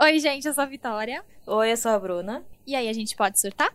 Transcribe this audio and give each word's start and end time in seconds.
Oi, 0.00 0.18
gente, 0.18 0.46
eu 0.46 0.54
sou 0.54 0.62
a 0.64 0.66
Vitória. 0.66 1.24
Oi, 1.46 1.72
eu 1.72 1.76
sou 1.76 1.90
a 1.92 1.98
Bruna. 1.98 2.44
E 2.66 2.74
aí, 2.74 2.88
a 2.88 2.92
gente 2.92 3.14
pode 3.16 3.38
surtar? 3.40 3.72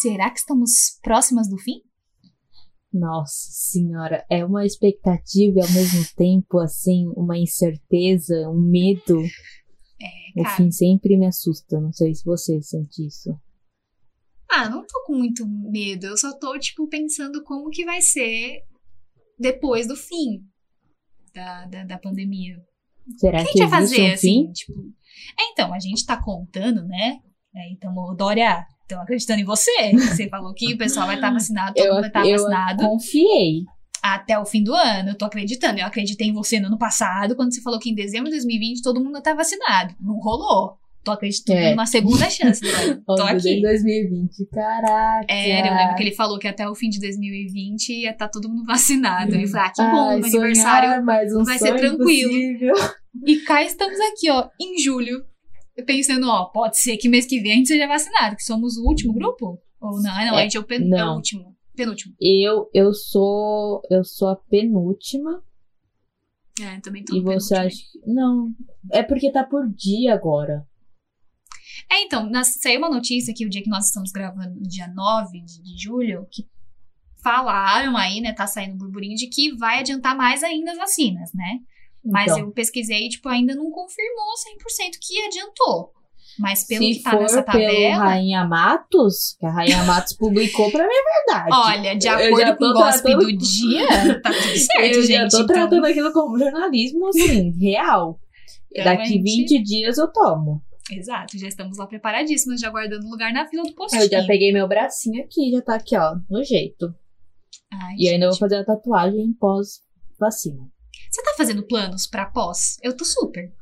Será 0.00 0.30
que 0.30 0.38
estamos 0.38 0.98
próximas 1.02 1.48
do 1.48 1.58
fim? 1.58 1.80
Nossa 2.92 3.32
senhora, 3.50 4.24
é 4.30 4.44
uma 4.44 4.66
expectativa 4.66 5.58
e 5.58 5.62
ao 5.62 5.70
mesmo 5.70 6.04
tempo, 6.16 6.58
assim, 6.58 7.08
uma 7.16 7.38
incerteza, 7.38 8.48
um 8.48 8.60
medo. 8.60 9.22
É, 10.00 10.40
O 10.40 10.44
fim 10.56 10.70
sempre 10.70 11.16
me 11.16 11.26
assusta. 11.26 11.80
Não 11.80 11.92
sei 11.92 12.14
se 12.14 12.24
você 12.24 12.60
sente 12.62 13.06
isso. 13.06 13.30
Ah, 14.52 14.68
não 14.68 14.82
tô 14.86 15.04
com 15.06 15.14
muito 15.14 15.46
medo. 15.48 16.06
Eu 16.06 16.16
só 16.16 16.36
tô, 16.38 16.58
tipo, 16.58 16.86
pensando 16.88 17.42
como 17.42 17.70
que 17.70 17.84
vai 17.84 18.00
ser 18.02 18.60
depois 19.38 19.86
do 19.86 19.96
fim 19.96 20.42
da, 21.34 21.66
da, 21.66 21.84
da 21.84 21.98
pandemia. 21.98 22.56
Será 23.16 23.40
O 23.40 23.44
que 23.44 23.48
a 23.48 23.52
que 23.52 23.58
gente 23.58 23.70
vai 23.70 23.80
fazer, 23.80 24.02
um 24.02 24.12
assim? 24.12 24.18
fim? 24.46 24.52
Tipo. 24.52 24.72
É, 25.38 25.52
então, 25.52 25.72
a 25.72 25.78
gente 25.78 26.04
tá 26.04 26.20
contando, 26.22 26.84
né? 26.86 27.18
É, 27.54 27.70
então, 27.72 27.94
Dória, 28.16 28.64
tô 28.88 28.96
acreditando 28.96 29.40
em 29.40 29.44
você. 29.44 29.92
Você 29.92 30.28
falou 30.28 30.52
que 30.54 30.74
o 30.74 30.78
pessoal 30.78 31.06
vai 31.06 31.16
estar 31.16 31.30
vacinado, 31.32 31.74
todo 31.74 31.84
Eu, 31.86 31.92
mundo 31.94 32.00
vai 32.00 32.08
estar 32.10 32.26
eu 32.26 32.38
vacinado 32.38 32.82
confiei. 32.86 33.64
até 34.02 34.38
o 34.38 34.44
fim 34.44 34.62
do 34.62 34.74
ano. 34.74 35.10
Eu 35.10 35.18
tô 35.18 35.24
acreditando. 35.24 35.78
Eu 35.80 35.86
acreditei 35.86 36.28
em 36.28 36.32
você 36.32 36.60
no 36.60 36.66
ano 36.66 36.78
passado, 36.78 37.34
quando 37.36 37.54
você 37.54 37.62
falou 37.62 37.78
que 37.80 37.90
em 37.90 37.94
dezembro 37.94 38.26
de 38.26 38.36
2020 38.36 38.82
todo 38.82 39.02
mundo 39.02 39.20
tá 39.22 39.34
vacinado. 39.34 39.94
Não 40.00 40.18
rolou. 40.18 40.78
Tô 41.04 41.10
acreditando 41.10 41.58
É. 41.58 41.70
numa 41.72 41.86
segunda 41.86 42.30
chance, 42.30 42.60
Dória. 42.62 43.02
Tô 43.04 43.22
aqui. 43.22 43.48
Em 43.58 43.60
2020, 43.62 44.46
caraca. 44.52 45.26
É, 45.28 45.60
eu 45.68 45.74
lembro 45.74 45.94
que 45.96 46.02
ele 46.04 46.12
falou 46.14 46.38
que 46.38 46.46
até 46.46 46.68
o 46.68 46.74
fim 46.76 46.88
de 46.88 47.00
2020 47.00 47.88
ia 48.02 48.10
estar 48.10 48.28
todo 48.28 48.48
mundo 48.48 48.64
vacinado. 48.64 49.34
Eu 49.34 49.48
falei, 49.48 49.66
ah, 49.66 49.72
que 49.72 49.82
bom, 49.82 50.08
Ai, 50.10 50.16
meu 50.20 50.26
aniversário. 50.26 51.04
mas 51.04 51.34
um 51.34 51.42
vai 51.44 51.58
ser 51.58 51.74
tranquilo. 51.76 52.32
E 53.26 53.36
cá 53.40 53.62
estamos 53.64 53.98
aqui, 54.12 54.30
ó, 54.30 54.48
em 54.60 54.78
julho. 54.78 55.24
Pensando, 55.86 56.28
ó, 56.28 56.44
pode 56.46 56.78
ser 56.78 56.96
que 56.98 57.08
mês 57.08 57.26
que 57.26 57.40
vem 57.40 57.52
a 57.52 57.54
gente 57.56 57.68
seja 57.68 57.86
vacinado, 57.88 58.36
que 58.36 58.42
somos 58.44 58.76
o 58.76 58.84
último 58.86 59.12
grupo? 59.14 59.58
Ou 59.80 59.90
não? 60.02 60.02
Não, 60.02 60.36
É, 60.38 60.40
a 60.40 60.42
gente 60.42 60.56
é 60.56 60.60
o, 60.60 60.64
pen- 60.64 60.82
é 60.84 60.88
não. 60.88 61.16
último. 61.16 61.56
Penúltimo. 61.74 62.14
Eu, 62.20 62.68
eu 62.74 62.92
sou 62.92 63.80
eu 63.90 64.04
sou 64.04 64.28
a 64.28 64.36
penúltima 64.36 65.42
É, 66.60 66.78
também 66.80 67.02
tô 67.02 67.16
e 67.16 67.22
você 67.22 67.54
penúltimo. 67.54 67.58
acha 67.66 67.76
que 67.92 68.12
não, 68.12 68.50
é 68.92 69.02
porque 69.02 69.32
tá 69.32 69.42
por 69.42 69.66
dia 69.74 70.12
agora. 70.12 70.64
É, 71.90 72.02
então, 72.02 72.28
nas- 72.28 72.58
saiu 72.60 72.78
uma 72.78 72.90
notícia 72.90 73.32
aqui 73.32 73.44
o 73.46 73.50
dia 73.50 73.62
que 73.62 73.70
nós 73.70 73.86
estamos 73.86 74.10
gravando, 74.10 74.60
dia 74.62 74.88
9 74.88 75.40
de, 75.40 75.62
de 75.62 75.82
julho, 75.82 76.26
que 76.30 76.46
falaram 77.22 77.96
aí, 77.96 78.20
né, 78.20 78.32
tá 78.32 78.46
saindo 78.46 78.74
um 78.74 78.78
burburinho 78.78 79.16
de 79.16 79.28
que 79.28 79.54
vai 79.56 79.80
adiantar 79.80 80.16
mais 80.16 80.42
ainda 80.42 80.72
as 80.72 80.78
vacinas, 80.78 81.30
né? 81.34 81.58
Mas 82.04 82.24
Então, 82.32 82.38
eu 82.40 82.50
pesquisei, 82.50 83.08
tipo, 83.08 83.28
ainda 83.28 83.54
não 83.54 83.70
confirmou 83.70 84.26
100% 84.56 84.98
que 85.00 85.24
adiantou. 85.26 85.92
Mas 86.38 86.64
pelo 86.66 86.80
que 86.80 87.00
tá 87.02 87.14
nessa 87.14 87.42
pelo 87.42 87.44
tabela, 87.44 88.04
Rainha 88.04 88.44
Matos, 88.46 89.36
que 89.38 89.44
a 89.44 89.50
Rainha 89.50 89.84
Matos 89.84 90.14
publicou 90.14 90.70
pra 90.70 90.82
mim 90.88 90.94
é 90.94 91.26
verdade. 91.34 91.50
olha, 91.52 91.94
de 91.96 92.06
Eu 92.08 92.14
acordo 92.14 92.56
com 92.56 92.64
o 92.64 92.72
gossip 92.72 93.02
tratando- 93.02 93.26
do 93.26 93.36
dia, 93.36 93.86
tá 94.22 94.30
tudo 94.32 94.58
certo, 94.58 94.94
eu 94.96 95.02
gente. 95.02 95.12
já 95.12 95.28
tô 95.28 95.36
então, 95.42 95.46
tratando 95.46 95.84
aquilo 95.86 96.12
como 96.12 96.38
jornalismo, 96.38 97.06
assim, 97.08 97.50
real. 97.60 98.18
a 98.78 98.82
Daqui 98.82 99.08
gente- 99.08 99.22
20 99.22 99.62
dias 99.62 99.98
eu 99.98 100.08
tomo. 100.10 100.62
Exato, 100.90 101.38
já 101.38 101.46
estamos 101.48 101.78
lá 101.78 101.86
preparadíssimos, 101.86 102.60
já 102.60 102.68
guardando 102.70 103.08
lugar 103.08 103.32
na 103.32 103.46
fila 103.48 103.62
do 103.62 103.74
postinho. 103.74 104.02
Eu 104.02 104.10
já 104.10 104.26
peguei 104.26 104.52
meu 104.52 104.66
bracinho 104.68 105.22
aqui, 105.24 105.50
já 105.50 105.62
tá 105.62 105.76
aqui, 105.76 105.96
ó, 105.96 106.16
no 106.28 106.42
jeito. 106.44 106.92
Ai, 107.72 107.94
E 107.98 108.08
ainda 108.08 108.26
vou 108.26 108.32
gente. 108.32 108.40
fazer 108.40 108.56
a 108.56 108.64
tatuagem 108.64 109.32
pós-vacina. 109.34 110.68
Você 111.10 111.22
tá 111.22 111.34
fazendo 111.36 111.66
planos 111.66 112.06
pra 112.06 112.26
pós? 112.26 112.78
Eu 112.82 112.96
tô 112.96 113.04
super. 113.04 113.52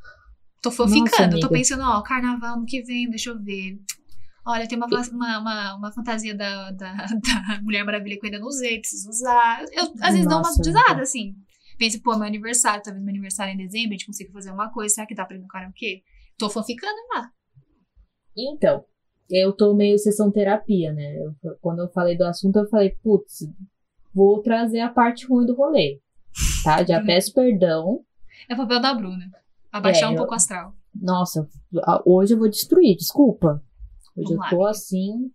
Tô 0.61 0.69
Nossa, 0.69 0.77
foficando, 0.87 1.39
tô 1.39 1.49
pensando, 1.49 1.83
ó, 1.83 2.01
carnaval 2.01 2.59
no 2.59 2.65
que 2.65 2.81
vem, 2.83 3.09
deixa 3.09 3.29
eu 3.29 3.41
ver. 3.41 3.77
Olha, 4.45 4.67
tem 4.67 4.77
uma, 4.77 4.87
uma, 4.87 5.39
uma, 5.39 5.75
uma 5.75 5.91
fantasia 5.91 6.35
da, 6.35 6.71
da, 6.71 6.93
da 7.05 7.61
Mulher 7.61 7.83
Maravilha 7.83 8.17
que 8.19 8.25
eu 8.25 8.27
ainda 8.27 8.39
não 8.39 8.47
usei, 8.47 8.79
preciso 8.79 9.09
usar. 9.09 9.63
Eu, 9.71 9.83
às 10.01 10.13
vezes, 10.13 10.27
dou 10.27 10.39
Nossa, 10.39 10.61
desadas, 10.61 10.87
amiga. 10.89 11.03
assim. 11.03 11.35
Penso, 11.77 12.01
pô, 12.01 12.15
meu 12.15 12.27
aniversário, 12.27 12.81
talvez 12.83 13.03
meu 13.03 13.11
aniversário 13.11 13.51
é 13.51 13.53
em 13.53 13.57
dezembro, 13.57 13.89
a 13.89 13.91
gente 13.93 14.05
consiga 14.05 14.31
fazer 14.31 14.51
uma 14.51 14.71
coisa, 14.71 14.95
será 14.95 15.07
que 15.07 15.15
dá 15.15 15.25
pra 15.25 15.35
ir 15.37 15.39
no 15.39 15.47
karaokê? 15.47 16.03
Tô 16.41 16.49
fanficando 16.49 16.97
lá. 17.15 17.29
Então, 18.37 18.83
eu 19.29 19.53
tô 19.53 19.73
meio 19.73 19.97
sessão 19.97 20.31
terapia, 20.31 20.93
né? 20.93 21.15
Eu- 21.17 21.35
quando 21.61 21.79
eu 21.79 21.89
falei 21.89 22.17
do 22.17 22.23
assunto, 22.25 22.57
eu 22.59 22.67
falei, 22.69 22.97
putz, 23.03 23.47
vou 24.13 24.41
trazer 24.41 24.79
a 24.79 24.89
parte 24.89 25.25
ruim 25.27 25.45
do 25.45 25.55
rolê. 25.55 25.99
Tá? 26.63 26.83
Já 26.83 27.03
peço 27.03 27.33
perdão. 27.33 28.03
É 28.49 28.53
o 28.53 28.57
papel 28.57 28.81
da 28.81 28.93
Bruna. 28.93 29.29
Abaixar 29.71 30.09
É, 30.09 30.13
um 30.13 30.15
pouco 30.17 30.31
o 30.33 30.35
astral. 30.35 30.73
Nossa, 30.93 31.47
hoje 32.05 32.33
eu 32.33 32.37
vou 32.39 32.49
destruir, 32.49 32.95
desculpa. 32.97 33.63
Hoje 34.15 34.25
Vamos 34.27 34.31
eu 34.31 34.37
lá, 34.37 34.49
tô 34.49 34.55
amiga. 34.57 34.69
assim. 34.71 35.31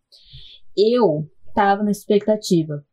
Eu 0.76 1.30
tava 1.54 1.82
na 1.82 1.90
expectativa. 1.90 2.84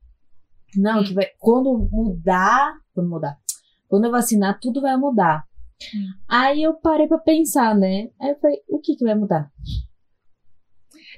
Não, 0.75 1.01
Hum. 1.01 1.03
que 1.03 1.13
vai. 1.13 1.27
Quando 1.37 1.77
mudar. 1.91 2.73
Quando 2.93 3.09
mudar. 3.09 3.37
Quando 3.87 4.05
eu 4.05 4.11
vacinar, 4.11 4.59
tudo 4.59 4.81
vai 4.81 4.95
mudar. 4.97 5.45
Hum. 5.95 6.07
Aí 6.27 6.63
eu 6.63 6.73
parei 6.75 7.07
pra 7.07 7.17
pensar, 7.17 7.75
né? 7.75 8.09
Aí 8.19 8.29
eu 8.29 8.39
falei, 8.39 8.57
o 8.69 8.79
que 8.79 8.95
que 8.95 9.03
vai 9.03 9.15
mudar? 9.15 9.51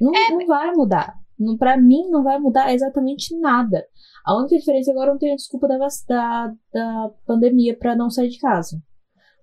Não, 0.02 0.14
É, 0.14 0.30
não 0.32 0.46
vai 0.46 0.72
mudar. 0.74 1.14
Não, 1.38 1.58
pra 1.58 1.78
mim, 1.78 2.10
não 2.10 2.24
vai 2.24 2.40
mudar 2.40 2.74
exatamente 2.74 3.38
nada. 3.38 3.86
A 4.26 4.38
única 4.38 4.58
diferença 4.58 4.90
é 4.90 4.94
que 4.94 4.98
agora 4.98 5.10
eu 5.10 5.14
não 5.14 5.20
tenho 5.20 5.34
a 5.34 5.38
desculpa 5.38 5.68
da, 5.68 5.78
da, 6.08 6.54
da 6.74 7.12
pandemia 7.26 7.78
pra 7.78 7.96
não 7.96 8.10
sair 8.10 8.30
de 8.30 8.40
casa. 8.40 8.82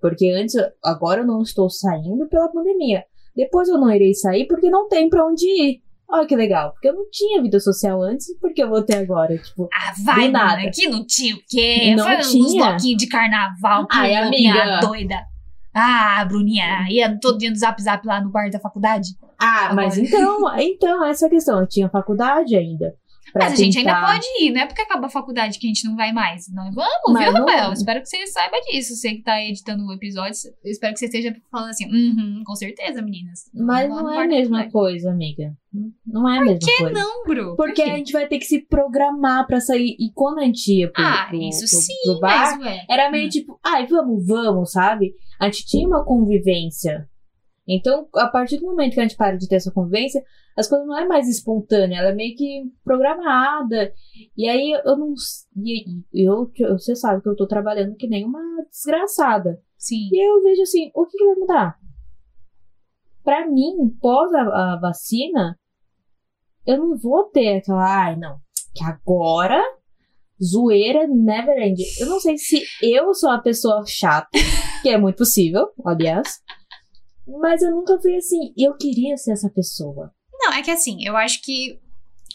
Porque 0.00 0.28
antes, 0.30 0.54
agora 0.82 1.20
eu 1.20 1.26
não 1.26 1.42
estou 1.42 1.70
saindo 1.70 2.26
pela 2.28 2.50
pandemia. 2.50 3.04
Depois 3.36 3.68
eu 3.68 3.78
não 3.78 3.90
irei 3.90 4.14
sair 4.14 4.46
porque 4.46 4.68
não 4.68 4.88
tem 4.88 5.08
pra 5.08 5.26
onde 5.26 5.46
ir. 5.46 5.82
Olha 6.12 6.26
que 6.26 6.36
legal. 6.36 6.72
Porque 6.72 6.88
eu 6.88 6.94
não 6.94 7.08
tinha 7.10 7.40
vida 7.40 7.58
social 7.58 8.02
antes, 8.02 8.26
porque 8.38 8.62
eu 8.62 8.68
vou 8.68 8.82
ter 8.82 8.96
agora? 8.96 9.36
Tipo, 9.38 9.68
Ah, 9.72 9.92
vai, 10.04 10.28
nada. 10.28 10.56
Bruna, 10.56 10.70
que 10.70 10.88
não 10.88 11.06
tinha 11.06 11.34
o 11.34 11.38
quê? 11.48 11.94
Não 11.96 12.04
Faz 12.04 12.26
uns 12.26 12.32
tinha. 12.52 12.66
bloquinhos 12.66 12.98
de 13.02 13.06
carnaval, 13.08 13.86
Ai, 13.90 14.14
amiga. 14.14 14.80
doida. 14.80 15.22
Ah, 15.74 16.22
Bruninha, 16.28 16.84
ia 16.90 17.18
todo 17.18 17.38
dia 17.38 17.48
no 17.48 17.56
zap 17.56 17.82
zap 17.82 18.06
lá 18.06 18.20
no 18.20 18.30
bar 18.30 18.50
da 18.50 18.60
faculdade? 18.60 19.08
ah, 19.38 19.72
mas 19.74 19.94
Agora. 19.94 20.06
então, 20.06 20.58
então, 20.60 21.04
essa 21.06 21.24
é 21.24 21.28
a 21.28 21.30
questão. 21.30 21.60
Eu 21.60 21.66
tinha 21.66 21.88
faculdade 21.88 22.54
ainda. 22.54 22.94
Mas 23.34 23.52
a 23.52 23.56
gente 23.56 23.78
ainda 23.78 24.00
pode 24.00 24.26
ir, 24.40 24.50
não 24.50 24.60
é 24.60 24.66
porque 24.66 24.82
acaba 24.82 25.06
a 25.06 25.10
faculdade 25.10 25.58
que 25.58 25.66
a 25.66 25.68
gente 25.68 25.84
não 25.86 25.96
vai 25.96 26.12
mais. 26.12 26.48
Não 26.52 26.70
vamos, 26.72 27.12
Mas 27.12 27.24
viu, 27.24 27.32
não- 27.32 27.40
Rafael? 27.46 27.72
Espero 27.72 28.00
que 28.00 28.06
você 28.08 28.26
saiba 28.26 28.56
disso. 28.70 28.94
Você 28.94 29.14
que 29.14 29.22
tá 29.22 29.40
editando 29.42 29.86
o 29.86 29.92
episódio, 29.92 30.32
eu 30.64 30.70
espero 30.70 30.92
que 30.92 30.98
você 30.98 31.06
esteja 31.06 31.34
falando 31.50 31.70
assim, 31.70 31.86
uhum, 31.86 32.42
com 32.44 32.54
certeza, 32.54 33.00
meninas. 33.02 33.50
Mas 33.54 33.88
Vamos 33.88 34.02
não 34.04 34.10
no 34.14 34.20
é 34.20 34.24
a 34.24 34.28
mesma 34.28 34.56
faculdade. 34.64 34.72
coisa, 34.72 35.10
amiga. 35.10 35.52
Não 36.06 36.28
é 36.28 36.38
a 36.38 36.40
mesma 36.42 36.58
coisa. 36.78 36.92
Não, 36.92 37.24
Bru. 37.24 37.56
Porque 37.56 37.82
por 37.82 37.90
a 37.92 37.96
gente 37.96 38.12
vai 38.12 38.26
ter 38.26 38.38
que 38.38 38.44
se 38.44 38.60
programar 38.66 39.46
pra 39.46 39.60
sair. 39.60 39.96
E 39.98 40.12
quando 40.14 40.40
a 40.40 40.44
gente 40.44 40.70
ia 40.80 40.90
pro, 40.90 41.02
Ah, 41.02 41.26
pro- 41.30 41.40
isso 41.42 41.60
pro- 41.60 41.68
sim, 41.68 41.94
pro 42.04 42.20
bar, 42.20 42.58
mas 42.58 42.66
ué. 42.66 42.84
era 42.90 43.10
meio 43.10 43.30
tipo, 43.30 43.58
ai, 43.64 43.86
vamos, 43.86 44.26
vamos, 44.26 44.72
sabe? 44.72 45.14
A 45.40 45.46
gente 45.46 45.64
tinha 45.66 45.86
uma 45.88 46.04
convivência. 46.04 47.08
Então, 47.66 48.08
a 48.16 48.26
partir 48.26 48.58
do 48.58 48.66
momento 48.66 48.94
que 48.94 49.00
a 49.00 49.02
gente 49.04 49.16
para 49.16 49.36
de 49.36 49.48
ter 49.48 49.56
essa 49.56 49.70
convivência, 49.70 50.22
as 50.56 50.68
coisas 50.68 50.86
não 50.86 50.98
é 50.98 51.06
mais 51.06 51.28
espontânea, 51.28 51.98
ela 51.98 52.08
é 52.08 52.14
meio 52.14 52.36
que 52.36 52.64
programada. 52.84 53.92
E 54.36 54.48
aí 54.48 54.72
eu 54.84 54.96
não. 54.96 55.14
Eu, 56.12 56.50
eu, 56.56 56.78
você 56.78 56.96
sabe 56.96 57.22
que 57.22 57.28
eu 57.28 57.36
tô 57.36 57.46
trabalhando 57.46 57.96
que 57.96 58.08
nem 58.08 58.24
uma 58.24 58.40
desgraçada. 58.70 59.60
Sim. 59.78 60.08
E 60.12 60.28
eu 60.28 60.42
vejo 60.42 60.62
assim, 60.62 60.90
o 60.94 61.06
que, 61.06 61.16
que 61.16 61.24
vai 61.24 61.34
mudar? 61.36 61.78
Pra 63.24 63.48
mim, 63.48 63.96
pós 64.00 64.32
a, 64.34 64.72
a 64.74 64.80
vacina, 64.80 65.58
eu 66.66 66.78
não 66.78 66.96
vou 66.96 67.24
ter 67.24 67.58
aquela, 67.58 68.06
ai, 68.06 68.16
não, 68.16 68.38
que 68.74 68.84
agora 68.84 69.62
zoeira 70.42 71.06
never 71.06 71.56
end. 71.58 71.82
Eu 72.00 72.08
não 72.08 72.18
sei 72.18 72.36
se 72.36 72.62
eu 72.82 73.14
sou 73.14 73.30
a 73.30 73.40
pessoa 73.40 73.84
chata, 73.86 74.28
que 74.82 74.88
é 74.88 74.98
muito 74.98 75.18
possível, 75.18 75.68
aliás, 75.84 76.40
mas 77.26 77.62
eu 77.62 77.70
nunca 77.70 78.00
fui 78.00 78.16
assim. 78.16 78.52
Eu 78.56 78.76
queria 78.76 79.16
ser 79.16 79.32
essa 79.32 79.50
pessoa. 79.50 80.12
Não, 80.32 80.52
é 80.52 80.62
que 80.62 80.70
assim, 80.70 81.04
eu 81.04 81.16
acho 81.16 81.40
que 81.42 81.80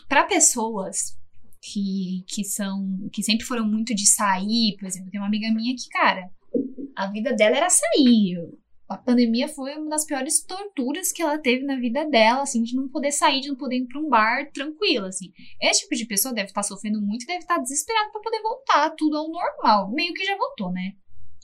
pra 0.07 0.24
pessoas 0.24 1.18
que, 1.62 2.24
que 2.28 2.44
são. 2.44 3.10
que 3.12 3.24
sempre 3.24 3.45
foram 3.45 3.66
muito 3.66 3.94
de 3.94 4.07
sair, 4.07 4.75
por 4.80 4.88
exemplo, 4.88 5.12
tem 5.12 5.19
uma 5.19 5.28
amiga 5.28 5.51
minha 5.54 5.75
que, 5.75 5.89
cara, 5.89 6.30
a 6.95 7.07
vida 7.07 7.34
dela 7.34 7.57
era 7.57 7.69
sair. 7.69 8.38
A 8.89 8.98
pandemia 8.98 9.50
foi 9.50 9.75
uma 9.75 9.89
das 9.89 10.06
piores 10.06 10.42
torturas 10.45 11.12
que 11.12 11.22
ela 11.22 11.38
teve 11.38 11.66
na 11.66 11.75
vida 11.75 12.10
dela, 12.10 12.44
assim, 12.44 12.63
de 12.63 12.74
não 12.74 12.88
poder 12.88 13.12
sair, 13.12 13.42
de 13.42 13.50
não 13.50 13.57
poder 13.57 13.80
ir 13.80 13.86
pra 13.86 14.00
um 14.00 14.07
bar 14.07 14.50
tranquila, 14.54 15.10
assim. 15.10 15.34
Esse 15.62 15.81
tipo 15.81 15.94
de 15.94 16.06
pessoa 16.06 16.34
deve 16.34 16.48
estar 16.48 16.63
sofrendo 16.63 17.01
muito 17.01 17.24
e 17.24 17.28
deve 17.28 17.39
estar 17.39 17.57
desesperado 17.57 18.12
pra 18.13 18.22
poder 18.22 18.42
voltar 18.42 18.89
tudo 18.92 19.18
ao 19.18 19.30
normal. 19.30 19.92
Meio 19.92 20.13
que 20.13 20.24
já 20.24 20.38
voltou, 20.38 20.72
né? 20.72 20.94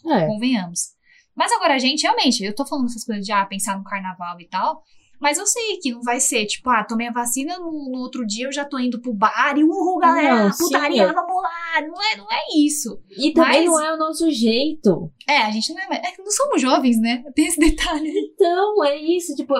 É. 0.06 0.26
convenhamos. 0.26 0.94
Mas 1.36 1.52
agora, 1.52 1.80
gente, 1.80 2.04
realmente, 2.04 2.44
eu 2.44 2.54
tô 2.56 2.66
falando 2.66 2.86
essas 2.86 3.04
coisas 3.04 3.26
de 3.26 3.32
ah, 3.32 3.46
pensar 3.46 3.78
no 3.78 3.84
carnaval 3.84 4.40
e 4.40 4.48
tal, 4.48 4.84
Mas 5.20 5.38
eu 5.38 5.48
sei 5.48 5.78
que 5.82 5.92
não 5.92 6.02
vai 6.02 6.20
ser, 6.20 6.46
tipo, 6.46 6.70
ah, 6.70 6.84
tomei 6.84 7.08
a 7.08 7.12
vacina, 7.14 7.58
no, 7.58 7.72
no 7.92 8.00
outro 8.00 8.26
dia 8.26 8.46
eu 8.48 8.52
já 8.52 8.66
tô 8.66 8.78
indo 8.78 9.00
pro 9.00 9.14
bar 9.14 9.58
e, 9.58 9.64
uhul, 9.64 9.98
galera, 9.98 10.50
Não, 10.50 10.52
putaria, 10.52 11.08
sim. 11.08 11.14
vamos 11.14 11.42
lá. 11.42 11.82
Não 11.82 12.02
é, 12.12 12.18
não 12.18 12.28
é 12.30 12.42
isso. 12.58 13.02
E 13.10 13.32
também 13.32 13.66
Mas- 13.66 13.66
não 13.66 13.80
é 13.80 13.94
o 13.94 13.98
nosso 13.98 14.30
jeito. 14.30 15.12
É, 15.28 15.38
a 15.38 15.50
gente 15.52 15.74
não 15.74 15.82
é, 15.82 15.96
é 15.96 16.12
que 16.12 16.22
não 16.22 16.30
somos 16.30 16.62
jovens, 16.62 17.00
né? 17.00 17.24
Tem 17.34 17.46
esse 17.48 17.58
detalhe. 17.60 18.12
Então, 18.34 18.84
é 18.84 18.98
isso. 18.98 19.34
Tipo, 19.36 19.54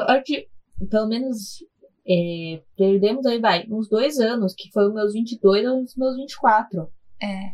pelo 0.90 1.08
menos 1.08 1.64
é, 2.06 2.62
perdemos 2.76 3.26
aí, 3.26 3.40
vai, 3.40 3.66
uns 3.70 3.88
dois 3.88 4.20
anos, 4.20 4.54
que 4.54 4.70
foi 4.72 4.86
os 4.88 4.94
meus 4.94 5.14
22 5.14 5.66
aos 5.66 5.96
meus 5.96 6.18
24. 6.18 6.90
É. 7.22 7.52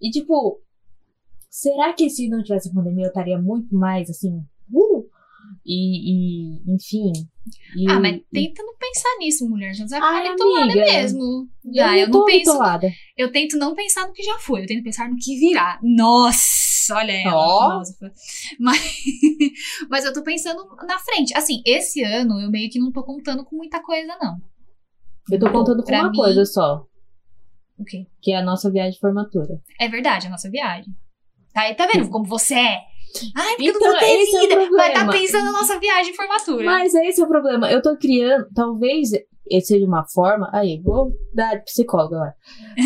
E, 0.00 0.10
tipo, 0.10 0.60
será 1.60 1.92
que 1.92 2.08
se 2.08 2.28
não 2.28 2.42
tivesse 2.42 2.72
pandemia 2.72 3.06
eu 3.06 3.08
estaria 3.08 3.40
muito 3.40 3.74
mais 3.74 4.08
assim, 4.08 4.36
uh, 4.72 5.04
e, 5.64 6.60
e 6.60 6.72
enfim. 6.72 7.12
e- 7.76 7.90
Ah, 7.90 7.98
mas 8.00 8.20
tenta 8.32 8.62
não 8.62 8.76
pensar 8.76 9.08
nisso, 9.18 9.48
mulher. 9.48 9.74
Já 9.74 9.86
vai 9.86 10.00
Ai, 10.00 10.22
ficar 10.22 10.32
bitolada 10.34 10.74
mesmo. 10.74 11.48
eu 11.74 11.84
Ah, 11.84 11.98
eu 11.98 12.06
não 12.06 12.12
tô 12.12 12.18
não 12.20 12.24
penso. 12.26 12.52
bitolada. 12.52 12.88
Eu 13.16 13.32
tento 13.32 13.56
não 13.58 13.74
pensar 13.74 14.06
no 14.06 14.12
que 14.12 14.22
já 14.22 14.38
foi, 14.38 14.62
eu 14.62 14.66
tento 14.66 14.84
pensar 14.84 15.08
no 15.10 15.16
que 15.16 15.38
virá. 15.38 15.78
Nossa, 15.82 16.94
olha 16.94 17.12
ela, 17.12 17.30
filósofa. 17.30 18.12
Mas, 18.60 18.78
mas 19.90 20.04
eu 20.04 20.12
tô 20.12 20.22
pensando 20.22 20.64
na 20.86 20.98
frente. 20.98 21.36
Assim, 21.36 21.60
esse 21.66 22.02
ano 22.02 22.40
eu 22.40 22.50
meio 22.50 22.70
que 22.70 22.78
não 22.78 22.92
tô 22.92 23.02
contando 23.02 23.44
com 23.44 23.56
muita 23.56 23.82
coisa, 23.82 24.16
não. 24.20 24.36
Eu 25.30 25.38
tô 25.38 25.50
contando 25.50 25.82
com 25.82 25.92
uma 25.92 26.10
mim- 26.10 26.16
coisa 26.16 26.44
só, 26.44 26.86
O 27.78 27.84
quê? 27.84 28.06
que 28.22 28.32
é 28.32 28.36
a 28.36 28.42
nossa 28.42 28.70
viagem 28.70 28.92
de 28.92 29.00
formatura. 29.00 29.60
É 29.80 29.88
verdade, 29.88 30.26
a 30.26 30.30
nossa 30.30 30.48
viagem. 30.50 30.94
Tá, 31.58 31.62
aí, 31.62 31.74
tá 31.74 31.88
vendo 31.92 32.08
como 32.08 32.24
você 32.24 32.54
é? 32.54 32.78
Ai, 33.36 33.56
porque 33.56 33.70
Então, 33.70 33.80
tu 33.80 33.84
não 33.84 33.96
esse 34.00 34.36
é 34.36 34.38
o 34.38 34.42
vida. 34.42 34.54
Vai 34.54 34.92
tá 34.92 35.00
problema. 35.00 35.12
pensando 35.12 35.44
na 35.46 35.52
nossa 35.52 35.80
viagem 35.80 36.12
de 36.12 36.16
formatura. 36.16 36.64
Mas 36.64 36.94
esse 36.94 37.20
é 37.20 37.24
o 37.24 37.26
problema. 37.26 37.68
Eu 37.68 37.82
tô 37.82 37.96
criando, 37.96 38.46
talvez 38.54 39.10
seja 39.64 39.84
uma 39.84 40.06
forma. 40.06 40.48
Aí, 40.52 40.80
vou 40.80 41.10
dar 41.34 41.56
de 41.56 41.64
psicólogo 41.64 42.14
agora. 42.14 42.34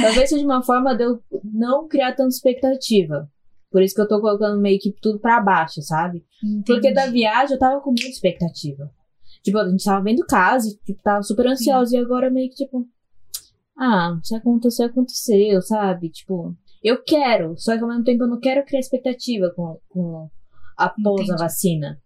Talvez 0.00 0.30
seja 0.30 0.42
uma 0.42 0.62
forma 0.62 0.96
de 0.96 1.04
eu 1.04 1.20
não 1.44 1.86
criar 1.86 2.14
tanta 2.14 2.30
expectativa. 2.30 3.28
Por 3.70 3.82
isso 3.82 3.94
que 3.94 4.00
eu 4.00 4.08
tô 4.08 4.22
colocando 4.22 4.58
meio 4.58 4.78
que 4.78 4.90
tudo 5.02 5.18
pra 5.20 5.38
baixo, 5.40 5.82
sabe? 5.82 6.24
Porque 6.64 6.88
Entendi. 6.88 6.94
da 6.94 7.06
viagem 7.10 7.54
eu 7.54 7.58
tava 7.58 7.78
com 7.82 7.90
muita 7.90 8.08
expectativa. 8.08 8.90
Tipo, 9.42 9.58
a 9.58 9.68
gente 9.68 9.84
tava 9.84 10.02
vendo 10.02 10.24
casa 10.24 10.66
e 10.68 10.78
tipo, 10.82 11.02
tava 11.02 11.22
super 11.22 11.46
ansiosa. 11.46 11.94
E 11.94 12.00
agora 12.00 12.30
meio 12.30 12.48
que 12.48 12.64
tipo. 12.64 12.86
Ah, 13.76 14.18
se 14.22 14.34
acontecer, 14.34 14.84
aconteceu, 14.84 15.60
sabe? 15.60 16.08
Tipo, 16.10 16.54
eu 16.82 17.02
quero. 17.04 17.54
Só 17.58 17.76
que 17.76 17.82
ao 17.82 17.88
mesmo 17.88 18.04
tempo 18.04 18.24
eu 18.24 18.28
não 18.28 18.40
quero 18.40 18.64
criar 18.64 18.80
expectativa 18.80 19.50
com, 19.54 19.78
com 19.88 20.28
a 20.78 20.94
Entendi. 20.98 21.30
vacina. 21.38 22.00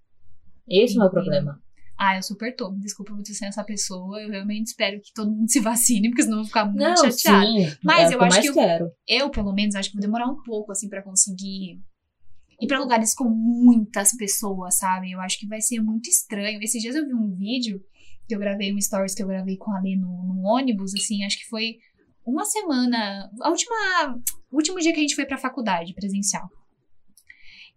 Esse 0.69 0.94
é 0.94 0.99
o 0.99 1.00
meu 1.02 1.11
problema. 1.11 1.61
Ah, 1.99 2.17
eu 2.17 2.23
super 2.23 2.55
tô. 2.55 2.70
Desculpa 2.73 3.14
muito 3.14 3.32
ser 3.32 3.46
essa 3.46 3.64
pessoa. 3.64 4.20
Eu 4.20 4.28
realmente 4.31 4.67
espero 4.67 5.00
que 5.00 5.12
todo 5.14 5.31
mundo 5.31 5.49
se 5.50 5.61
vacine, 5.61 6.11
porque 6.11 6.23
senão 6.25 6.37
eu 6.38 6.43
vou 6.43 6.46
ficar 6.49 6.64
muito 6.67 6.78
Não, 6.81 6.96
chateada. 6.96 7.46
sim. 7.46 7.76
Mas 7.82 8.11
é 8.11 8.14
eu 8.14 8.19
que 8.19 8.25
acho 8.25 8.40
que 8.43 8.49
eu- 8.49 8.55
quero. 8.55 8.90
eu, 9.08 9.31
pelo 9.31 9.52
menos, 9.55 9.75
acho 9.75 9.88
que 9.90 9.96
vou 9.96 10.02
demorar 10.02 10.28
um 10.28 10.43
pouco, 10.43 10.73
assim, 10.73 10.88
pra 10.88 11.02
conseguir 11.02 11.81
ir 12.61 12.67
pra 12.67 12.81
lugares 12.81 13.14
com 13.14 13.25
muitas 13.28 14.14
pessoas, 14.17 14.76
sabe? 14.78 15.11
Eu 15.12 15.20
acho 15.20 15.38
que 15.38 15.46
vai 15.46 15.61
ser 15.61 15.81
muito 15.81 16.08
estranho. 16.08 16.58
Esses 16.62 16.82
dias 16.82 16.94
eu 16.96 17.06
vi 17.06 17.14
um 17.14 17.34
vídeo 17.34 17.81
que 18.28 18.34
eu 18.34 18.38
gravei, 18.40 18.75
um 18.75 18.81
stories 18.81 19.14
que 19.14 19.23
eu 19.23 19.26
gravei 19.28 19.56
com 19.56 19.70
a 19.73 19.81
Lê 19.81 19.94
no, 19.96 20.06
no 20.34 20.43
ônibus, 20.43 20.93
assim, 20.94 21.23
acho 21.25 21.38
que 21.38 21.46
foi 21.49 21.76
uma 22.26 22.44
semana, 22.44 23.31
a 23.40 23.49
última, 23.50 24.19
último 24.56 24.79
dia 24.81 24.93
que 24.93 24.99
a 24.99 25.03
gente 25.03 25.14
foi 25.14 25.25
pra 25.26 25.38
faculdade 25.38 25.94
presencial. 25.94 26.49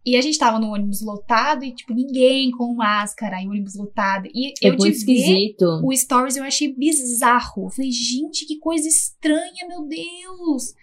E 0.05 0.15
a 0.15 0.21
gente 0.21 0.37
tava 0.39 0.59
no 0.59 0.71
ônibus 0.73 1.01
lotado 1.01 1.63
e, 1.65 1.75
tipo, 1.75 1.93
ninguém 1.93 2.51
com 2.51 2.73
máscara, 2.73 3.41
e 3.43 3.47
ônibus 3.47 3.75
lotado. 3.75 4.27
E 4.33 4.53
É 4.63 4.69
eu 4.69 4.71
de 4.71 4.77
muito 4.77 4.93
ver 4.93 4.97
esquisito. 4.97 5.65
o 5.83 5.93
stories 5.95 6.37
eu 6.37 6.43
achei 6.43 6.73
bizarro. 6.73 7.65
Eu 7.65 7.69
falei, 7.69 7.91
gente, 7.91 8.45
que 8.45 8.57
coisa 8.59 8.87
estranha, 8.87 9.67
meu 9.67 9.85
Deus. 9.85 10.73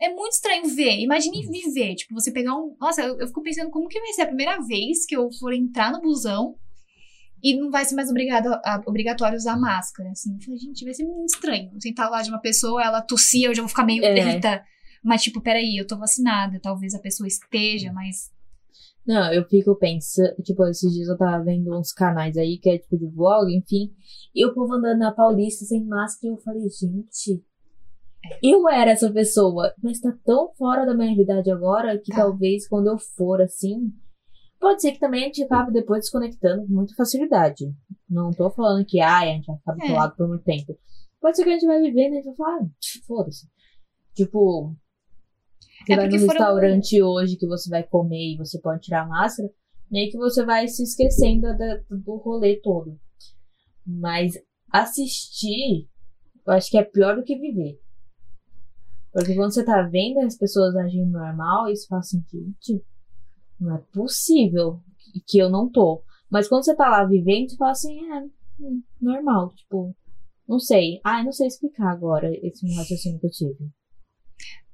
É 0.00 0.08
muito 0.08 0.32
estranho 0.32 0.66
ver. 0.66 0.98
Imagine 0.98 1.46
viver. 1.46 1.94
Tipo, 1.94 2.14
você 2.14 2.32
pegar 2.32 2.54
um. 2.56 2.74
Nossa, 2.80 3.02
eu, 3.02 3.20
eu 3.20 3.26
fico 3.26 3.42
pensando 3.42 3.70
como 3.70 3.86
que 3.86 4.00
vai 4.00 4.12
ser 4.14 4.22
a 4.22 4.26
primeira 4.26 4.58
vez 4.62 5.04
que 5.06 5.14
eu 5.14 5.30
for 5.38 5.52
entrar 5.52 5.92
no 5.92 6.00
busão 6.00 6.54
e 7.42 7.54
não 7.60 7.70
vai 7.70 7.84
ser 7.84 7.94
mais 7.94 8.08
obrigado 8.08 8.46
a- 8.48 8.82
obrigatório 8.86 9.36
usar 9.36 9.56
máscara. 9.58 10.10
Assim, 10.10 10.34
eu 10.34 10.40
falei, 10.40 10.58
gente, 10.58 10.84
vai 10.84 10.94
ser 10.94 11.04
muito 11.04 11.34
estranho. 11.34 11.70
Sentar 11.80 12.10
lá 12.10 12.22
de 12.22 12.30
uma 12.30 12.40
pessoa, 12.40 12.82
ela 12.82 13.02
tossia, 13.02 13.48
eu 13.48 13.54
já 13.54 13.60
vou 13.62 13.68
ficar 13.68 13.84
meio. 13.84 14.02
É. 14.04 14.34
Eita. 14.34 14.64
Mas, 15.04 15.22
tipo, 15.22 15.40
peraí, 15.40 15.76
eu 15.76 15.86
tô 15.86 15.98
vacinada. 15.98 16.58
Talvez 16.60 16.94
a 16.94 16.98
pessoa 16.98 17.26
esteja, 17.26 17.92
mas. 17.92 18.32
Não, 19.06 19.30
eu 19.34 19.44
fico 19.46 19.76
pensando, 19.76 20.34
tipo, 20.42 20.64
esses 20.66 20.90
dias 20.94 21.08
eu 21.08 21.18
tava 21.18 21.44
vendo 21.44 21.78
uns 21.78 21.92
canais 21.92 22.38
aí 22.38 22.56
que 22.56 22.70
é 22.70 22.78
tipo 22.78 22.96
de 22.96 23.06
vlog, 23.06 23.54
enfim, 23.54 23.92
e 24.34 24.46
o 24.46 24.54
povo 24.54 24.72
andando 24.72 24.98
na 25.00 25.12
Paulista 25.12 25.66
sem 25.66 25.84
máscara, 25.84 26.32
e 26.32 26.34
eu 26.34 26.40
falei, 26.40 26.62
gente, 26.70 27.44
eu 28.42 28.66
era 28.66 28.92
essa 28.92 29.12
pessoa, 29.12 29.74
mas 29.82 30.00
tá 30.00 30.16
tão 30.24 30.54
fora 30.54 30.86
da 30.86 30.94
minha 30.94 31.08
realidade 31.10 31.50
agora 31.50 31.98
que 31.98 32.10
Tá. 32.12 32.22
talvez 32.22 32.66
quando 32.66 32.86
eu 32.86 32.96
for 32.98 33.42
assim, 33.42 33.92
pode 34.58 34.80
ser 34.80 34.92
que 34.92 34.98
também 35.00 35.24
a 35.24 35.26
gente 35.26 35.42
acabe 35.42 35.70
depois 35.70 36.00
desconectando 36.04 36.66
com 36.66 36.72
muita 36.72 36.94
facilidade. 36.94 37.66
Não 38.08 38.30
tô 38.30 38.48
falando 38.52 38.86
que, 38.86 39.00
ai, 39.00 39.28
a 39.28 39.34
gente 39.34 39.46
vai 39.46 39.58
ficar 39.58 39.72
É. 39.72 39.76
bitolado 39.76 40.16
por 40.16 40.28
muito 40.28 40.44
tempo. 40.44 40.78
Pode 41.20 41.36
ser 41.36 41.44
que 41.44 41.50
a 41.50 41.52
gente 41.52 41.66
vai 41.66 41.78
vivendo 41.78 42.14
e 42.14 42.18
a 42.18 42.22
gente 42.22 42.24
vai 42.24 42.36
falar, 42.36 42.62
ah, 42.62 42.66
foda-se. 43.06 43.46
Tipo, 44.14 44.74
você 45.86 45.92
É 45.92 45.96
vai 45.96 46.06
no 46.06 46.12
foram- 46.18 46.28
restaurante 46.28 47.02
hoje 47.02 47.36
que 47.36 47.46
você 47.46 47.70
vai 47.70 47.82
comer 47.82 48.34
e 48.34 48.36
você 48.36 48.58
pode 48.60 48.82
tirar 48.82 49.02
a 49.02 49.06
máscara, 49.08 49.50
meio 49.90 50.10
que 50.10 50.16
você 50.18 50.44
vai 50.44 50.66
se 50.68 50.82
esquecendo 50.82 51.42
da- 51.56 51.80
do 51.90 52.16
rolê 52.16 52.56
todo. 52.60 52.98
Mas 53.86 54.34
assistir, 54.72 55.88
eu 56.46 56.52
acho 56.52 56.70
que 56.70 56.78
é 56.78 56.82
pior 56.84 57.16
do 57.16 57.22
que 57.22 57.38
viver. 57.38 57.80
Porque 59.12 59.34
quando 59.34 59.52
você 59.54 59.64
tá 59.64 59.82
vendo 59.82 60.18
as 60.20 60.36
pessoas 60.36 60.74
agindo 60.76 61.10
normal, 61.12 61.68
isso 61.70 61.86
fala 61.86 62.00
assim, 62.00 62.24
gente, 62.32 62.84
não 63.60 63.76
é 63.76 63.78
possível 63.92 64.80
que 65.26 65.38
eu 65.38 65.48
não 65.48 65.70
tô. 65.70 66.02
Mas 66.28 66.48
quando 66.48 66.64
você 66.64 66.74
tá 66.74 66.88
lá 66.88 67.04
vivendo, 67.04 67.48
você 67.50 67.56
fala 67.56 67.70
assim, 67.70 68.10
é, 68.10 68.24
hum, 68.60 68.82
normal, 69.00 69.54
tipo, 69.54 69.94
não 70.48 70.58
sei. 70.58 71.00
Ah, 71.04 71.20
eu 71.20 71.24
não 71.26 71.32
sei 71.32 71.46
explicar 71.46 71.92
agora 71.92 72.28
esse 72.44 72.66
raciocínio 72.74 73.20
que 73.20 73.26
eu 73.26 73.30
tive. 73.30 73.70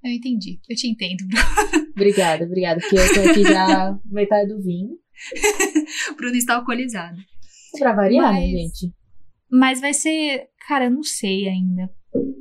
Eu 0.02 0.10
entendi. 0.12 0.60
Eu 0.68 0.76
te 0.76 0.88
entendo, 0.88 1.22
Obrigada, 1.94 2.44
obrigada. 2.44 2.80
Porque 2.80 2.96
eu 2.96 3.14
tô 3.14 3.30
aqui 3.30 3.42
já 3.42 3.98
metade 4.06 4.48
do 4.48 4.62
vinho. 4.62 4.90
Bruno 6.16 6.34
está 6.36 6.54
alcoolizado. 6.56 7.18
Pra 7.78 7.92
variar, 7.94 8.32
né, 8.32 8.40
Mas- 8.40 8.50
gente? 8.50 8.94
Mas 9.50 9.80
vai 9.80 9.92
ser. 9.92 10.48
Cara, 10.68 10.86
eu 10.86 10.90
não 10.90 11.02
sei 11.02 11.48
ainda. 11.48 11.90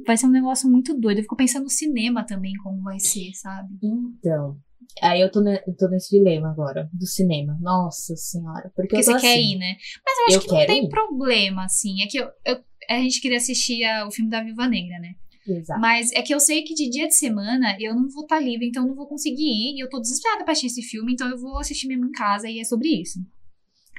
Vai 0.05 0.15
ser 0.17 0.27
um 0.27 0.31
negócio 0.31 0.69
muito 0.69 0.97
doido. 0.97 1.17
Eu 1.17 1.23
fico 1.23 1.35
pensando 1.35 1.63
no 1.63 1.69
cinema 1.69 2.23
também, 2.25 2.53
como 2.63 2.81
vai 2.83 2.99
ser, 2.99 3.31
sabe? 3.33 3.69
Então. 3.83 4.57
Aí 5.01 5.19
eu 5.21 5.31
tô, 5.31 5.41
ne- 5.41 5.61
eu 5.67 5.75
tô 5.75 5.87
nesse 5.87 6.15
dilema 6.17 6.49
agora, 6.49 6.89
do 6.93 7.05
cinema. 7.05 7.57
Nossa 7.61 8.15
senhora. 8.15 8.71
Porque, 8.75 8.89
Porque 8.95 9.03
você 9.03 9.19
quer 9.19 9.33
assim, 9.33 9.53
ir, 9.53 9.57
né? 9.57 9.75
Mas 10.05 10.17
eu 10.17 10.25
acho 10.25 10.35
Eu 10.37 10.41
que 10.41 10.55
não 10.59 10.65
tem 10.65 10.85
ir. 10.85 10.89
problema, 10.89 11.65
assim. 11.65 12.01
É 12.03 12.07
que 12.07 12.17
eu, 12.17 12.27
eu- 12.45 12.63
a 12.89 12.97
gente 12.99 13.21
queria 13.21 13.37
assistir 13.37 13.83
a- 13.83 14.07
o 14.07 14.11
filme 14.11 14.29
da 14.31 14.41
Viva 14.43 14.67
Negra, 14.67 14.97
né? 14.99 15.13
Exato. 15.53 15.79
Mas 15.79 16.11
é 16.13 16.21
que 16.21 16.33
eu 16.33 16.39
sei 16.39 16.63
que 16.63 16.73
de 16.73 16.89
dia 16.89 17.07
de 17.07 17.15
semana 17.15 17.75
eu 17.79 17.95
não 17.95 18.09
vou 18.09 18.23
estar 18.23 18.39
livre, 18.39 18.67
então 18.67 18.83
eu 18.83 18.87
não 18.89 18.95
vou 18.95 19.07
conseguir 19.07 19.43
ir. 19.43 19.75
E 19.77 19.79
eu 19.83 19.89
tô 19.89 19.99
desesperada 19.99 20.43
pra 20.43 20.51
assistir 20.53 20.67
esse 20.79 20.89
filme, 20.89 21.13
então 21.13 21.29
eu 21.29 21.37
vou 21.37 21.57
assistir 21.59 21.87
mesmo 21.87 22.05
em 22.05 22.11
casa 22.11 22.49
e 22.49 22.59
é 22.59 22.63
sobre 22.63 22.89
isso. 22.89 23.19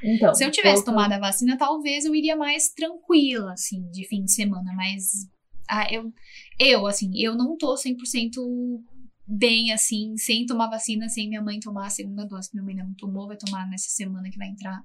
Então, 0.03 0.35
Se 0.35 0.45
eu 0.45 0.51
tivesse 0.51 0.85
tô- 0.85 0.93
tomado 0.93 1.13
a 1.13 1.19
vacina, 1.19 1.59
talvez 1.59 2.05
eu 2.07 2.15
iria 2.15 2.35
mais 2.37 2.71
tranquila, 2.71 3.53
assim, 3.53 3.83
de 3.91 4.07
fim 4.09 4.25
de 4.25 4.33
semana. 4.33 4.73
Mas 4.75 5.29
ah, 5.69 5.87
eu, 5.93 6.13
eu, 6.59 6.87
assim, 6.87 7.11
eu 7.15 7.37
não 7.37 7.57
tô 7.57 7.77
100% 7.77 8.83
bem, 9.27 9.73
assim, 9.73 10.17
sem 10.17 10.45
tomar 10.47 10.69
vacina, 10.69 11.09
sem 11.09 11.29
minha 11.29 11.43
mãe 11.43 11.61
tomar 11.61 11.87
a 11.87 11.91
segunda 11.91 12.25
dose. 12.25 12.49
Minha 12.53 12.65
mãe 12.65 12.75
não 12.75 12.93
tomou, 12.95 13.27
vai 13.29 13.37
tomar 13.37 13.69
nessa 13.69 13.89
semana 13.91 14.29
que 14.31 14.39
vai 14.39 14.49
entrar. 14.49 14.83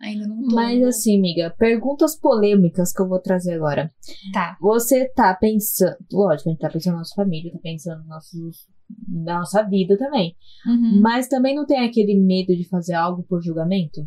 Ainda 0.00 0.26
não 0.26 0.42
tô. 0.48 0.54
Mas 0.54 0.82
assim, 0.82 1.18
amiga, 1.18 1.54
perguntas 1.58 2.16
polêmicas 2.18 2.92
que 2.92 3.02
eu 3.02 3.08
vou 3.08 3.18
trazer 3.20 3.54
agora. 3.54 3.92
Tá. 4.32 4.56
Você 4.60 5.08
tá 5.10 5.34
pensando. 5.34 5.96
Lógico, 6.12 6.48
a 6.48 6.52
gente 6.52 6.60
tá 6.60 6.70
pensando 6.70 6.92
na 6.94 6.98
nossa 7.00 7.14
família, 7.14 7.52
tá 7.52 7.58
pensando 7.62 8.02
nossos, 8.06 8.66
na 9.06 9.40
nossa 9.40 9.62
vida 9.62 9.98
também. 9.98 10.34
Uhum. 10.66 11.00
Mas 11.02 11.28
também 11.28 11.54
não 11.54 11.66
tem 11.66 11.80
aquele 11.86 12.18
medo 12.18 12.56
de 12.56 12.66
fazer 12.68 12.94
algo 12.94 13.22
por 13.24 13.42
julgamento? 13.42 14.00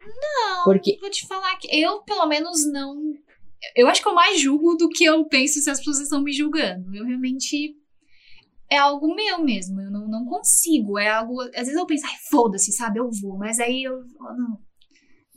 Não, 0.00 0.64
Porque- 0.64 0.96
vou 1.00 1.10
te 1.10 1.26
falar 1.26 1.56
que 1.56 1.68
eu, 1.70 2.02
pelo 2.02 2.26
menos, 2.26 2.64
não. 2.72 2.96
Eu 3.76 3.88
acho 3.88 4.00
que 4.02 4.08
eu 4.08 4.14
mais 4.14 4.40
julgo 4.40 4.76
do 4.76 4.88
que 4.88 5.04
eu 5.04 5.24
penso 5.26 5.60
se 5.60 5.68
as 5.68 5.78
pessoas 5.78 6.00
estão 6.00 6.22
me 6.22 6.32
julgando. 6.32 6.94
Eu 6.94 7.04
realmente. 7.04 7.76
É 8.70 8.76
algo 8.76 9.14
meu 9.14 9.42
mesmo. 9.42 9.80
Eu 9.80 9.90
não, 9.90 10.08
não 10.08 10.24
consigo. 10.24 10.98
É 10.98 11.08
algo. 11.08 11.40
Às 11.40 11.66
vezes 11.66 11.76
eu 11.76 11.86
penso, 11.86 12.06
ai, 12.06 12.16
foda-se, 12.30 12.72
sabe? 12.72 12.98
Eu 12.98 13.10
vou. 13.10 13.38
Mas 13.38 13.58
aí 13.58 13.82
eu. 13.82 14.00
Não. 14.18 14.58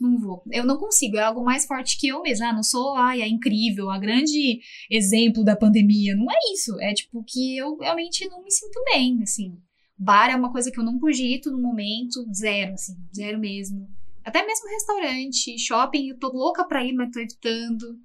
Não 0.00 0.18
vou. 0.18 0.42
Eu 0.50 0.64
não 0.64 0.76
consigo. 0.76 1.16
É 1.16 1.22
algo 1.22 1.44
mais 1.44 1.64
forte 1.64 1.98
que 1.98 2.08
eu 2.08 2.22
mesma. 2.22 2.48
Ah, 2.48 2.52
não 2.52 2.62
sou, 2.62 2.96
ai, 2.96 3.22
é 3.22 3.28
incrível, 3.28 3.88
a 3.88 3.98
grande 3.98 4.60
exemplo 4.90 5.44
da 5.44 5.56
pandemia. 5.56 6.16
Não 6.16 6.30
é 6.30 6.36
isso. 6.52 6.78
É 6.80 6.92
tipo 6.92 7.22
que 7.24 7.56
eu 7.56 7.76
realmente 7.78 8.28
não 8.28 8.42
me 8.42 8.50
sinto 8.50 8.82
bem, 8.92 9.22
assim. 9.22 9.56
Bar 9.96 10.30
é 10.30 10.36
uma 10.36 10.50
coisa 10.50 10.72
que 10.72 10.80
eu 10.80 10.84
não 10.84 10.98
cogito 10.98 11.52
no 11.52 11.62
momento, 11.62 12.26
zero, 12.34 12.72
assim, 12.72 12.94
zero 13.14 13.38
mesmo. 13.38 13.88
Até 14.24 14.44
mesmo 14.44 14.68
restaurante, 14.68 15.56
shopping, 15.58 16.08
eu 16.08 16.18
tô 16.18 16.28
louca 16.28 16.64
pra 16.64 16.84
ir, 16.84 16.92
mas 16.92 17.10
tô 17.12 17.20
evitando. 17.20 17.98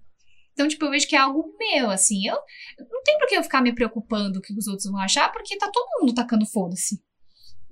Então, 0.57 0.67
tipo, 0.67 0.83
eu 0.85 0.89
vejo 0.89 1.07
que 1.07 1.15
é 1.15 1.19
algo 1.19 1.53
meu, 1.59 1.91
assim. 1.91 2.25
Eu 2.27 2.33
não 2.79 3.03
tem 3.03 3.15
por 3.19 3.27
que 3.27 3.35
eu 3.37 3.43
ficar 3.43 3.61
me 3.61 3.75
preocupando 3.75 4.39
o 4.39 4.41
que 4.41 4.51
os 4.57 4.65
outros 4.65 4.89
vão 4.89 4.99
achar, 4.99 5.31
porque 5.31 5.55
tá 5.55 5.69
todo 5.71 5.85
mundo 6.01 6.15
tacando 6.15 6.47
foda-se. 6.47 6.99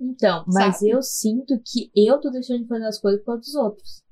Então, 0.00 0.44
mas 0.46 0.76
Sabe? 0.78 0.90
eu 0.90 1.02
sinto 1.02 1.60
que 1.66 1.90
eu 1.96 2.20
tô 2.20 2.30
deixando 2.30 2.62
de 2.62 2.68
fazer 2.68 2.86
as 2.86 3.00
coisas 3.00 3.18
por 3.22 3.26
causa 3.26 3.40
dos 3.40 3.54
outros. 3.56 4.02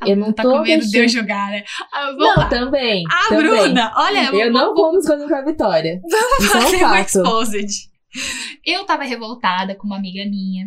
A 0.00 0.08
Eu 0.08 0.14
Bruna 0.16 0.26
não 0.26 0.32
tá 0.32 0.42
tô 0.42 0.50
com 0.50 0.62
medo 0.62 0.80
de 0.84 0.96
eu 0.96 1.00
deixando- 1.02 1.20
jogar, 1.20 1.50
né? 1.52 1.62
Ah, 1.92 2.12
Não, 2.12 2.36
lá. 2.36 2.48
também. 2.48 3.04
A 3.08 3.28
também. 3.28 3.50
Bruna, 3.50 3.92
olha, 3.96 4.34
Eu 4.34 4.50
não 4.52 4.74
vou 4.74 4.92
nos 4.92 5.06
coisas 5.06 5.28
com 5.28 5.34
a 5.36 5.44
Vitória. 5.44 6.00
Vamos 6.10 6.44
é 6.44 6.48
fazer 6.48 6.84
um 6.84 6.94
exposed. 6.96 7.68
Eu 8.66 8.84
tava 8.84 9.04
revoltada 9.04 9.76
com 9.76 9.86
uma 9.86 9.96
amiga 9.98 10.28
minha 10.28 10.66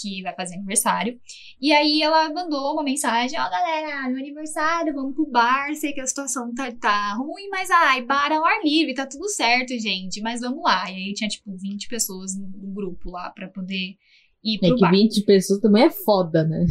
que 0.00 0.22
vai 0.22 0.34
fazer 0.34 0.54
aniversário. 0.54 1.18
E 1.60 1.72
aí 1.72 2.02
ela 2.02 2.28
mandou 2.32 2.72
uma 2.72 2.82
mensagem: 2.82 3.38
Ó, 3.38 3.50
galera, 3.50 4.08
meu 4.08 4.18
aniversário, 4.18 4.94
vamos 4.94 5.14
pro 5.14 5.30
bar. 5.30 5.74
Sei 5.74 5.92
que 5.92 6.00
a 6.00 6.06
situação 6.06 6.52
tá, 6.54 6.70
tá 6.72 7.14
ruim, 7.14 7.48
mas 7.50 7.70
ai, 7.70 8.02
bar 8.02 8.32
ao 8.32 8.44
ar 8.44 8.62
livre, 8.64 8.94
tá 8.94 9.06
tudo 9.06 9.28
certo, 9.28 9.78
gente. 9.78 10.20
Mas 10.20 10.40
vamos 10.40 10.62
lá. 10.62 10.90
E 10.90 10.94
aí 10.94 11.14
tinha 11.14 11.28
tipo 11.28 11.56
20 11.56 11.88
pessoas 11.88 12.36
no, 12.36 12.46
no 12.48 12.74
grupo 12.74 13.10
lá 13.10 13.30
pra 13.30 13.48
poder 13.48 13.96
ir 14.44 14.56
É 14.62 14.68
pro 14.68 14.76
que 14.76 14.80
bar. 14.80 14.90
20 14.90 15.22
pessoas 15.22 15.60
também 15.60 15.84
é 15.84 15.90
foda, 15.90 16.44
né? 16.44 16.64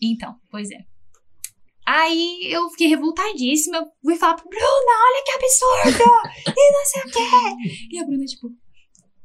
Então, 0.00 0.34
pois 0.50 0.70
é. 0.70 0.78
Aí 1.86 2.48
eu 2.50 2.68
fiquei 2.70 2.86
revoltadíssima. 2.88 3.78
eu 3.78 3.86
Fui 4.02 4.16
falar 4.16 4.34
pro 4.34 4.48
Bruna, 4.48 4.64
olha 4.64 5.24
que 5.24 5.32
absurdo! 5.32 6.10
e 6.48 6.72
não 6.72 6.86
sei 6.86 7.02
o 7.02 7.06
quê. 7.06 7.88
E 7.90 7.98
a 7.98 8.04
Bruna, 8.04 8.24
tipo, 8.24 8.48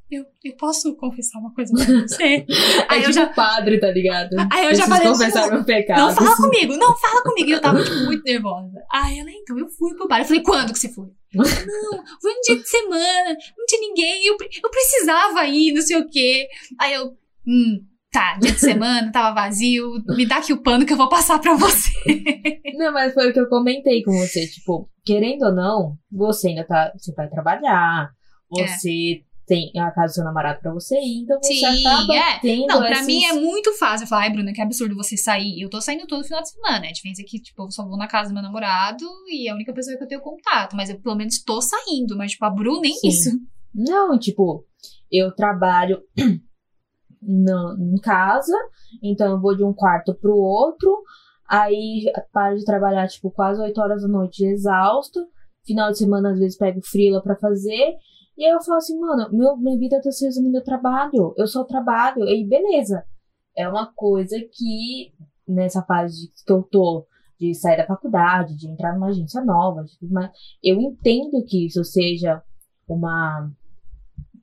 eu, 0.09 0.25
eu 0.43 0.55
posso 0.55 0.95
confessar 0.95 1.39
uma 1.39 1.53
coisa 1.53 1.73
pra 1.73 1.85
você? 2.01 2.45
Aí 2.87 2.99
é 2.99 3.05
eu 3.05 3.11
tipo 3.11 3.13
já. 3.13 3.27
padre, 3.27 3.79
tá 3.79 3.91
ligado? 3.91 4.29
Aí 4.51 4.65
eu 4.65 4.75
já 4.75 4.85
Preciso 4.85 4.89
falei, 4.89 5.07
confessar 5.07 5.47
não, 5.47 5.53
meu 5.55 5.65
pecado. 5.65 5.99
Não 5.99 6.15
fala 6.15 6.35
comigo, 6.37 6.77
não 6.77 6.97
fala 6.97 7.23
comigo. 7.23 7.49
E 7.49 7.51
eu 7.51 7.61
tava, 7.61 7.83
tipo, 7.83 7.95
muito 8.05 8.23
nervosa. 8.23 8.81
Aí 8.91 9.19
ela, 9.19 9.29
então, 9.31 9.59
eu 9.59 9.67
fui 9.67 9.93
pro 9.95 10.07
bar. 10.07 10.19
Eu 10.19 10.25
falei, 10.25 10.43
quando 10.43 10.71
que 10.71 10.79
você 10.79 10.89
foi? 10.89 11.07
não, 11.35 12.03
foi 12.21 12.31
um 12.31 12.41
dia 12.45 12.55
de 12.55 12.67
semana, 12.67 13.37
não 13.57 13.65
tinha 13.67 13.81
ninguém, 13.81 14.25
eu, 14.25 14.37
eu 14.63 14.69
precisava 14.69 15.45
ir, 15.45 15.73
não 15.73 15.81
sei 15.81 15.97
o 15.97 16.07
quê. 16.09 16.47
Aí 16.79 16.93
eu, 16.93 17.07
hum, 17.45 17.83
tá, 18.11 18.37
dia 18.39 18.53
de 18.53 18.59
semana, 18.59 19.11
tava 19.11 19.35
vazio, 19.35 19.91
me 20.15 20.25
dá 20.25 20.37
aqui 20.37 20.53
o 20.53 20.63
pano 20.63 20.85
que 20.85 20.93
eu 20.93 20.97
vou 20.97 21.09
passar 21.09 21.39
pra 21.39 21.53
você. 21.55 21.91
Não, 22.77 22.93
mas 22.93 23.13
foi 23.13 23.29
o 23.29 23.33
que 23.33 23.39
eu 23.39 23.49
comentei 23.49 24.03
com 24.03 24.11
você. 24.13 24.47
Tipo, 24.47 24.89
querendo 25.05 25.47
ou 25.47 25.53
não, 25.53 25.97
você 26.09 26.47
ainda 26.47 26.65
tá. 26.65 26.93
Você 26.97 27.13
vai 27.13 27.29
trabalhar, 27.29 28.09
você 28.49 29.21
tem 29.47 29.71
a 29.79 29.89
casa 29.91 30.07
do 30.11 30.15
seu 30.15 30.23
namorado 30.25 30.59
pra 30.59 30.73
você 30.73 30.99
ir, 30.99 31.21
então 31.23 31.39
você. 31.41 31.53
Sim, 31.53 31.87
acaba 31.87 32.13
é. 32.15 32.39
tendo 32.41 32.67
Não, 32.67 32.79
pra 32.79 32.91
esses- 32.91 33.07
mim 33.07 33.23
é 33.23 33.33
muito 33.33 33.71
fácil. 33.77 34.03
Eu 34.03 34.07
falo, 34.09 34.23
ai, 34.23 34.29
Bruna, 34.29 34.51
que 34.53 34.61
absurdo 34.61 34.93
você 34.95 35.15
sair. 35.15 35.61
Eu 35.61 35.69
tô 35.69 35.79
saindo 35.79 36.05
todo 36.05 36.23
final 36.25 36.41
de 36.41 36.49
semana. 36.49 36.85
A 36.85 36.91
diferença 36.91 37.21
é 37.21 37.25
que, 37.25 37.39
tipo, 37.41 37.63
eu 37.63 37.71
só 37.71 37.87
vou 37.87 37.97
na 37.97 38.07
casa 38.07 38.29
do 38.29 38.33
meu 38.33 38.43
namorado 38.43 39.05
e 39.27 39.47
é 39.47 39.51
a 39.51 39.55
única 39.55 39.73
pessoa 39.73 39.97
que 39.97 40.03
eu 40.03 40.07
tenho 40.07 40.21
contato. 40.21 40.75
Mas 40.75 40.89
eu, 40.89 40.99
pelo 40.99 41.15
menos, 41.15 41.41
tô 41.41 41.61
saindo. 41.61 42.17
Mas, 42.17 42.31
tipo, 42.31 42.43
a 42.45 42.49
Bruna, 42.49 42.81
nem 42.81 42.93
Sim. 42.95 43.07
isso. 43.07 43.29
Não, 43.73 44.19
tipo, 44.19 44.65
eu 45.11 45.33
trabalho 45.33 46.01
no, 47.21 47.75
em 47.79 47.99
casa, 48.01 48.53
então 49.03 49.31
eu 49.31 49.39
vou 49.41 49.55
de 49.55 49.63
um 49.63 49.73
quarto 49.73 50.13
pro 50.15 50.35
outro, 50.35 51.03
aí 51.49 52.05
paro 52.31 52.55
de 52.57 52.65
trabalhar, 52.65 53.07
tipo, 53.07 53.31
quase 53.31 53.61
8 53.61 53.79
horas 53.79 54.01
da 54.01 54.07
noite, 54.07 54.45
exausto. 54.45 55.19
Final 55.65 55.91
de 55.91 55.97
semana, 55.97 56.31
às 56.31 56.39
vezes, 56.39 56.57
pego 56.57 56.79
frila 56.81 57.21
pra 57.21 57.35
fazer. 57.35 57.93
E 58.37 58.45
aí 58.45 58.51
eu 58.51 58.61
falo 58.61 58.77
assim, 58.77 58.99
mano, 58.99 59.29
meu, 59.35 59.57
minha 59.57 59.77
vida 59.77 59.99
tá 60.01 60.11
se 60.11 60.25
resumindo 60.25 60.57
ao 60.57 60.63
trabalho. 60.63 61.33
Eu 61.37 61.47
só 61.47 61.63
trabalho. 61.63 62.23
E 62.27 62.45
beleza. 62.45 63.03
É 63.55 63.67
uma 63.67 63.91
coisa 63.95 64.37
que, 64.39 65.11
nessa 65.47 65.81
fase 65.83 66.31
que 66.45 66.51
eu 66.53 66.61
tô, 66.63 67.05
de 67.39 67.53
sair 67.55 67.77
da 67.77 67.85
faculdade, 67.87 68.55
de 68.55 68.67
entrar 68.69 68.93
numa 68.93 69.07
agência 69.07 69.43
nova, 69.43 69.83
de 69.83 69.97
tudo 69.97 70.13
mais, 70.13 70.31
eu 70.63 70.79
entendo 70.79 71.43
que 71.45 71.65
isso 71.65 71.83
seja 71.83 72.41
uma, 72.87 73.51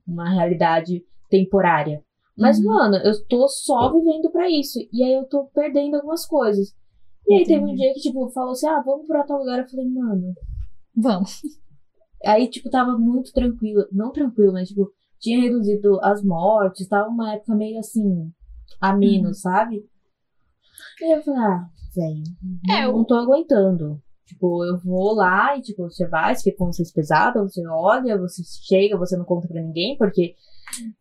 uma 0.07 0.29
realidade 0.29 1.05
temporária. 1.31 2.03
Mas, 2.37 2.59
Uhum. 2.59 2.65
mano, 2.65 2.97
eu 2.97 3.13
tô 3.29 3.47
só 3.49 3.93
vivendo 3.93 4.29
pra 4.33 4.51
isso. 4.51 4.81
E 4.93 5.05
aí 5.05 5.13
eu 5.15 5.25
tô 5.29 5.45
perdendo 5.55 5.95
algumas 5.97 6.27
coisas. 6.27 6.75
E 7.29 7.35
aí 7.35 7.45
teve 7.45 7.61
um 7.61 7.69
Entendi. 7.69 7.81
dia 7.83 7.95
que, 7.95 8.01
tipo, 8.01 8.29
falou 8.31 8.51
assim, 8.51 8.67
ah, 8.67 8.83
vamos 8.85 9.07
pra 9.07 9.23
tal 9.25 9.39
lugar. 9.39 9.61
Eu 9.61 9.69
falei, 9.69 9.89
mano. 9.89 10.35
Vamos. 10.97 11.41
Aí, 12.25 12.49
tipo, 12.49 12.71
tava 12.71 12.97
muito 12.99 13.33
tranquilo. 13.33 13.87
Não 13.93 14.11
tranquilo, 14.12 14.52
mas, 14.52 14.69
tipo, 14.69 14.90
tinha 15.21 15.40
reduzido 15.40 15.99
as 16.02 16.23
mortes. 16.23 16.88
Tava 16.88 17.09
uma 17.09 17.35
época 17.35 17.54
meio 17.54 17.78
assim, 17.78 18.31
a 18.81 18.93
menos, 18.95 19.28
Uhum. 19.28 19.35
sabe? 19.35 19.85
E 21.00 21.14
eu 21.16 21.23
falei, 21.23 21.40
ah, 21.40 21.66
velho, 21.95 22.23
É, 22.69 22.81
não, 22.83 22.90
eu- 22.90 22.93
não 22.99 23.04
tô 23.04 23.14
aguentando. 23.14 24.00
Tipo, 24.26 24.64
eu 24.64 24.78
vou 24.78 25.14
lá 25.14 25.57
e, 25.57 25.61
tipo, 25.61 25.83
você 25.83 26.09
vai, 26.09 26.35
você 26.35 26.45
fica 26.45 26.57
com 26.57 26.73
vocês 26.73 26.90
pesada, 26.90 27.43
você 27.43 27.62
olha, 27.69 28.16
você 28.16 28.43
chega, 28.66 28.97
você 28.97 29.16
não 29.19 29.25
conta 29.26 29.47
pra 29.47 29.61
ninguém, 29.61 29.99
porque, 29.99 30.35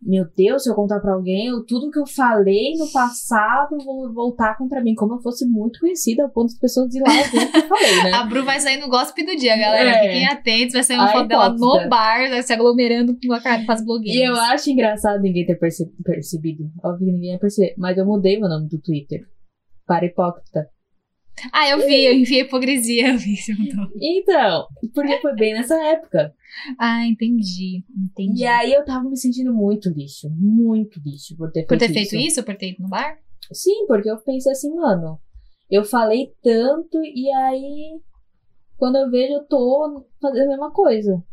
meu 0.01 0.25
Deus, 0.35 0.63
se 0.63 0.69
eu 0.69 0.75
contar 0.75 0.99
pra 0.99 1.13
alguém, 1.13 1.47
eu, 1.47 1.65
tudo 1.65 1.89
que 1.89 1.97
eu 1.99 2.05
falei 2.05 2.73
no 2.77 2.91
passado 2.91 3.77
vou 3.85 4.13
voltar 4.13 4.57
contra 4.57 4.81
mim, 4.83 4.93
como 4.93 5.13
eu 5.13 5.21
fosse 5.21 5.45
muito 5.47 5.79
conhecida, 5.79 6.23
ao 6.23 6.29
ponto 6.29 6.49
das 6.49 6.59
pessoas 6.59 6.93
ir 6.93 6.99
lá 6.99 7.09
ver 7.13 7.45
o 7.47 7.51
que 7.51 7.57
eu 7.59 7.67
falei, 7.69 8.03
né? 8.03 8.11
A 8.13 8.25
Bru 8.25 8.43
vai 8.43 8.59
sair 8.59 8.77
no 8.81 8.89
gossip 8.89 9.25
do 9.25 9.37
dia, 9.37 9.55
galera. 9.55 9.89
É. 9.89 10.03
Fiquem 10.03 10.27
atentos. 10.27 10.73
Vai 10.73 10.83
sair 10.83 10.97
uma 10.97 11.05
A 11.05 11.11
foto 11.13 11.27
dela 11.29 11.49
no 11.49 11.89
bar, 11.89 12.29
vai 12.29 12.43
se 12.43 12.51
aglomerando 12.51 13.17
com 13.25 13.33
a 13.33 13.39
cara 13.41 13.65
com 13.65 13.71
as 13.71 13.83
blogueiras. 13.85 14.19
E 14.21 14.23
eu 14.29 14.35
acho 14.35 14.69
engraçado 14.69 15.21
ninguém 15.21 15.45
ter 15.45 15.55
perce- 15.55 15.89
percebido. 16.03 16.65
Óbvio 16.83 17.07
que 17.07 17.13
ninguém 17.13 17.31
ia 17.31 17.39
perceber. 17.39 17.73
Mas 17.77 17.97
eu 17.97 18.05
mudei 18.05 18.37
meu 18.37 18.49
nome 18.49 18.67
do 18.67 18.81
Twitter. 18.81 19.21
Para 19.87 20.05
hipócrita. 20.05 20.67
Ah, 21.51 21.67
eu 21.69 21.79
vi, 21.79 22.05
eu 22.05 22.13
enviei 22.13 22.41
hipocrisia. 22.41 23.09
Eu 23.09 23.17
vi, 23.17 23.35
você 23.35 23.53
mandou. 23.53 23.87
Então, 23.99 24.67
porque 24.93 25.19
foi 25.19 25.35
bem 25.35 25.53
nessa 25.53 25.75
época. 25.83 26.33
Ah, 26.79 27.05
entendi. 27.05 27.83
Entendi. 27.97 28.41
E 28.41 28.45
aí 28.45 28.71
eu 28.73 28.85
tava 28.85 29.09
me 29.09 29.17
sentindo 29.17 29.53
muito 29.53 29.89
lixo. 29.89 30.29
Muito 30.29 30.99
lixo 31.03 31.35
por 31.35 31.51
ter 31.51 31.61
feito 31.61 31.67
Por 31.69 31.77
ter 31.77 31.89
feito 31.91 32.15
isso. 32.15 32.27
isso, 32.27 32.43
por 32.43 32.55
ter 32.55 32.71
ido 32.71 32.83
no 32.83 32.89
bar? 32.89 33.17
Sim, 33.51 33.85
porque 33.87 34.09
eu 34.09 34.17
pensei 34.21 34.51
assim, 34.51 34.73
mano. 34.75 35.19
Eu 35.69 35.83
falei 35.83 36.31
tanto 36.41 37.03
e 37.03 37.31
aí. 37.31 37.99
Quando 38.77 38.97
eu 38.97 39.09
vejo, 39.09 39.33
eu 39.33 39.43
tô 39.47 40.05
fazendo 40.21 40.45
a 40.45 40.49
mesma 40.49 40.71
coisa. 40.71 41.13
né? 41.15 41.23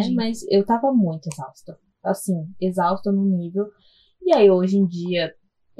Entendi. 0.00 0.14
Mas 0.14 0.44
eu 0.50 0.64
tava 0.64 0.92
muito 0.92 1.28
exausta. 1.32 1.78
Assim, 2.02 2.34
exausta 2.60 3.12
no 3.12 3.24
nível. 3.24 3.66
E 4.22 4.32
aí, 4.34 4.50
hoje 4.50 4.76
em 4.76 4.86
dia, 4.86 5.32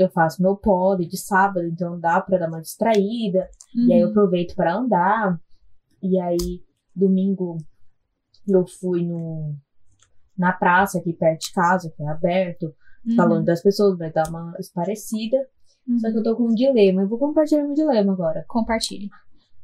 eu 0.03 0.11
faço 0.11 0.43
meu 0.43 0.57
pole 0.57 1.07
de 1.07 1.17
sábado, 1.17 1.67
então 1.67 1.99
dá 1.99 2.21
pra 2.21 2.39
dar 2.39 2.49
uma 2.49 2.61
distraída. 2.61 3.49
E 3.75 3.93
aí 3.93 4.01
eu 4.01 4.07
Uhum. 4.07 4.11
aproveito 4.13 4.55
pra 4.55 4.75
andar. 4.77 5.41
E 6.03 6.19
aí, 6.21 6.63
domingo, 6.95 7.57
eu 8.49 8.67
fui 8.67 9.05
no, 9.07 9.55
na 10.37 10.53
praça 10.53 10.99
aqui 10.99 11.13
perto 11.13 11.43
de 11.47 11.53
casa, 11.53 11.93
que 11.97 12.03
é 12.03 12.09
aberto, 12.09 12.75
Uhum. 13.07 13.17
falando 13.17 13.45
das 13.45 13.63
pessoas, 13.63 13.97
vai 13.99 14.13
dar 14.13 14.29
uma 14.29 14.53
parecida. 14.75 15.37
Uhum. 15.89 15.99
Só 15.99 16.11
que 16.11 16.19
eu 16.19 16.23
tô 16.23 16.37
com 16.37 16.45
um 16.45 16.55
dilema. 16.55 17.03
Eu 17.03 17.09
vou 17.09 17.19
compartilhar 17.19 17.65
meu 17.65 17.75
dilema 17.75 18.13
agora. 18.13 18.45
Compartilhe. 18.49 19.09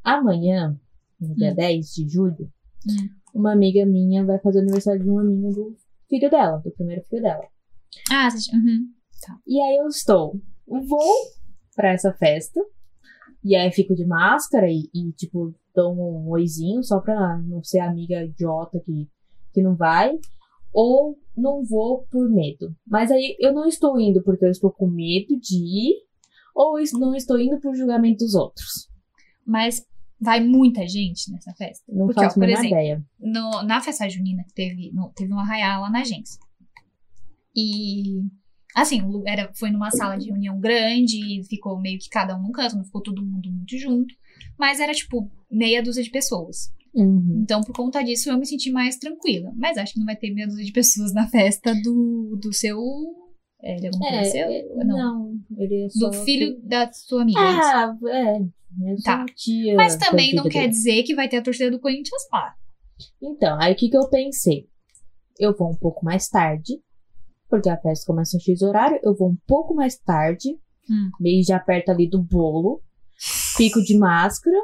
Amanhã, 0.03 0.79
no 1.21 1.35
dia 1.35 1.53
Hum. 1.53 1.55
10 1.55 1.87
de 1.95 2.09
julho, 2.09 2.51
Hum. 2.89 3.09
uma 3.35 3.53
amiga 3.53 3.85
minha 3.85 4.25
vai 4.25 4.39
fazer 4.39 4.61
aniversário 4.61 5.03
de 5.03 5.11
um 5.11 5.19
amigo 5.19 5.51
do 5.53 5.77
filho 6.09 6.31
dela, 6.31 6.59
do 6.59 6.71
primeiro 6.71 7.03
filho 7.05 7.23
dela. 7.23 7.45
Ah, 8.11 8.31
você... 8.31 8.51
uhum. 9.33 9.39
E 9.47 9.61
aí 9.61 9.77
eu 9.77 9.87
estou, 9.89 10.41
vou 10.67 11.15
pra 11.75 11.93
essa 11.93 12.13
festa, 12.15 12.61
e 13.45 13.55
aí 13.55 13.71
fico 13.73 13.95
de 13.95 14.05
máscara 14.07 14.67
e, 14.71 14.89
e, 14.95 15.13
tipo, 15.13 15.55
dou 15.75 15.95
um 15.95 16.29
oizinho 16.31 16.83
só 16.83 17.01
pra 17.01 17.39
não 17.39 17.63
ser 17.63 17.81
amiga 17.81 18.25
idiota 18.25 18.81
que, 18.81 19.09
que 19.53 19.63
não 19.63 19.77
vai, 19.77 20.13
ou 20.73 21.17
não 21.37 21.65
vou 21.65 22.07
por 22.11 22.29
medo. 22.29 22.75
Mas 22.87 23.11
aí 23.11 23.37
eu 23.39 23.53
não 23.53 23.67
estou 23.67 24.01
indo 24.01 24.23
porque 24.23 24.45
eu 24.45 24.51
estou 24.51 24.71
com 24.73 24.87
medo 24.89 25.39
de 25.39 25.57
ir, 25.57 25.95
ou 26.55 26.79
não 26.95 27.15
estou 27.15 27.39
indo 27.39 27.61
por 27.61 27.75
julgamento 27.77 28.25
dos 28.25 28.35
outros. 28.35 28.89
Mas 29.47 29.87
vai 30.19 30.43
muita 30.43 30.87
gente 30.89 31.31
nessa 31.31 31.53
festa? 31.53 31.85
Não 31.93 32.07
Porque, 32.07 32.21
ó, 32.21 32.25
faço 32.25 32.39
a 32.39 32.43
por 32.43 32.49
exemplo, 32.49 32.69
ideia. 32.69 33.05
no, 33.21 33.63
na 33.63 33.81
festa 33.81 34.09
junina 34.09 34.43
que 34.45 34.55
teve, 34.55 34.91
no- 34.93 35.11
teve 35.15 35.33
um 35.33 35.39
arraial 35.39 35.83
lá 35.83 35.91
na 35.91 36.01
agência. 36.01 36.41
E, 37.55 38.21
assim, 38.83 39.03
o 39.03 39.09
lugar 39.09 39.39
era, 39.39 39.51
foi 39.55 39.71
numa 39.71 39.91
sala 39.91 40.17
de 40.17 40.27
reunião 40.29 40.61
grande, 40.61 41.17
e 41.17 41.45
ficou 41.45 41.81
meio 41.81 41.99
que 41.99 42.09
cada 42.09 42.37
um 42.37 42.43
num 42.43 42.53
canto, 42.53 42.77
não 42.77 42.85
ficou 42.85 43.03
todo 43.03 43.25
mundo 43.25 43.51
muito 43.51 43.79
junto. 43.79 44.15
Mas 44.59 44.81
era, 44.81 44.93
tipo, 44.93 45.31
meia 45.51 45.83
dúzia 45.83 46.03
de 46.03 46.11
pessoas. 46.11 46.71
Uhum. 46.95 47.41
Então, 47.43 47.61
por 47.63 47.75
conta 47.75 48.03
disso, 48.03 48.31
eu 48.31 48.39
me 48.39 48.47
senti 48.47 48.71
mais 48.71 48.97
tranquila. 48.97 49.53
Mas 49.57 49.77
acho 49.77 49.93
que 49.95 49.99
não 49.99 50.07
vai 50.07 50.17
ter 50.17 50.33
meia 50.33 50.47
dúzia 50.47 50.65
de 50.65 50.73
pessoas 50.73 51.13
na 51.13 51.27
festa 51.29 51.75
do, 51.83 52.39
do 52.41 52.53
seu. 52.53 52.79
É, 53.63 53.77
ele 53.77 53.87
é 53.89 54.25
seu? 54.25 54.47
é, 54.47 54.85
não. 54.85 54.97
não, 54.97 55.41
ele 55.59 55.85
é 55.85 55.89
só 55.89 56.11
Do 56.11 56.25
filho 56.25 56.61
da 56.63 56.91
sua 56.93 57.23
amiga. 57.23 57.41
é? 57.41 57.43
Ah, 57.43 57.97
é. 58.11 58.39
Sou 58.39 59.03
Tá. 59.03 59.25
tia. 59.35 59.75
Mas 59.75 59.97
também 59.97 60.35
não 60.35 60.45
quer 60.45 60.61
dele. 60.61 60.69
dizer 60.69 61.03
que 61.03 61.15
vai 61.15 61.29
ter 61.29 61.39
a 61.39 61.43
torcida 61.43 61.71
do 61.71 61.81
Corinthians 61.81 62.23
lá. 62.33 62.55
Então, 63.23 63.59
aí 63.61 63.73
o 63.73 63.77
que, 63.77 63.89
que 63.89 63.97
eu 63.97 64.09
pensei? 64.09 64.67
Eu 65.39 65.55
vou 65.57 65.71
um 65.71 65.77
pouco 65.77 66.05
mais 66.05 66.29
tarde, 66.29 66.81
porque 67.49 67.69
a 67.69 67.77
festa 67.77 68.07
começa 68.07 68.37
a 68.37 68.41
X 68.41 68.63
horário, 68.63 68.99
eu 69.03 69.15
vou 69.15 69.31
um 69.31 69.37
pouco 69.47 69.75
mais 69.75 69.97
tarde, 69.99 70.59
Hum. 70.91 71.11
meio 71.21 71.43
já 71.45 71.59
perto 71.59 71.91
ali 71.91 72.09
do 72.09 72.23
bolo. 72.23 72.81
Fico 73.57 73.81
de 73.83 73.97
máscara. 73.99 74.57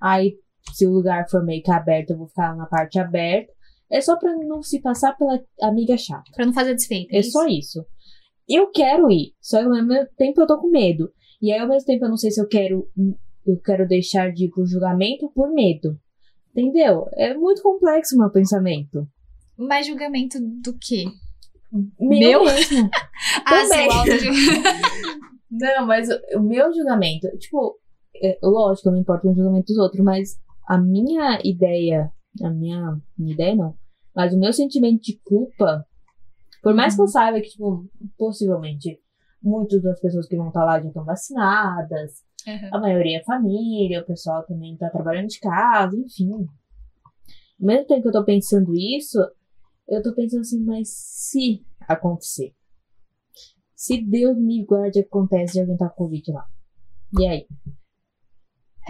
Aí, 0.00 0.36
se 0.74 0.86
o 0.86 0.90
lugar 0.90 1.28
for 1.30 1.42
meio 1.44 1.62
que 1.62 1.70
aberto, 1.70 2.10
eu 2.10 2.18
vou 2.18 2.26
ficar 2.28 2.54
na 2.56 2.66
parte 2.66 2.98
aberta. 2.98 3.50
É 3.90 4.00
só 4.00 4.16
pra 4.18 4.34
não 4.36 4.62
se 4.62 4.80
passar 4.82 5.16
pela 5.16 5.40
amiga 5.62 5.96
chata. 5.96 6.30
Pra 6.34 6.44
não 6.44 6.52
fazer 6.52 6.74
desfeita. 6.74 7.16
É 7.16 7.22
só 7.22 7.46
isso. 7.46 7.84
Eu 8.46 8.70
quero 8.70 9.10
ir, 9.10 9.32
só 9.40 9.58
que 9.58 9.64
ao 9.64 9.70
mesmo 9.86 10.06
tempo 10.16 10.40
eu 10.42 10.46
tô 10.46 10.58
com 10.60 10.68
medo. 10.70 11.10
E 11.40 11.50
aí, 11.52 11.60
ao 11.60 11.68
mesmo 11.68 11.86
tempo, 11.86 12.04
eu 12.04 12.08
não 12.10 12.16
sei 12.16 12.30
se 12.30 12.40
eu 12.40 12.46
quero, 12.48 12.86
eu 13.46 13.58
quero 13.64 13.86
deixar 13.88 14.30
de 14.32 14.46
ir 14.46 14.50
pro 14.50 14.66
julgamento 14.66 15.30
por 15.34 15.50
medo. 15.52 15.98
Entendeu? 16.50 17.06
É 17.14 17.32
muito 17.34 17.62
complexo 17.62 18.16
o 18.16 18.18
meu 18.18 18.30
pensamento. 18.30 19.06
Mas 19.56 19.86
julgamento 19.86 20.38
do 20.40 20.76
quê? 20.78 21.04
Meu, 21.72 22.18
Meu? 22.18 22.44
mesmo. 22.44 22.88
Ah, 23.44 23.62
Também. 23.62 23.88
Não, 25.50 25.86
mas 25.86 26.08
o, 26.08 26.38
o 26.38 26.40
meu 26.40 26.72
julgamento, 26.72 27.26
tipo, 27.38 27.78
é, 28.22 28.38
lógico, 28.42 28.88
eu 28.88 28.92
me 28.92 29.00
importo 29.00 29.22
com 29.22 29.32
o 29.32 29.34
julgamento 29.34 29.66
dos 29.66 29.78
outros, 29.78 30.04
mas 30.04 30.38
a 30.68 30.78
minha 30.78 31.40
ideia, 31.42 32.12
a 32.42 32.50
minha, 32.50 33.00
minha 33.18 33.34
ideia 33.34 33.56
não, 33.56 33.74
mas 34.14 34.32
o 34.32 34.38
meu 34.38 34.52
sentimento 34.52 35.02
de 35.02 35.18
culpa, 35.24 35.84
por 36.62 36.74
mais 36.74 36.94
que 36.94 37.00
eu 37.00 37.08
saiba 37.08 37.40
que, 37.40 37.48
tipo, 37.48 37.88
possivelmente, 38.16 39.00
muitas 39.42 39.82
das 39.82 40.00
pessoas 40.00 40.28
que 40.28 40.36
vão 40.36 40.48
estar 40.48 40.64
lá 40.64 40.80
já 40.80 40.88
estão 40.88 41.04
vacinadas, 41.04 42.22
a 42.72 42.78
maioria 42.78 43.18
é 43.18 43.24
família, 43.24 44.00
o 44.00 44.06
pessoal 44.06 44.44
também 44.44 44.76
tá 44.76 44.90
trabalhando 44.90 45.28
de 45.28 45.40
casa, 45.40 45.96
enfim. 45.96 46.30
Ao 46.32 47.66
mesmo 47.66 47.86
tempo 47.86 48.02
que 48.02 48.08
eu 48.08 48.12
tô 48.12 48.24
pensando 48.24 48.72
isso, 48.74 49.18
eu 49.88 50.02
tô 50.02 50.14
pensando 50.14 50.40
assim, 50.40 50.62
mas 50.62 50.88
se 50.90 51.64
acontecer? 51.80 52.54
Se 53.74 54.02
Deus 54.02 54.36
me 54.36 54.64
guarde 54.64 55.00
acontece 55.00 55.54
de 55.54 55.60
alguém 55.60 55.76
tá 55.76 55.88
com 55.88 56.04
Covid 56.04 56.32
lá. 56.32 56.44
E 57.18 57.26
aí? 57.26 57.46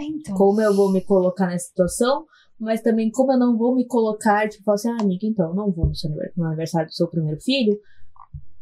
Então. 0.01 0.35
Como 0.35 0.61
eu 0.61 0.73
vou 0.73 0.91
me 0.91 1.01
colocar 1.01 1.47
nessa 1.47 1.67
situação? 1.67 2.25
Mas 2.59 2.81
também 2.81 3.09
como 3.11 3.31
eu 3.31 3.39
não 3.39 3.57
vou 3.57 3.75
me 3.75 3.85
colocar, 3.85 4.49
tipo, 4.49 4.63
falar 4.63 4.75
assim, 4.75 4.89
ah, 4.89 4.97
amiga, 4.99 5.25
então, 5.25 5.49
eu 5.49 5.55
não 5.55 5.71
vou 5.71 5.87
no, 5.87 5.95
seu, 5.95 6.09
no 6.35 6.45
aniversário 6.45 6.87
do 6.87 6.93
seu 6.93 7.07
primeiro 7.07 7.39
filho. 7.39 7.79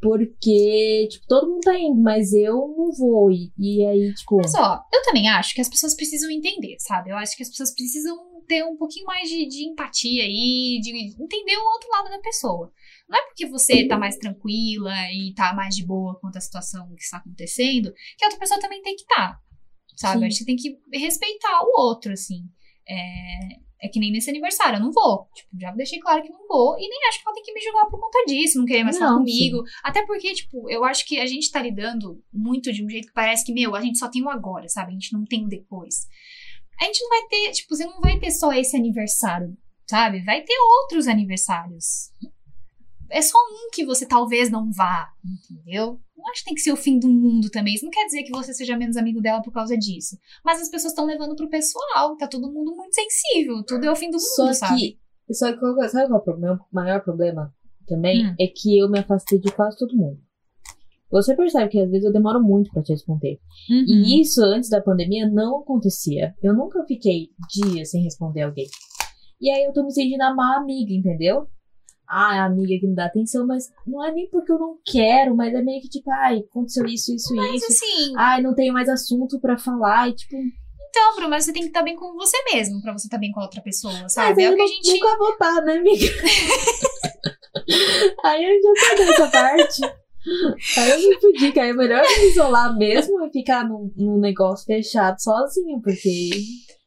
Porque, 0.02 1.08
tipo, 1.10 1.26
todo 1.28 1.50
mundo 1.50 1.62
tá 1.62 1.78
indo, 1.78 2.00
mas 2.02 2.32
eu 2.32 2.54
não 2.78 2.92
vou. 2.92 3.32
E, 3.32 3.52
e 3.58 3.86
aí, 3.86 4.14
tipo. 4.14 4.38
Mas 4.38 4.54
ó, 4.54 4.80
eu 4.94 5.02
também 5.04 5.28
acho 5.28 5.56
que 5.56 5.62
as 5.62 5.70
pessoas 5.70 5.96
precisam 5.96 6.30
entender, 6.30 6.76
sabe? 6.80 7.10
Eu 7.10 7.18
acho 7.18 7.36
que 7.36 7.44
as 7.44 7.50
pessoas 7.50 7.74
precisam 7.74 8.16
ter 8.48 8.64
um 8.64 8.78
pouquinho 8.78 9.06
mais 9.06 9.28
de, 9.28 9.46
de 9.48 9.66
empatia 9.66 10.24
aí, 10.24 10.80
de 10.82 10.92
entender 11.22 11.58
o 11.58 11.66
outro 11.74 11.90
lado 11.90 12.10
da 12.10 12.20
pessoa. 12.20 12.72
Não 13.10 13.18
é 13.18 13.26
porque 13.26 13.46
você 13.48 13.88
tá 13.88 13.98
mais 13.98 14.18
tranquila 14.18 14.94
e 15.12 15.34
tá 15.34 15.54
mais 15.54 15.76
de 15.76 15.86
boa 15.86 16.18
quanto 16.20 16.38
a 16.38 16.42
situação 16.42 16.88
que 16.96 17.04
está 17.04 17.18
acontecendo, 17.18 17.94
que 18.18 18.24
a 18.24 18.28
outra 18.28 18.40
pessoa 18.40 18.60
também 18.60 18.82
tem 18.82 18.96
que 18.96 19.02
estar. 19.02 19.40
sabe? 19.96 20.20
Sim. 20.22 20.28
Acho 20.28 20.38
que 20.40 20.46
tem 20.46 20.56
que 20.56 20.78
respeitar 20.94 21.62
o 21.64 21.82
outro, 21.82 22.12
assim. 22.14 22.44
É, 22.88 23.67
é 23.82 23.88
que 23.88 24.00
nem 24.00 24.12
nesse 24.12 24.30
aniversário, 24.30 24.78
eu 24.78 24.82
não 24.82 24.92
vou. 24.92 25.28
Tipo, 25.36 25.50
já 25.60 25.72
deixei 25.72 26.00
claro 26.00 26.24
que 26.24 26.32
não 26.32 26.48
vou. 26.48 26.78
E 26.78 26.88
nem 26.88 27.08
acho 27.08 27.20
que 27.20 27.28
ela 27.28 27.36
tem 27.36 27.44
que 27.44 27.54
me 27.54 27.62
julgar 27.62 27.86
por 27.86 28.00
conta 28.00 28.26
disso, 28.26 28.58
não 28.58 28.66
querer 28.66 28.84
mais 28.84 28.98
falar 28.98 29.12
Não, 29.12 29.20
comigo. 29.20 29.64
Até 29.84 30.06
porque, 30.06 30.34
tipo, 30.34 30.70
eu 30.70 30.84
acho 30.84 31.06
que 31.06 31.20
a 31.20 31.26
gente 31.26 31.52
tá 31.52 31.62
lidando 31.62 32.22
muito 32.34 32.72
de 32.72 32.84
um 32.84 32.90
jeito 32.90 33.08
que 33.08 33.14
parece 33.14 33.46
que, 33.46 33.54
meu, 33.54 33.76
a 33.76 33.82
gente 33.82 34.00
só 34.00 34.10
tem 34.10 34.24
o 34.24 34.30
agora, 34.30 34.68
sabe? 34.68 34.90
A 34.90 34.94
gente 34.94 35.14
não 35.14 35.24
tem 35.24 35.46
o 35.46 35.50
depois. 35.50 36.08
A 36.80 36.86
gente 36.86 37.02
não 37.02 37.10
vai 37.10 37.28
ter, 37.28 37.52
tipo, 37.52 37.76
você 37.76 37.86
não 37.86 38.00
vai 38.00 38.20
ter 38.20 38.32
só 38.32 38.52
esse 38.54 38.76
aniversário, 38.76 39.56
sabe? 39.88 40.24
Vai 40.24 40.42
ter 40.42 40.58
outros 40.82 41.08
aniversários. 41.08 42.12
É 43.10 43.22
só 43.22 43.38
um 43.38 43.70
que 43.74 43.86
você 43.86 44.06
talvez 44.06 44.50
não 44.50 44.72
vá, 44.72 45.10
entendeu? 45.52 46.00
Não 46.18 46.30
acho 46.32 46.40
que 46.42 46.46
tem 46.46 46.56
que 46.56 46.62
ser 46.62 46.72
o 46.72 46.78
fim 46.78 47.00
do 47.00 47.08
mundo 47.08 47.50
também. 47.50 47.74
Isso 47.76 47.86
não 47.86 47.92
quer 47.92 48.06
dizer 48.06 48.24
que 48.24 48.32
você 48.32 48.54
seja 48.54 48.76
menos 48.78 48.98
amigo 48.98 49.22
dela 49.22 49.42
por 49.42 49.52
causa 49.54 49.78
disso. 49.78 50.18
Mas 50.44 50.62
as 50.62 50.70
pessoas 50.70 50.92
estão 50.92 51.06
levando 51.06 51.36
pro 51.36 51.50
pessoal. 51.50 52.18
Tá 52.18 52.28
todo 52.28 52.52
mundo 52.52 52.76
muito 52.76 52.94
sensível. 52.94 53.64
Tudo 53.64 53.86
é 53.86 53.92
o 53.92 53.96
fim 53.96 54.08
do 54.10 54.18
mundo, 54.18 54.22
Só 54.36 54.52
sabe? 54.54 54.98
que. 55.28 55.34
Só 55.34 55.52
que 55.52 55.60
qual- 55.60 55.90
sabe 55.90 56.08
qual 56.10 56.24
é 56.28 56.32
o 56.32 56.40
meu 56.40 56.58
maior 56.72 57.02
problema 57.04 57.54
também? 57.88 58.26
Hum. 58.28 58.36
É 58.40 58.48
que 58.48 58.78
eu 58.78 58.90
me 58.90 59.00
afastei 59.00 59.40
de 59.40 59.52
quase 59.52 59.78
todo 59.78 59.96
mundo. 59.96 60.20
Você 61.10 61.36
percebe 61.36 61.70
que 61.70 61.80
às 61.80 61.90
vezes 61.90 62.06
eu 62.06 62.12
demoro 62.12 62.42
muito 62.44 62.70
pra 62.72 62.84
te 62.84 62.92
responder. 62.92 63.40
Uhum. 63.70 63.86
E 63.88 64.22
isso 64.22 64.44
antes 64.44 64.70
da 64.70 64.82
pandemia 64.82 65.30
não 65.30 65.60
acontecia. 65.62 66.36
Eu 66.44 66.54
nunca 66.54 66.84
fiquei 66.86 67.30
dias 67.50 67.92
sem 67.92 68.04
responder 68.04 68.42
alguém. 68.42 68.68
E 69.40 69.50
aí 69.50 69.64
eu 69.64 69.72
tô 69.72 69.84
me 69.86 69.92
sentindo 69.92 70.22
a 70.24 70.34
má 70.34 70.58
amiga, 70.58 70.92
entendeu? 70.92 71.48
Ah, 72.10 72.36
é 72.36 72.40
a 72.40 72.46
amiga 72.46 72.80
que 72.80 72.88
não 72.88 72.96
dá 72.96 73.06
atenção, 73.06 73.46
mas 73.46 73.66
não 73.86 74.04
é 74.04 74.12
nem 74.14 74.30
porque 74.30 74.52
eu 74.52 74.58
não 74.60 74.78
quero, 74.86 75.36
mas 75.36 75.54
é 75.54 75.62
meio 75.62 75.82
que 75.82 75.90
tipo, 75.90 76.10
ai, 76.10 76.40
aconteceu 76.40 76.86
isso, 76.86 77.14
isso, 77.14 77.36
Mas 77.36 77.62
isso. 77.62 77.72
assim, 77.72 78.14
Ai, 78.16 78.42
não 78.42 78.56
tenho 78.56 78.74
mais 78.74 78.88
assunto 78.88 79.40
pra 79.42 79.58
falar. 79.58 80.08
E 80.10 80.16
tipo, 80.16 80.36
então, 80.90 81.16
Bruno, 81.16 81.30
mas 81.30 81.44
você 81.46 81.54
tem 81.54 81.62
que 81.64 81.68
estar 81.68 81.84
bem 81.84 81.96
com 81.96 82.14
você 82.14 82.38
mesmo 82.54 82.82
pra 82.82 82.94
você 82.94 83.08
estar 83.08 83.18
bem 83.18 83.32
com 83.32 83.42
a 83.42 83.44
outra 83.44 83.62
pessoa, 83.62 83.94
mas 84.02 84.14
sabe? 84.14 84.42
É 84.42 84.48
eu 84.48 84.54
o 84.54 84.56
que 84.56 84.62
a 84.62 84.68
gente. 84.68 84.94
nunca 84.94 85.18
vou 85.18 85.32
estar, 85.32 85.62
né, 85.64 85.74
amiga? 85.78 86.06
aí 88.24 88.44
eu 88.46 88.62
já 88.62 88.96
perdi 88.96 89.12
essa 89.12 89.28
parte. 89.28 89.82
Aí 90.78 90.90
eu 90.92 91.10
me 91.10 91.20
fudi, 91.22 91.52
que 91.52 91.60
aí 91.60 91.70
é 91.70 91.74
melhor 91.74 92.02
me 92.04 92.30
isolar 92.30 92.76
mesmo 92.78 93.26
e 93.26 93.32
ficar 93.32 93.68
num, 93.68 93.92
num 93.96 94.20
negócio 94.20 94.66
fechado 94.66 95.22
sozinho, 95.22 95.82
porque 95.82 96.30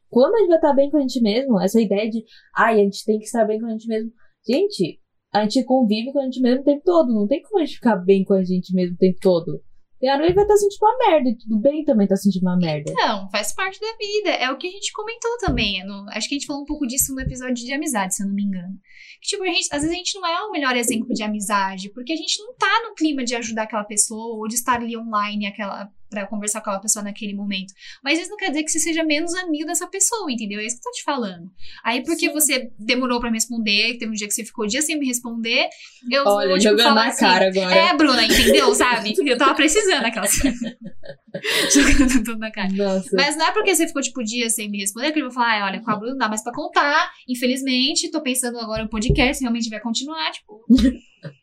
quando 0.09 0.35
a 0.35 0.39
gente 0.39 0.49
vai 0.49 0.57
estar 0.57 0.73
bem 0.73 0.89
com 0.91 0.97
a 0.97 1.01
gente 1.01 1.21
mesmo, 1.21 1.59
essa 1.59 1.81
ideia 1.81 2.09
de, 2.09 2.23
ai, 2.55 2.81
a 2.81 2.83
gente 2.83 3.03
tem 3.05 3.17
que 3.17 3.25
estar 3.25 3.45
bem 3.45 3.59
com 3.59 3.65
a 3.67 3.71
gente 3.71 3.87
mesmo. 3.87 4.11
Gente, 4.47 4.99
a 5.33 5.41
gente 5.43 5.63
convive 5.63 6.11
com 6.11 6.19
a 6.19 6.23
gente 6.23 6.41
mesmo 6.41 6.61
o 6.61 6.65
tempo 6.65 6.81
todo, 6.83 7.13
não 7.13 7.27
tem 7.27 7.41
como 7.41 7.59
a 7.59 7.65
gente 7.65 7.75
ficar 7.75 7.95
bem 7.97 8.23
com 8.23 8.33
a 8.33 8.43
gente 8.43 8.73
mesmo 8.73 8.95
o 8.95 8.97
tempo 8.97 9.17
todo. 9.21 9.61
E 10.01 10.07
a 10.09 10.17
noite 10.17 10.33
vai 10.33 10.43
estar 10.43 10.57
sentindo 10.57 10.81
uma 10.83 10.97
merda, 10.97 11.29
e 11.29 11.37
tudo 11.37 11.59
bem 11.59 11.83
também 11.85 12.07
tá 12.07 12.15
sentindo 12.15 12.41
uma 12.41 12.57
merda. 12.57 12.91
Não, 12.95 13.29
faz 13.29 13.53
parte 13.53 13.79
da 13.79 13.85
vida. 13.97 14.31
É 14.31 14.49
o 14.49 14.57
que 14.57 14.65
a 14.67 14.71
gente 14.71 14.91
comentou 14.93 15.29
também. 15.37 15.85
no- 15.85 16.09
acho 16.09 16.27
que 16.27 16.33
a 16.33 16.39
gente 16.39 16.47
falou 16.47 16.63
um 16.63 16.65
pouco 16.65 16.87
disso 16.87 17.13
no 17.13 17.21
episódio 17.21 17.53
de 17.63 17.71
amizade, 17.71 18.15
se 18.15 18.23
eu 18.23 18.27
não 18.27 18.33
me 18.33 18.41
engano. 18.43 18.73
Que, 19.21 19.29
tipo, 19.29 19.45
gente, 19.45 19.67
às 19.71 19.81
vezes 19.83 19.91
a 19.91 19.97
gente 19.97 20.15
não 20.19 20.25
é 20.27 20.41
o 20.41 20.51
melhor 20.51 20.75
exemplo 20.75 21.13
de 21.13 21.21
amizade, 21.21 21.91
porque 21.93 22.13
a 22.13 22.15
gente 22.15 22.39
não 22.39 22.55
tá 22.55 22.81
no 22.89 22.95
clima 22.95 23.23
de 23.23 23.35
ajudar 23.35 23.63
aquela 23.63 23.83
pessoa 23.83 24.37
ou 24.37 24.47
de 24.47 24.55
estar 24.55 24.81
ali 24.81 24.97
online 24.97 25.45
aquela, 25.45 25.87
pra 26.11 26.27
conversar 26.27 26.59
com 26.59 26.69
aquela 26.69 26.81
pessoa 26.81 27.01
naquele 27.03 27.33
momento. 27.33 27.73
Mas 28.03 28.19
isso 28.19 28.29
não 28.29 28.37
quer 28.37 28.49
dizer 28.49 28.63
que 28.63 28.71
você 28.71 28.79
seja 28.79 29.03
menos 29.03 29.33
amigo 29.33 29.65
dessa 29.65 29.87
pessoa, 29.87 30.29
entendeu? 30.29 30.59
É 30.59 30.65
isso 30.65 30.75
que 30.75 30.81
eu 30.87 30.91
tô 30.91 30.97
te 30.97 31.03
falando. 31.03 31.49
Aí, 31.83 32.03
porque 32.03 32.27
Sim. 32.27 32.33
você 32.33 32.71
demorou 32.77 33.19
pra 33.21 33.31
me 33.31 33.37
responder, 33.37 33.97
teve 33.97 34.11
um 34.11 34.13
dia 34.13 34.27
que 34.27 34.33
você 34.33 34.43
ficou 34.43 34.67
dias 34.67 34.85
sem 34.85 34.99
me 34.99 35.07
responder, 35.07 35.69
eu 36.11 36.23
Olha, 36.25 36.49
vou, 36.49 36.57
tipo, 36.59 36.71
jogando 36.71 36.95
na 36.95 37.07
assim, 37.07 37.19
cara 37.21 37.47
agora. 37.47 37.73
É, 37.75 37.95
Bruna, 37.95 38.23
entendeu? 38.25 38.75
Sabe? 38.75 39.13
Eu 39.25 39.37
tava 39.37 39.55
precisando 39.55 40.01
daquela. 40.01 40.27
Jogando 41.73 42.23
tudo 42.25 42.37
na 42.37 42.51
cara. 42.51 42.69
Nossa. 42.73 43.09
Mas 43.13 43.37
não 43.37 43.45
é 43.45 43.51
porque 43.53 43.73
você 43.73 43.87
ficou, 43.87 44.01
tipo, 44.01 44.21
dias 44.23 44.53
sem 44.53 44.69
me 44.69 44.79
responder 44.79 45.13
que 45.13 45.19
eu 45.19 45.25
vou 45.25 45.31
falar, 45.31 45.53
"Ai, 45.53 45.63
olha, 45.63 45.81
com 45.81 45.89
a 45.89 45.95
Bruna 45.95 46.11
não 46.11 46.17
dá 46.17 46.27
mais 46.27 46.43
pra 46.43 46.51
contar. 46.51 47.09
Infelizmente, 47.29 48.11
tô 48.11 48.21
pensando 48.21 48.59
agora 48.59 48.83
no 48.83 48.89
podcast, 48.89 49.37
se 49.37 49.43
realmente 49.43 49.69
vai 49.69 49.79
continuar, 49.79 50.31
tipo. 50.31 50.65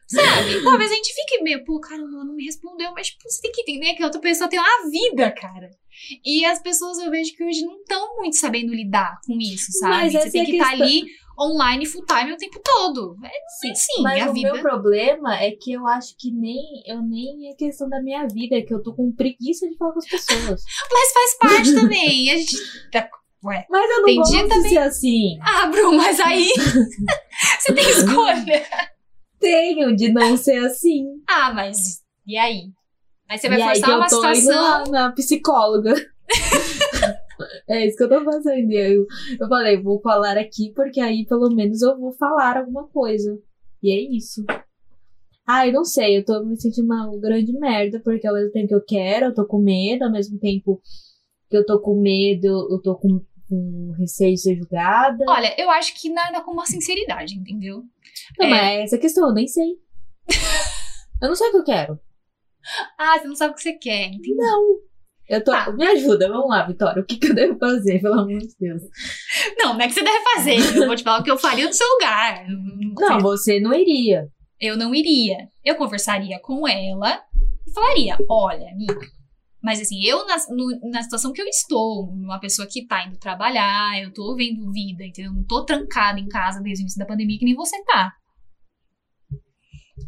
Sabe? 0.06 0.62
Talvez 0.64 0.90
a 0.90 0.94
gente 0.94 1.14
fique 1.14 1.42
meio, 1.42 1.64
pô, 1.64 1.80
caramba, 1.80 2.08
ela 2.14 2.24
não 2.24 2.34
me 2.34 2.44
respondeu, 2.44 2.90
mas, 2.94 3.08
tipo, 3.08 3.22
você 3.28 3.40
tem 3.42 3.52
que 3.52 3.62
entender 3.62 3.94
que 3.94 4.02
a 4.02 4.06
outra 4.06 4.20
pessoa 4.20 4.48
tem 4.48 4.58
uma 4.58 4.90
vida, 4.90 5.30
cara. 5.32 5.70
E 6.24 6.44
as 6.44 6.60
pessoas 6.62 6.98
eu 6.98 7.10
vejo 7.10 7.34
que 7.34 7.44
hoje 7.44 7.62
não 7.64 7.76
estão 7.80 8.16
muito 8.16 8.36
sabendo 8.36 8.72
lidar 8.72 9.18
com 9.26 9.38
isso, 9.40 9.72
sabe? 9.78 9.94
Mas 9.94 10.12
você 10.12 10.30
tem 10.30 10.42
é 10.42 10.44
que 10.44 10.52
estar 10.52 10.68
questão. 10.70 10.86
ali 10.86 11.02
online 11.40 11.86
full 11.86 12.04
time 12.04 12.32
o 12.32 12.36
tempo 12.36 12.60
todo. 12.64 13.16
É 13.24 13.28
Sim, 13.60 13.74
sim, 13.74 14.02
mas 14.02 14.22
a 14.26 14.30
o 14.30 14.32
vida. 14.32 14.52
meu 14.52 14.62
problema 14.62 15.36
é 15.40 15.52
que 15.52 15.72
eu 15.72 15.86
acho 15.86 16.14
que 16.18 16.30
nem 16.32 16.58
eu 16.86 17.00
nem 17.02 17.50
é 17.50 17.54
questão 17.54 17.88
da 17.88 18.00
minha 18.02 18.26
vida, 18.26 18.56
é 18.56 18.62
que 18.62 18.72
eu 18.74 18.82
tô 18.82 18.92
com 18.94 19.12
preguiça 19.12 19.68
de 19.68 19.76
falar 19.76 19.92
com 19.92 19.98
as 19.98 20.08
pessoas. 20.08 20.62
Mas 20.92 21.12
faz 21.12 21.38
parte 21.38 21.74
também. 21.74 22.30
A 22.32 22.36
gente. 22.36 22.56
tá- 22.92 23.08
Ué. 23.44 23.64
Mas 23.70 23.88
eu 23.90 24.02
não 24.02 24.22
de 24.22 24.48
também. 24.48 24.68
ser 24.70 24.78
assim. 24.78 25.38
Ah, 25.40 25.66
Bruno, 25.66 25.96
mas 25.96 26.18
aí. 26.18 26.50
você 27.60 27.72
tem 27.72 27.88
escolha. 27.88 28.66
Tenho 29.38 29.94
de 29.94 30.12
não 30.12 30.36
ser 30.36 30.58
assim. 30.64 31.04
Ah, 31.28 31.52
mas. 31.54 32.02
E 32.26 32.36
aí? 32.36 32.70
Aí 33.28 33.38
você 33.38 33.48
vai 33.48 33.58
e 33.58 33.62
aí 33.62 33.68
forçar 33.80 33.90
eu 33.90 33.96
uma 33.96 34.08
tô 34.08 34.24
indo 34.24 34.36
situação. 34.36 34.62
lá 34.62 34.84
na 34.90 35.12
psicóloga. 35.12 35.94
é 37.68 37.86
isso 37.86 37.96
que 37.96 38.04
eu 38.04 38.08
tô 38.08 38.24
fazendo. 38.24 38.72
Eu, 38.72 39.06
eu 39.38 39.48
falei, 39.48 39.82
vou 39.82 40.00
falar 40.00 40.38
aqui 40.38 40.72
porque 40.74 41.00
aí 41.00 41.26
pelo 41.26 41.54
menos 41.54 41.82
eu 41.82 41.98
vou 41.98 42.12
falar 42.12 42.56
alguma 42.58 42.88
coisa. 42.88 43.38
E 43.82 43.92
é 43.92 44.16
isso. 44.16 44.44
Ai, 45.46 45.72
não 45.72 45.84
sei, 45.84 46.18
eu 46.18 46.24
tô 46.24 46.44
me 46.44 46.60
sentindo 46.60 46.84
uma 46.84 47.10
grande 47.18 47.52
merda, 47.52 48.00
porque 48.04 48.26
ao 48.26 48.34
mesmo 48.34 48.52
tempo 48.52 48.68
que 48.68 48.74
eu 48.74 48.84
quero, 48.84 49.26
eu 49.26 49.34
tô 49.34 49.46
com 49.46 49.58
medo, 49.58 50.04
ao 50.04 50.12
mesmo 50.12 50.38
tempo 50.38 50.78
que 51.48 51.56
eu 51.56 51.64
tô 51.64 51.80
com 51.80 51.98
medo, 51.98 52.46
eu 52.70 52.78
tô 52.82 52.94
com, 52.96 53.24
com 53.48 53.94
receio 53.98 54.34
de 54.34 54.40
ser 54.40 54.56
julgada. 54.56 55.24
Olha, 55.28 55.54
eu 55.58 55.70
acho 55.70 55.94
que 55.94 56.10
nada 56.10 56.42
como 56.42 56.60
a 56.60 56.66
sinceridade, 56.66 57.34
entendeu? 57.34 57.82
Não, 58.38 58.46
é. 58.46 58.50
mas 58.50 58.80
essa 58.84 58.98
questão, 58.98 59.28
eu 59.28 59.34
nem 59.34 59.46
sei. 59.46 59.76
eu 61.22 61.28
não 61.28 61.34
sei 61.34 61.48
o 61.48 61.50
que 61.52 61.56
eu 61.58 61.64
quero. 61.64 62.00
Ah, 62.98 63.18
você 63.18 63.26
não 63.26 63.34
sabe 63.34 63.52
o 63.52 63.56
que 63.56 63.62
você 63.62 63.72
quer, 63.72 64.08
entendeu? 64.08 64.36
Não. 64.36 64.88
Eu 65.28 65.44
tô. 65.44 65.52
Tá. 65.52 65.70
Me 65.72 65.86
ajuda, 65.86 66.28
vamos 66.28 66.48
lá, 66.48 66.66
Vitória. 66.66 67.02
O 67.02 67.04
que, 67.04 67.16
que 67.16 67.28
eu 67.28 67.34
devo 67.34 67.58
fazer, 67.58 68.00
pelo 68.00 68.20
amor 68.20 68.38
de 68.38 68.54
Deus? 68.58 68.82
Não, 69.58 69.74
não 69.74 69.80
é 69.80 69.86
que 69.86 69.94
você 69.94 70.02
deve 70.02 70.24
fazer. 70.34 70.56
Eu 70.76 70.86
vou 70.86 70.96
te 70.96 71.02
falar 71.02 71.20
o 71.20 71.22
que 71.22 71.30
eu 71.30 71.38
faria 71.38 71.66
no 71.66 71.72
seu 71.72 71.86
lugar. 71.86 72.46
Não, 72.48 73.20
você 73.20 73.60
não 73.60 73.74
iria. 73.74 74.26
Eu 74.58 74.76
não 74.76 74.94
iria. 74.94 75.48
Eu 75.62 75.76
conversaria 75.76 76.40
com 76.40 76.66
ela 76.66 77.22
e 77.66 77.72
falaria: 77.72 78.16
olha, 78.28 78.70
amiga, 78.70 78.98
Mas 79.68 79.82
assim, 79.82 80.02
eu 80.02 80.26
na, 80.26 80.36
no- 80.48 80.90
na 80.90 81.02
situação 81.02 81.30
que 81.30 81.42
eu 81.42 81.46
estou, 81.46 82.08
uma 82.08 82.40
pessoa 82.40 82.66
que 82.66 82.86
tá 82.86 83.04
indo 83.06 83.18
trabalhar, 83.18 84.00
eu 84.02 84.10
tô 84.14 84.34
vendo 84.34 84.72
vida, 84.72 85.04
entendeu? 85.04 85.30
Não 85.30 85.44
tô 85.44 85.62
trancada 85.62 86.18
em 86.18 86.26
casa 86.26 86.62
desde 86.62 86.80
o 86.80 86.84
início 86.84 86.98
da 86.98 87.04
pandemia 87.04 87.38
que 87.38 87.44
nem 87.44 87.54
você 87.54 87.76
tá. 87.84 88.14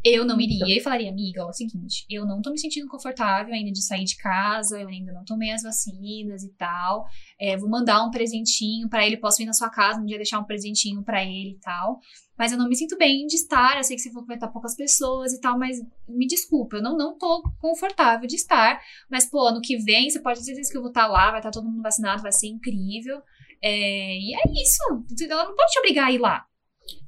Eu 0.03 0.25
não 0.25 0.41
iria 0.41 0.79
e 0.79 0.81
falaria, 0.81 1.11
amiga, 1.11 1.43
ó, 1.45 1.49
é 1.49 1.51
o 1.51 1.53
seguinte, 1.53 2.07
eu 2.09 2.25
não 2.25 2.41
tô 2.41 2.51
me 2.51 2.59
sentindo 2.59 2.89
confortável 2.89 3.53
ainda 3.53 3.71
de 3.71 3.85
sair 3.85 4.05
de 4.05 4.17
casa, 4.17 4.81
eu 4.81 4.89
ainda 4.89 5.13
não 5.13 5.25
tomei 5.27 5.51
as 5.51 5.63
vacinas 5.63 6.43
e 6.43 6.51
tal. 6.57 7.05
É, 7.39 7.55
vou 7.59 7.69
mandar 7.69 8.03
um 8.07 8.11
presentinho 8.11 8.89
pra 8.89 9.07
ele, 9.07 9.19
posso 9.19 9.37
vir 9.37 9.45
na 9.45 9.53
sua 9.53 9.69
casa 9.69 10.01
um 10.01 10.07
dia 10.07 10.17
deixar 10.17 10.39
um 10.41 10.45
presentinho 10.45 11.03
pra 11.05 11.23
ele 11.23 11.51
e 11.51 11.59
tal. 11.61 11.99
Mas 12.41 12.53
eu 12.53 12.57
não 12.57 12.71
me 12.71 12.75
sinto 12.75 12.97
bem 12.97 13.27
de 13.27 13.37
estar, 13.37 13.77
eu 13.77 13.85
sei 13.85 13.95
que 13.95 14.01
você 14.01 14.09
falou 14.09 14.23
que 14.23 14.29
vai 14.29 14.37
estar 14.39 14.49
poucas 14.49 14.75
pessoas 14.75 15.35
e 15.35 15.41
tal, 15.43 15.59
mas 15.59 15.79
me 16.09 16.27
desculpa, 16.27 16.77
eu 16.77 16.83
não, 16.83 16.97
não 16.97 17.19
tô 17.19 17.43
confortável 17.61 18.27
de 18.27 18.35
estar. 18.35 18.81
Mas, 19.11 19.27
pô, 19.27 19.47
ano 19.47 19.61
que 19.61 19.77
vem, 19.77 20.09
você 20.09 20.21
pode 20.21 20.39
ter 20.39 20.47
certeza 20.47 20.71
que 20.71 20.79
eu 20.79 20.81
vou 20.81 20.89
estar 20.89 21.07
lá, 21.07 21.33
vai 21.33 21.41
estar 21.41 21.51
todo 21.51 21.69
mundo 21.69 21.83
vacinado, 21.83 22.23
vai 22.23 22.33
ser 22.33 22.47
incrível. 22.47 23.21
É, 23.61 24.17
e 24.17 24.35
é 24.35 24.41
isso. 24.55 24.83
Ela 25.29 25.45
não 25.45 25.55
pode 25.55 25.71
te 25.71 25.79
obrigar 25.81 26.07
a 26.07 26.13
ir 26.13 26.17
lá. 26.17 26.47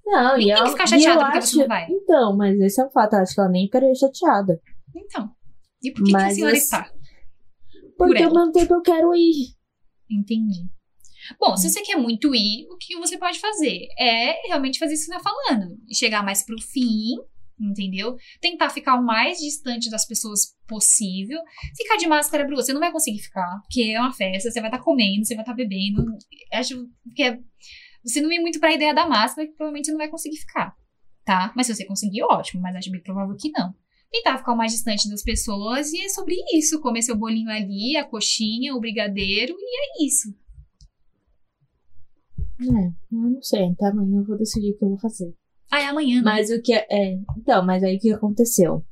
Não, 0.05 0.37
Nem 0.37 0.49
e 0.51 0.53
tem 0.53 0.55
que 0.55 0.61
ela, 0.61 0.71
ficar 0.71 0.85
e 0.85 0.89
chateada 0.89 1.21
eu 1.21 1.25
porque 1.25 1.39
acho, 1.39 1.47
você 1.47 1.59
não 1.61 1.69
vai. 1.69 1.87
Então, 1.89 2.37
mas 2.37 2.61
esse 2.61 2.81
é 2.83 2.85
o 2.85 2.91
fato. 2.91 3.15
Acho 3.15 3.35
que 3.35 3.41
ela 3.41 3.49
nem 3.49 3.65
ficaria 3.65 3.95
chateada. 3.95 4.61
Então. 4.95 5.31
E 5.83 5.93
por 5.93 6.05
que, 6.05 6.11
que 6.13 6.17
a 6.19 6.31
senhora 6.31 6.57
está? 6.59 6.93
Porque 7.97 8.23
ela. 8.23 8.29
ao 8.29 8.35
mesmo 8.35 8.53
tempo 8.53 8.75
eu 8.75 8.83
quero 8.83 9.15
ir. 9.15 9.57
Entendi. 10.11 10.69
Bom, 11.39 11.57
se 11.57 11.69
você 11.69 11.83
quer 11.83 11.97
muito 11.97 12.35
ir, 12.35 12.67
o 12.71 12.77
que 12.77 12.97
você 12.97 13.17
pode 13.19 13.39
fazer? 13.39 13.87
É 13.99 14.47
realmente 14.47 14.79
fazer 14.79 14.95
isso 14.95 15.07
que 15.07 15.13
você 15.13 15.23
tá 15.23 15.31
falando. 15.31 15.77
Chegar 15.93 16.25
mais 16.25 16.45
pro 16.45 16.61
fim, 16.61 17.17
entendeu? 17.61 18.17
Tentar 18.41 18.71
ficar 18.71 18.97
o 18.97 19.05
mais 19.05 19.39
distante 19.39 19.91
das 19.91 20.07
pessoas 20.07 20.55
possível. 20.67 21.39
Ficar 21.77 21.97
de 21.97 22.07
máscara, 22.07 22.45
Bru, 22.45 22.57
você 22.57 22.73
não 22.73 22.81
vai 22.81 22.93
conseguir 22.93 23.21
ficar, 23.21 23.61
porque 23.63 23.83
é 23.83 24.01
uma 24.01 24.13
festa, 24.13 24.51
você 24.51 24.61
vai 24.61 24.71
estar 24.71 24.83
comendo, 24.83 25.25
você 25.25 25.35
vai 25.35 25.43
estar 25.43 25.55
bebendo. 25.55 26.05
Acho 26.53 26.87
que 27.15 27.23
é... 27.23 27.39
Você 28.05 28.21
não 28.21 28.33
ir 28.33 28.41
muito 28.41 28.59
pra 28.59 28.73
ideia 28.73 28.93
da 28.93 29.07
máscara, 29.07 29.47
que 29.47 29.55
provavelmente 29.55 29.87
você 29.87 29.93
não 29.93 29.99
vai 29.99 30.09
conseguir 30.09 30.39
ficar, 30.39 30.75
tá? 31.25 31.53
Mas 31.55 31.67
se 31.67 31.75
você 31.75 31.85
conseguir, 31.85 32.25
ótimo, 32.25 32.61
mas 32.61 32.75
acho 32.75 32.91
bem 32.91 33.01
provável 33.01 33.37
que 33.37 33.51
não. 33.51 33.73
Tentar 34.11 34.39
ficar 34.39 34.53
o 34.53 34.57
mais 34.57 34.73
distante 34.73 35.09
das 35.09 35.23
pessoas 35.23 35.93
e 35.93 36.05
é 36.05 36.09
sobre 36.09 36.35
isso. 36.53 36.81
Comer 36.81 37.03
seu 37.03 37.17
bolinho 37.17 37.49
ali, 37.49 37.97
a 37.97 38.05
coxinha, 38.05 38.75
o 38.75 38.81
brigadeiro, 38.81 39.55
e 39.57 40.03
é 40.03 40.07
isso. 40.07 40.35
É, 42.61 42.87
eu 43.13 43.19
não 43.19 43.43
sei. 43.43 43.71
Até 43.71 43.87
amanhã 43.87 44.19
eu 44.19 44.25
vou 44.25 44.37
decidir 44.37 44.73
o 44.73 44.79
que 44.79 44.85
eu 44.85 44.89
vou 44.91 44.99
fazer. 44.99 45.35
Ah, 45.71 45.81
é 45.81 45.87
amanhã, 45.87 46.17
né? 46.17 46.23
Mas 46.23 46.51
o 46.51 46.61
que 46.61 46.75
é. 46.75 46.87
é, 46.91 47.19
então, 47.39 47.65
mas 47.65 47.83
aí 47.83 47.97
o 47.97 47.99
que 47.99 48.13
aconteceu? 48.13 48.85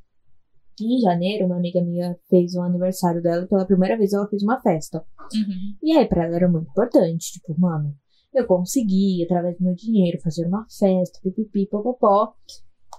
Em 0.81 0.99
janeiro, 0.99 1.45
uma 1.45 1.57
amiga 1.57 1.81
minha 1.83 2.17
fez 2.27 2.55
o 2.55 2.61
aniversário 2.61 3.21
dela. 3.21 3.45
Pela 3.45 3.65
primeira 3.65 3.97
vez 3.97 4.13
ela 4.13 4.27
fez 4.27 4.41
uma 4.41 4.59
festa. 4.61 5.05
Uhum. 5.33 5.75
E 5.83 5.95
aí, 5.95 6.07
pra 6.07 6.25
ela 6.25 6.35
era 6.35 6.49
muito 6.49 6.69
importante. 6.69 7.33
Tipo, 7.33 7.59
mano, 7.59 7.95
eu 8.33 8.47
consegui, 8.47 9.23
através 9.23 9.57
do 9.57 9.63
meu 9.63 9.75
dinheiro, 9.75 10.19
fazer 10.21 10.47
uma 10.47 10.65
festa, 10.65 11.19
pipipi, 11.21 11.67
popopó. 11.67 12.33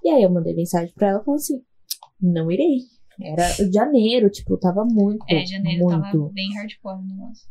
E 0.05 0.11
aí 0.11 0.23
eu 0.23 0.31
mandei 0.31 0.55
mensagem 0.55 0.95
pra 0.95 1.09
ela 1.09 1.21
e 1.21 1.25
falei 1.25 1.37
assim: 1.37 1.63
não 2.21 2.51
irei. 2.51 2.79
Era 3.21 3.49
janeiro, 3.73 4.31
tipo, 4.31 4.57
tava 4.57 4.85
muito. 4.85 5.25
É, 5.29 5.45
janeiro 5.45 5.85
muito. 5.85 6.01
tava 6.01 6.31
bem 6.33 6.55
hardcore 6.55 6.99
o 6.99 7.03
negócio. 7.03 7.49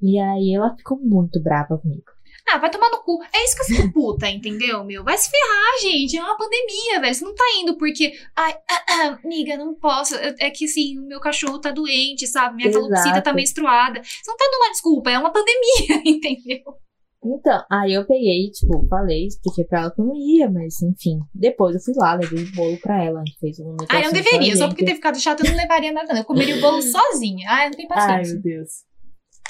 E 0.00 0.18
aí 0.18 0.54
ela 0.54 0.74
ficou 0.76 0.98
muito 0.98 1.40
brava 1.42 1.78
comigo. 1.78 2.04
Ah, 2.48 2.58
vai 2.58 2.70
tomar 2.70 2.90
no 2.90 3.02
cu. 3.02 3.18
É 3.32 3.44
isso 3.44 3.56
que 3.56 3.62
eu 3.62 3.66
fico 3.66 3.92
puta, 3.92 4.28
entendeu, 4.28 4.84
meu? 4.84 5.04
Vai 5.04 5.16
se 5.16 5.30
ferrar, 5.30 5.80
gente. 5.80 6.16
É 6.16 6.22
uma 6.22 6.36
pandemia, 6.36 7.00
velho. 7.00 7.14
Você 7.14 7.24
não 7.24 7.34
tá 7.34 7.44
indo 7.60 7.76
porque. 7.76 8.12
Ai, 8.36 8.54
ah, 8.70 8.84
ah, 8.88 9.18
amiga, 9.24 9.56
não 9.56 9.74
posso. 9.74 10.14
É 10.16 10.50
que 10.50 10.64
assim, 10.64 10.98
o 10.98 11.06
meu 11.06 11.20
cachorro 11.20 11.60
tá 11.60 11.70
doente, 11.70 12.26
sabe? 12.26 12.56
Minha 12.56 12.72
calopsita 12.72 13.22
tá 13.22 13.32
menstruada. 13.32 14.02
Você 14.02 14.30
não 14.30 14.36
tá 14.36 14.44
dando 14.50 14.62
uma 14.62 14.70
desculpa, 14.72 15.10
é 15.10 15.18
uma 15.18 15.32
pandemia, 15.32 16.02
entendeu? 16.04 16.82
Então, 17.24 17.64
aí 17.70 17.92
eu 17.92 18.04
peguei, 18.04 18.50
tipo, 18.50 18.84
falei, 18.88 19.28
expliquei 19.28 19.64
pra 19.64 19.82
ela 19.82 19.90
que 19.92 20.00
eu 20.00 20.04
não 20.04 20.16
ia, 20.16 20.50
mas 20.50 20.82
enfim. 20.82 21.20
Depois 21.32 21.76
eu 21.76 21.80
fui 21.80 21.94
lá, 21.96 22.14
levei 22.14 22.42
o 22.42 22.52
bolo 22.52 22.76
pra 22.78 23.02
ela, 23.02 23.20
a 23.20 23.24
gente 23.24 23.38
fez 23.38 23.60
um 23.60 23.70
negócio. 23.70 23.86
Ah, 23.90 24.00
eu 24.00 24.06
não 24.06 24.12
deveria. 24.12 24.56
Só 24.56 24.66
porque 24.66 24.84
ter 24.84 24.96
ficado 24.96 25.20
chato, 25.20 25.44
eu 25.44 25.50
não 25.50 25.56
levaria 25.56 25.92
nada, 25.92 26.12
não. 26.12 26.20
Eu 26.20 26.24
comeria 26.24 26.56
o 26.56 26.60
bolo 26.60 26.82
sozinha. 26.82 27.46
Ah, 27.48 27.70
não 27.70 27.78
Ai, 27.78 27.86
paciência. 27.86 28.34
meu 28.34 28.42
Deus. 28.42 28.70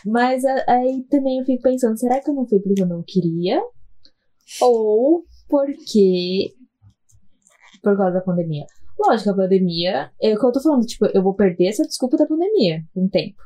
Mas 0.04 0.44
aí 0.44 1.04
também 1.10 1.38
eu 1.38 1.44
fico 1.44 1.62
pensando, 1.62 1.96
será 1.98 2.20
que 2.20 2.28
eu 2.28 2.34
não 2.34 2.46
fui 2.46 2.58
porque 2.60 2.82
eu 2.82 2.86
não 2.86 3.02
queria? 3.06 3.62
Ou 4.60 5.24
porque. 5.48 6.52
Por 7.82 7.96
causa 7.96 8.12
da 8.14 8.20
pandemia? 8.20 8.66
Lógico, 8.98 9.30
a 9.30 9.34
pandemia. 9.36 10.10
É 10.20 10.34
o 10.34 10.38
que 10.38 10.46
eu 10.46 10.52
tô 10.52 10.60
falando, 10.60 10.86
tipo, 10.86 11.06
eu 11.06 11.22
vou 11.22 11.34
perder 11.34 11.66
essa 11.68 11.84
desculpa 11.84 12.16
da 12.16 12.26
pandemia 12.26 12.82
o 12.94 13.08
tempo. 13.08 13.36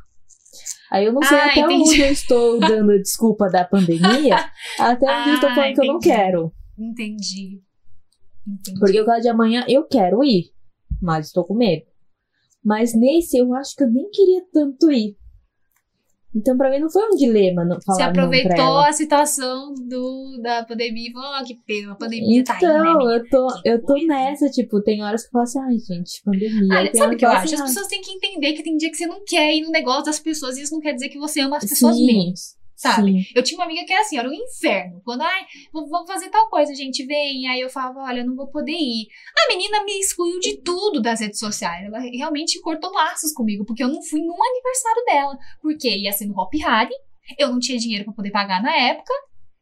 Aí 0.90 1.04
eu 1.04 1.12
não 1.12 1.22
sei 1.22 1.36
Ah, 1.36 1.46
até 1.50 1.60
entendi. 1.60 1.82
onde 1.90 2.00
eu 2.02 2.12
estou 2.12 2.60
dando 2.60 2.92
a 2.92 2.98
desculpa 2.98 3.48
da 3.48 3.64
pandemia, 3.64 4.36
até 4.78 5.20
onde 5.20 5.28
eu 5.30 5.34
estou 5.34 5.50
Ah, 5.50 5.54
falando 5.54 5.74
que 5.74 5.80
eu 5.80 5.86
não 5.86 5.96
entendi. 5.96 6.14
quero. 6.14 6.52
Entendi. 6.78 7.62
Entendi. 8.46 8.78
Porque 8.78 9.00
o 9.00 9.04
caso 9.06 9.22
de 9.22 9.28
amanhã 9.28 9.64
eu 9.68 9.84
quero 9.86 10.22
ir, 10.22 10.52
mas 11.02 11.26
estou 11.26 11.44
com 11.44 11.54
medo. 11.54 11.84
Mas 12.64 12.94
nesse 12.94 13.38
eu 13.38 13.52
acho 13.54 13.74
que 13.74 13.82
eu 13.84 13.90
nem 13.90 14.08
queria 14.10 14.42
tanto 14.52 14.90
ir. 14.90 15.16
Então 16.36 16.54
pra 16.54 16.70
mim 16.70 16.78
não 16.78 16.90
foi 16.90 17.02
um 17.06 17.16
dilema 17.16 17.64
não 17.64 17.80
falar 17.80 17.96
Você 17.96 18.02
aproveitou 18.02 18.78
a 18.78 18.92
situação 18.92 19.72
do, 19.72 20.38
da 20.42 20.62
pandemia 20.66 21.08
e 21.08 21.12
falou, 21.12 21.30
ó, 21.30 21.42
que 21.42 21.54
pena, 21.66 21.92
a 21.92 21.94
pandemia 21.94 22.44
tá 22.44 22.52
aí, 22.52 22.58
Então, 22.58 22.84
né, 22.84 22.90
amiga? 22.90 23.12
eu 23.14 23.28
tô, 23.30 23.46
eu 23.64 23.82
tô 23.82 23.94
nessa, 24.06 24.50
tipo, 24.50 24.82
tem 24.82 25.02
horas 25.02 25.22
que 25.22 25.28
eu 25.28 25.32
falo 25.32 25.44
assim, 25.44 25.58
ai, 25.60 25.78
gente, 25.78 26.22
pandemia. 26.22 26.90
Ah, 26.92 26.96
sabe 26.96 27.14
o 27.14 27.18
que 27.18 27.24
eu 27.24 27.30
acho? 27.30 27.44
As 27.46 27.52
assim, 27.54 27.62
pessoas 27.62 27.86
têm 27.86 28.02
que 28.02 28.10
entender 28.10 28.52
que 28.52 28.62
tem 28.62 28.76
dia 28.76 28.90
que 28.90 28.96
você 28.96 29.06
não 29.06 29.24
quer 29.24 29.54
ir 29.54 29.62
no 29.62 29.70
negócio 29.70 30.04
das 30.04 30.20
pessoas 30.20 30.58
e 30.58 30.62
isso 30.62 30.74
não 30.74 30.80
quer 30.80 30.92
dizer 30.92 31.08
que 31.08 31.18
você 31.18 31.40
ama 31.40 31.56
as 31.56 31.64
pessoas 31.64 31.96
Sim, 31.96 32.06
menos, 32.06 32.40
sabe? 32.94 33.22
sim. 33.22 33.32
Eu 33.34 33.42
tinha 33.42 33.58
uma 33.58 33.64
amiga 33.64 33.84
que 33.84 33.92
era 33.92 34.02
assim, 34.02 34.18
era 34.18 34.28
um 34.28 34.32
inferno. 34.32 35.00
Quando, 35.04 35.22
ai, 35.22 35.46
vamos 35.72 36.10
fazer 36.10 36.28
tal 36.30 36.48
coisa, 36.48 36.74
gente, 36.74 37.04
vem. 37.04 37.48
Aí 37.48 37.60
eu 37.60 37.70
falava, 37.70 38.00
olha, 38.00 38.20
eu 38.20 38.26
não 38.26 38.34
vou 38.34 38.48
poder 38.48 38.72
ir. 38.72 39.08
A 39.44 39.48
menina 39.48 39.84
me 39.84 39.98
excluiu 39.98 40.38
de 40.40 40.60
tudo 40.62 41.00
das 41.00 41.20
redes 41.20 41.38
sociais. 41.38 41.86
Ela 41.86 41.98
realmente 41.98 42.60
cortou 42.60 42.92
laços 42.92 43.32
comigo, 43.32 43.64
porque 43.64 43.82
eu 43.82 43.88
não 43.88 44.02
fui 44.02 44.20
num 44.20 44.42
aniversário 44.42 45.04
dela. 45.04 45.38
Porque 45.60 45.88
ia 45.88 46.12
ser 46.12 46.26
no 46.26 46.38
Hop 46.38 46.52
Hari, 46.64 46.94
eu 47.38 47.50
não 47.50 47.58
tinha 47.58 47.78
dinheiro 47.78 48.04
pra 48.04 48.14
poder 48.14 48.30
pagar 48.30 48.62
na 48.62 48.74
época. 48.74 49.12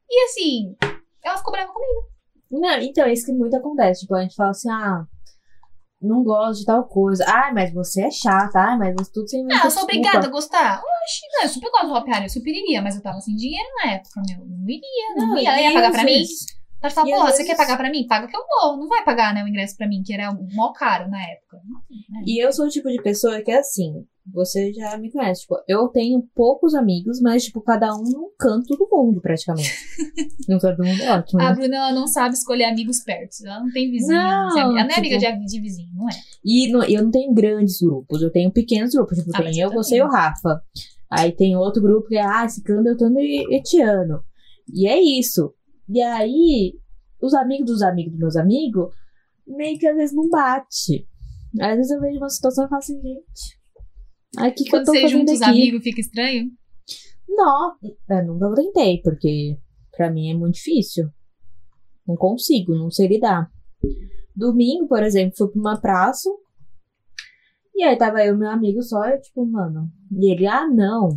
E 0.09 0.25
assim, 0.25 0.77
ela 1.23 1.39
ficou 1.39 1.53
brava 1.53 1.73
comigo. 1.73 2.15
Não, 2.51 2.79
então, 2.79 3.05
é 3.07 3.13
isso 3.13 3.27
que 3.27 3.33
muito 3.33 3.57
acontece. 3.57 4.03
Tipo, 4.03 4.15
a 4.15 4.23
gente 4.23 4.35
fala 4.35 4.51
assim, 4.51 4.71
ah, 4.71 5.05
não 6.05 6.23
gosto 6.23 6.61
de 6.61 6.67
tal 6.67 6.85
coisa. 6.85 7.25
Ai, 7.27 7.53
mas 7.53 7.73
você 7.73 8.03
é 8.03 8.11
chata. 8.11 8.59
Ai, 8.59 8.79
mas 8.79 8.95
você 8.95 9.11
tudo 9.13 9.29
sem 9.29 9.41
Ah, 9.41 9.45
muita 9.45 9.67
eu 9.67 9.71
sou 9.71 9.83
obrigada 9.85 10.27
a 10.27 10.31
gostar? 10.31 10.79
Oxi, 10.79 11.21
não, 11.33 11.43
eu 11.43 11.49
super 11.49 11.71
gosto 11.71 11.87
do 11.87 11.95
Hop 11.95 12.09
Hari, 12.09 12.25
eu 12.25 12.31
super 12.31 12.51
iria, 12.51 12.83
mas 12.83 12.97
eu 12.97 13.03
tava 13.03 13.21
sem 13.21 13.35
dinheiro 13.35 13.69
na 13.83 13.93
época, 13.93 14.21
meu. 14.27 14.47
Não 14.47 14.69
iria, 14.69 15.15
não, 15.17 15.29
Não, 15.29 15.39
ia. 15.39 15.49
Ela 15.49 15.61
ia 15.61 15.73
pagar 15.73 15.93
pra 15.93 16.05
mim? 16.05 16.23
Ela 16.85 16.91
fala, 16.95 17.09
porra, 17.09 17.29
às 17.29 17.31
você 17.37 17.43
vezes- 17.43 17.47
quer 17.47 17.57
pagar 17.57 17.77
pra 17.77 17.91
mim? 17.91 18.07
Paga 18.07 18.27
que 18.29 18.37
eu 18.37 18.43
vou. 18.47 18.77
Não 18.77 18.89
vai 18.89 19.05
pagar, 19.05 19.35
né, 19.35 19.43
o 19.43 19.49
ingresso 19.49 19.77
pra 19.77 19.89
mim, 19.89 20.03
que 20.05 20.13
era 20.13 20.31
o 20.31 20.47
mó 20.55 20.73
caro 20.73 21.09
na 21.11 21.21
época. 21.23 21.59
E 22.27 22.43
eu 22.45 22.53
sou 22.53 22.67
o 22.67 22.69
tipo 22.71 22.89
de 22.91 23.03
pessoa 23.03 23.41
que 23.43 23.51
é 23.51 23.59
assim, 23.59 24.05
você 24.33 24.73
já 24.73 24.97
me 24.99 25.11
conhece, 25.11 25.43
tipo, 25.43 25.57
eu 25.69 25.89
tenho 25.89 26.23
poucos 26.35 26.75
amigos, 26.75 27.21
mas, 27.21 27.45
tipo, 27.45 27.61
cada 27.61 27.95
um 27.95 28.03
num 28.03 28.31
canto 28.39 28.77
do 28.77 28.89
mundo, 28.91 29.21
praticamente. 29.21 29.71
num 30.49 30.59
canto 30.59 30.77
do 30.79 30.85
mundo 30.85 31.03
é 31.03 31.13
ótimo, 31.19 31.41
A 31.41 31.51
né? 31.51 31.55
Bruna, 31.55 31.77
ela 31.77 31.93
não 31.93 32.07
sabe 32.07 32.35
escolher 32.35 32.65
amigos 32.65 33.01
perto. 33.03 33.35
Ela 33.45 33.61
não 33.61 33.71
tem 33.73 33.91
vizinho. 33.91 34.13
Não, 34.19 34.51
sabe? 34.51 34.61
ela 34.61 34.73
não 34.73 34.79
é 34.81 34.89
tipo- 34.89 34.99
amiga 35.01 35.19
de, 35.19 35.45
de 35.47 35.61
vizinho, 35.61 35.91
não 35.95 36.09
é? 36.09 36.13
E 36.45 36.71
no- 36.73 36.85
eu 36.85 37.03
não 37.03 37.11
tenho 37.11 37.33
grandes 37.35 37.81
grupos, 37.81 38.23
eu 38.23 38.31
tenho 38.31 38.51
pequenos 38.51 38.93
grupos, 38.95 39.19
tipo, 39.19 39.31
Ah, 39.35 39.43
tem 39.43 39.59
eu 39.59 39.69
eu, 39.69 39.75
você 39.75 39.97
e 39.97 40.03
o. 40.03 40.07
Rafa. 40.09 40.63
Aí 41.11 41.31
tem 41.33 41.57
outro 41.57 41.81
grupo 41.83 42.09
que 42.09 42.17
é, 42.17 42.23
ah, 42.25 42.49
Ciclano, 42.49 42.83
Deltano 42.83 43.21
e 43.21 43.55
Etiano. 43.57 44.21
E 44.73 44.89
é 44.89 44.99
isso. 45.01 45.53
E 45.89 46.01
aí, 46.01 46.79
os 47.21 47.35
amigos 47.35 47.67
dos 47.67 47.83
amigos 47.83 48.13
dos 48.13 48.21
meus 48.21 48.37
amigos, 48.37 48.95
meio 49.47 49.79
que 49.79 49.87
às 49.87 49.97
vezes 49.97 50.15
não 50.15 50.29
bate. 50.29 51.07
Às 51.61 51.77
vezes 51.77 51.91
eu 51.91 52.01
vejo 52.01 52.19
uma 52.19 52.29
situação 52.29 52.65
e 52.65 52.69
falo 52.69 52.79
assim, 52.79 53.01
gente, 53.01 53.59
aí 54.39 54.51
o 54.51 54.55
que, 54.55 54.65
que 54.65 54.69
eu 54.69 54.81
Quando 54.81 54.87
tô 54.87 54.93
você 54.93 55.09
junta 55.09 55.33
os 55.33 55.43
aqui? 55.43 55.51
amigos, 55.51 55.83
fica 55.83 56.01
estranho? 56.01 56.51
Não, 57.29 57.77
eu 58.11 58.27
nunca 58.27 58.55
tentei, 58.55 59.01
porque 59.03 59.59
pra 59.97 60.11
mim 60.11 60.31
é 60.31 60.35
muito 60.35 60.55
difícil. 60.55 61.09
Não 62.07 62.17
consigo, 62.17 62.75
não 62.75 62.91
sei 62.91 63.09
lidar. 63.09 63.51
Domingo, 64.37 64.89
por 64.89 65.03
exemplo, 65.03 65.37
fui 65.37 65.49
pra 65.49 65.61
uma 65.61 65.81
praça. 65.81 66.29
E 67.75 67.83
aí 67.83 67.97
tava 67.97 68.25
eu 68.25 68.35
e 68.35 68.39
meu 68.39 68.51
amigo 68.51 68.83
só, 68.83 69.05
eu 69.09 69.21
tipo, 69.21 69.45
mano. 69.47 69.91
E 70.13 70.33
ele, 70.33 70.47
ah, 70.47 70.67
não. 70.69 71.09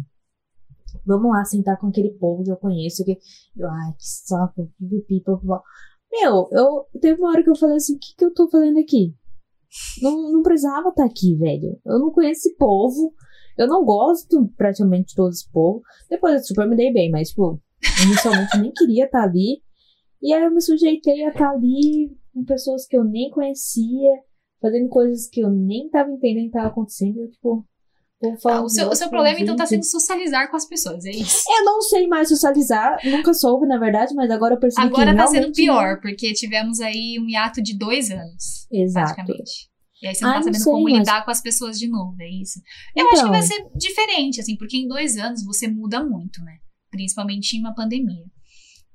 Vamos 1.06 1.32
lá 1.32 1.44
sentar 1.46 1.78
com 1.80 1.88
aquele 1.88 2.12
povo 2.12 2.44
que 2.44 2.52
eu 2.52 2.58
conheço. 2.58 3.04
Que... 3.04 3.18
Ai, 3.62 3.94
que 3.98 4.06
saco. 4.06 4.72
Meu, 6.12 6.48
eu 6.52 6.86
teve 7.00 7.20
uma 7.20 7.30
hora 7.30 7.44
que 7.44 7.50
eu 7.50 7.56
falei 7.56 7.76
assim, 7.78 7.96
o 7.96 8.00
que, 8.00 8.16
que 8.18 8.26
eu 8.26 8.34
tô 8.34 8.50
fazendo 8.50 8.80
aqui? 8.80 9.14
Não, 10.02 10.32
não 10.32 10.42
precisava 10.42 10.90
estar 10.90 11.06
aqui, 11.06 11.36
velho. 11.36 11.80
Eu 11.86 12.00
não 12.00 12.12
conheço 12.12 12.48
esse 12.48 12.56
povo. 12.56 13.14
Eu 13.58 13.68
não 13.68 13.84
gosto 13.84 14.48
praticamente 14.56 15.10
de 15.10 15.16
todo 15.16 15.32
esse 15.32 15.50
povo. 15.52 15.82
Depois 16.10 16.34
eu 16.34 16.44
super 16.44 16.68
me 16.68 16.76
dei 16.76 16.94
bem, 16.94 17.10
mas, 17.10 17.30
tipo, 17.30 17.60
inicialmente 18.06 18.58
nem 18.60 18.72
queria 18.72 19.06
estar 19.06 19.24
ali. 19.24 19.62
E 20.22 20.34
aí 20.34 20.44
eu 20.44 20.52
me 20.52 20.62
sujeitei 20.62 21.24
a 21.26 21.30
estar 21.30 21.52
ali 21.52 22.16
com 22.34 22.44
pessoas 22.44 22.86
que 22.86 22.96
eu 22.96 23.04
nem 23.04 23.30
conhecia, 23.30 24.12
fazendo 24.62 24.90
coisas 24.90 25.28
que 25.28 25.42
eu 25.42 25.50
nem 25.50 25.90
tava 25.90 26.12
entendendo 26.12 26.46
que 26.46 26.52
tava 26.52 26.68
acontecendo. 26.68 27.20
Eu, 27.20 27.32
tipo, 27.32 27.66
Ah, 28.46 28.62
o 28.62 28.68
seu, 28.70 28.90
o 28.90 28.96
seu 28.96 29.10
problema, 29.10 29.40
então, 29.40 29.56
tá 29.56 29.64
gente. 29.66 29.86
sendo 29.86 29.92
socializar 30.02 30.50
com 30.50 30.58
as 30.58 30.66
pessoas, 30.68 31.06
é 31.06 31.12
isso. 31.12 31.38
Eu 31.50 31.64
não 31.66 31.80
sei 31.82 32.08
mais 32.08 32.28
socializar, 32.30 32.98
nunca 33.06 33.32
soube, 33.34 33.68
na 33.68 33.78
verdade, 33.78 34.16
mas 34.16 34.32
agora 34.32 34.56
eu 34.56 34.60
percebi 34.60 34.88
Agora 34.88 35.12
que 35.12 35.18
tá 35.18 35.28
sendo 35.28 35.52
pior, 35.52 36.02
porque 36.02 36.34
tivemos 36.34 36.80
aí 36.80 37.20
um 37.20 37.30
hiato 37.30 37.62
de 37.62 37.78
dois 37.78 38.10
anos. 38.10 38.66
Exato. 38.72 39.14
praticamente. 39.14 39.70
E 40.02 40.08
aí 40.08 40.16
você 40.16 40.24
não 40.24 40.32
Ah, 40.32 40.34
tá 40.36 40.40
sabendo 40.44 40.64
sei, 40.64 40.72
como 40.74 40.84
mas- 40.86 40.94
lidar 41.00 41.26
com 41.26 41.32
as 41.32 41.42
pessoas 41.42 41.78
de 41.80 41.88
novo, 41.88 42.16
é 42.20 42.30
isso. 42.30 42.60
Eu 42.96 43.06
acho 43.06 43.16
que 43.16 43.20
Então. 43.22 43.32
vai 43.32 43.42
ser 43.44 43.66
diferente, 43.76 44.42
assim, 44.42 44.56
porque 44.58 44.78
em 44.78 44.88
dois 44.88 45.18
anos 45.18 45.44
você 45.44 45.68
muda 45.68 46.04
muito, 46.04 46.42
né? 46.44 46.58
Principalmente 46.92 47.56
em 47.56 47.60
uma 47.60 47.76
pandemia. 47.76 48.26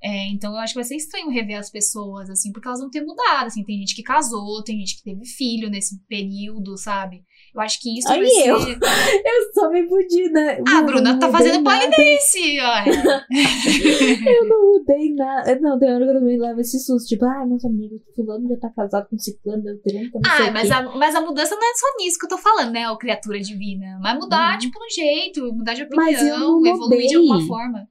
É, 0.05 0.29
então 0.31 0.53
eu 0.53 0.59
acho 0.59 0.73
que 0.73 0.79
vai 0.81 0.85
ser 0.85 0.97
estranho 0.97 1.31
rever 1.31 1.59
as 1.59 1.71
pessoas, 1.71 2.29
assim, 2.29 2.51
porque 2.51 2.67
elas 2.67 2.81
vão 2.81 2.91
ter 2.91 3.03
mudado, 3.03 3.47
assim. 3.47 3.63
Tem 3.65 3.79
gente 3.79 3.95
que 3.95 4.03
casou, 4.03 4.63
tem 4.65 4.79
gente 4.79 4.97
que 4.97 5.05
teve 5.05 5.25
filho 5.25 5.71
nesse 5.71 5.97
período, 6.09 6.77
sabe? 6.77 7.23
Eu 7.55 7.61
acho 7.61 7.79
que 7.81 7.99
isso 7.99 8.11
Aí 8.11 8.19
vai 8.21 8.49
eu. 8.49 8.61
ser... 8.61 8.79
Eu 8.81 9.53
só 9.55 9.71
me 9.71 9.87
fudi, 9.89 10.29
né? 10.31 10.59
Ah, 10.67 10.75
Mano, 10.75 10.87
Bruna 10.87 11.19
tá 11.19 11.31
fazendo 11.31 11.63
polidense. 11.63 12.57
Eu 14.27 14.49
não 14.49 14.73
mudei 14.73 15.15
nada. 15.15 15.59
Não, 15.61 15.79
tem 15.79 15.93
hora 15.93 16.05
que 16.05 16.11
eu 16.11 16.19
também 16.19 16.39
levo 16.39 16.61
esse 16.61 16.79
susto. 16.81 17.07
Tipo, 17.09 17.25
ai, 17.27 17.47
meus 17.47 17.65
amigos, 17.65 18.01
fulano 18.17 18.49
já 18.49 18.57
tá 18.57 18.71
casado 18.71 19.09
com 19.09 19.19
ciclano, 19.19 19.63
eu 19.69 19.81
tenho 19.83 20.11
não 20.13 20.21
Ah, 20.25 20.51
mas 20.51 20.71
a, 20.71 20.83
mas 20.97 21.15
a 21.15 21.21
mudança 21.21 21.55
não 21.55 21.63
é 21.71 21.75
só 21.75 21.87
nisso 21.99 22.19
que 22.19 22.25
eu 22.25 22.31
tô 22.31 22.39
falando, 22.39 22.73
né, 22.73 22.89
ô 22.91 22.97
criatura 22.97 23.39
divina. 23.41 23.99
Mas 24.03 24.19
mudar, 24.19 24.55
Uhum. 24.55 24.59
tipo, 24.59 24.79
no 24.79 24.91
jeito, 24.91 25.53
mudar 25.53 25.75
de 25.75 25.83
opinião, 25.83 26.65
evoluir 26.67 27.07
de 27.09 27.17
alguma 27.17 27.47
forma. 27.47 27.87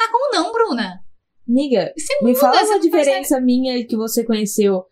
Ah, 0.00 0.08
como 0.12 0.32
não, 0.32 0.52
Bruna? 0.52 1.00
Amiga, 1.48 1.92
Você 1.96 2.24
me 2.24 2.34
fala 2.34 2.52
uma 2.54 2.60
percebe. 2.60 2.80
diferença 2.80 3.40
minha 3.40 3.84
que 3.86 3.96
você 3.96 4.24
conheceu. 4.24 4.84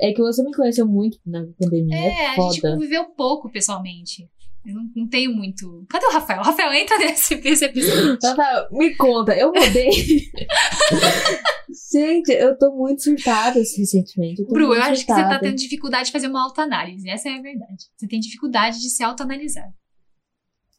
É 0.00 0.12
que 0.12 0.20
você 0.20 0.42
me 0.42 0.54
conheceu 0.54 0.86
muito 0.86 1.18
na 1.26 1.44
pandemia. 1.58 1.96
É, 1.96 2.08
É, 2.08 2.26
a 2.28 2.34
gente 2.50 2.60
conviveu 2.60 3.04
pouco 3.16 3.50
pessoalmente. 3.50 4.28
Eu 4.64 4.74
não, 4.74 4.90
não 4.96 5.08
tenho 5.08 5.32
muito. 5.34 5.86
Cadê 5.88 6.04
o 6.06 6.10
Rafael? 6.12 6.42
Rafael, 6.42 6.72
entra 6.74 6.98
nesse, 6.98 7.36
nesse 7.40 7.64
episódio. 7.64 8.18
Rafael, 8.22 8.66
me 8.72 8.94
conta, 8.96 9.34
eu 9.36 9.52
mudei. 9.52 9.90
Gente, 11.92 12.32
eu 12.32 12.56
tô 12.58 12.72
muito 12.74 13.02
surtada 13.02 13.58
recentemente. 13.58 14.42
Eu 14.42 14.48
Bru, 14.48 14.74
eu 14.74 14.82
acho 14.82 15.06
que 15.06 15.06
você 15.06 15.06
tá 15.06 15.14
surtada. 15.16 15.40
tendo 15.40 15.56
dificuldade 15.56 16.06
de 16.06 16.12
fazer 16.12 16.26
uma 16.28 16.42
autoanálise. 16.42 17.08
Essa 17.08 17.28
é 17.28 17.34
a 17.34 17.40
verdade. 17.42 17.84
Você 17.96 18.06
tem 18.08 18.18
dificuldade 18.20 18.80
de 18.80 18.90
se 18.90 19.02
autoanalisar. 19.02 19.68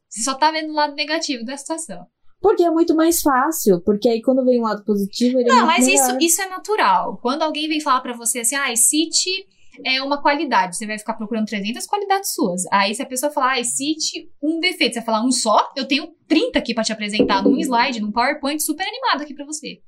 Você 0.10 0.22
só 0.22 0.36
tá 0.36 0.52
vendo 0.52 0.70
o 0.72 0.76
lado 0.76 0.96
negativo 0.96 1.46
da 1.46 1.56
situação. 1.58 2.06
Porque 2.42 2.64
é 2.64 2.70
muito 2.70 2.96
mais 2.96 3.22
fácil. 3.22 3.82
Porque 3.82 4.08
aí 4.08 4.22
quando 4.22 4.46
vem 4.46 4.60
um 4.60 4.64
lado 4.64 4.84
positivo, 4.84 5.40
ele 5.40 5.50
é 5.50 5.54
Não, 5.54 5.66
muito 5.66 5.68
mas 5.78 5.88
isso, 5.88 6.06
melhor. 6.08 6.22
isso 6.22 6.42
é 6.42 6.50
natural. 6.50 7.18
Quando 7.22 7.42
alguém 7.44 7.68
vem 7.68 7.82
falar 7.82 8.02
pra 8.02 8.14
você 8.14 8.40
assim, 8.40 8.56
ah, 8.56 8.76
cite 8.76 9.30
é 9.86 10.02
uma 10.02 10.20
qualidade, 10.22 10.76
você 10.76 10.88
vai 10.88 10.98
ficar 10.98 11.14
procurando 11.14 11.46
300 11.46 11.86
qualidades 11.86 12.34
suas. 12.34 12.64
Aí 12.72 12.96
se 12.96 13.02
a 13.02 13.06
pessoa 13.06 13.32
falar, 13.32 13.60
ah, 13.60 13.64
cite 13.64 14.28
um 14.42 14.60
defeito, 14.60 14.94
você 14.94 15.00
vai 15.02 15.06
falar 15.06 15.24
um 15.26 15.32
só, 15.32 15.72
eu 15.76 15.88
tenho 15.88 16.08
30 16.28 16.58
aqui 16.58 16.74
pra 16.74 16.84
te 16.84 16.92
apresentar 16.92 17.44
num 17.44 17.58
slide, 17.60 18.02
num 18.02 18.12
PowerPoint 18.12 18.62
super 18.62 18.88
animado 18.88 19.22
aqui 19.22 19.34
pra 19.36 19.46
você. 19.46 19.80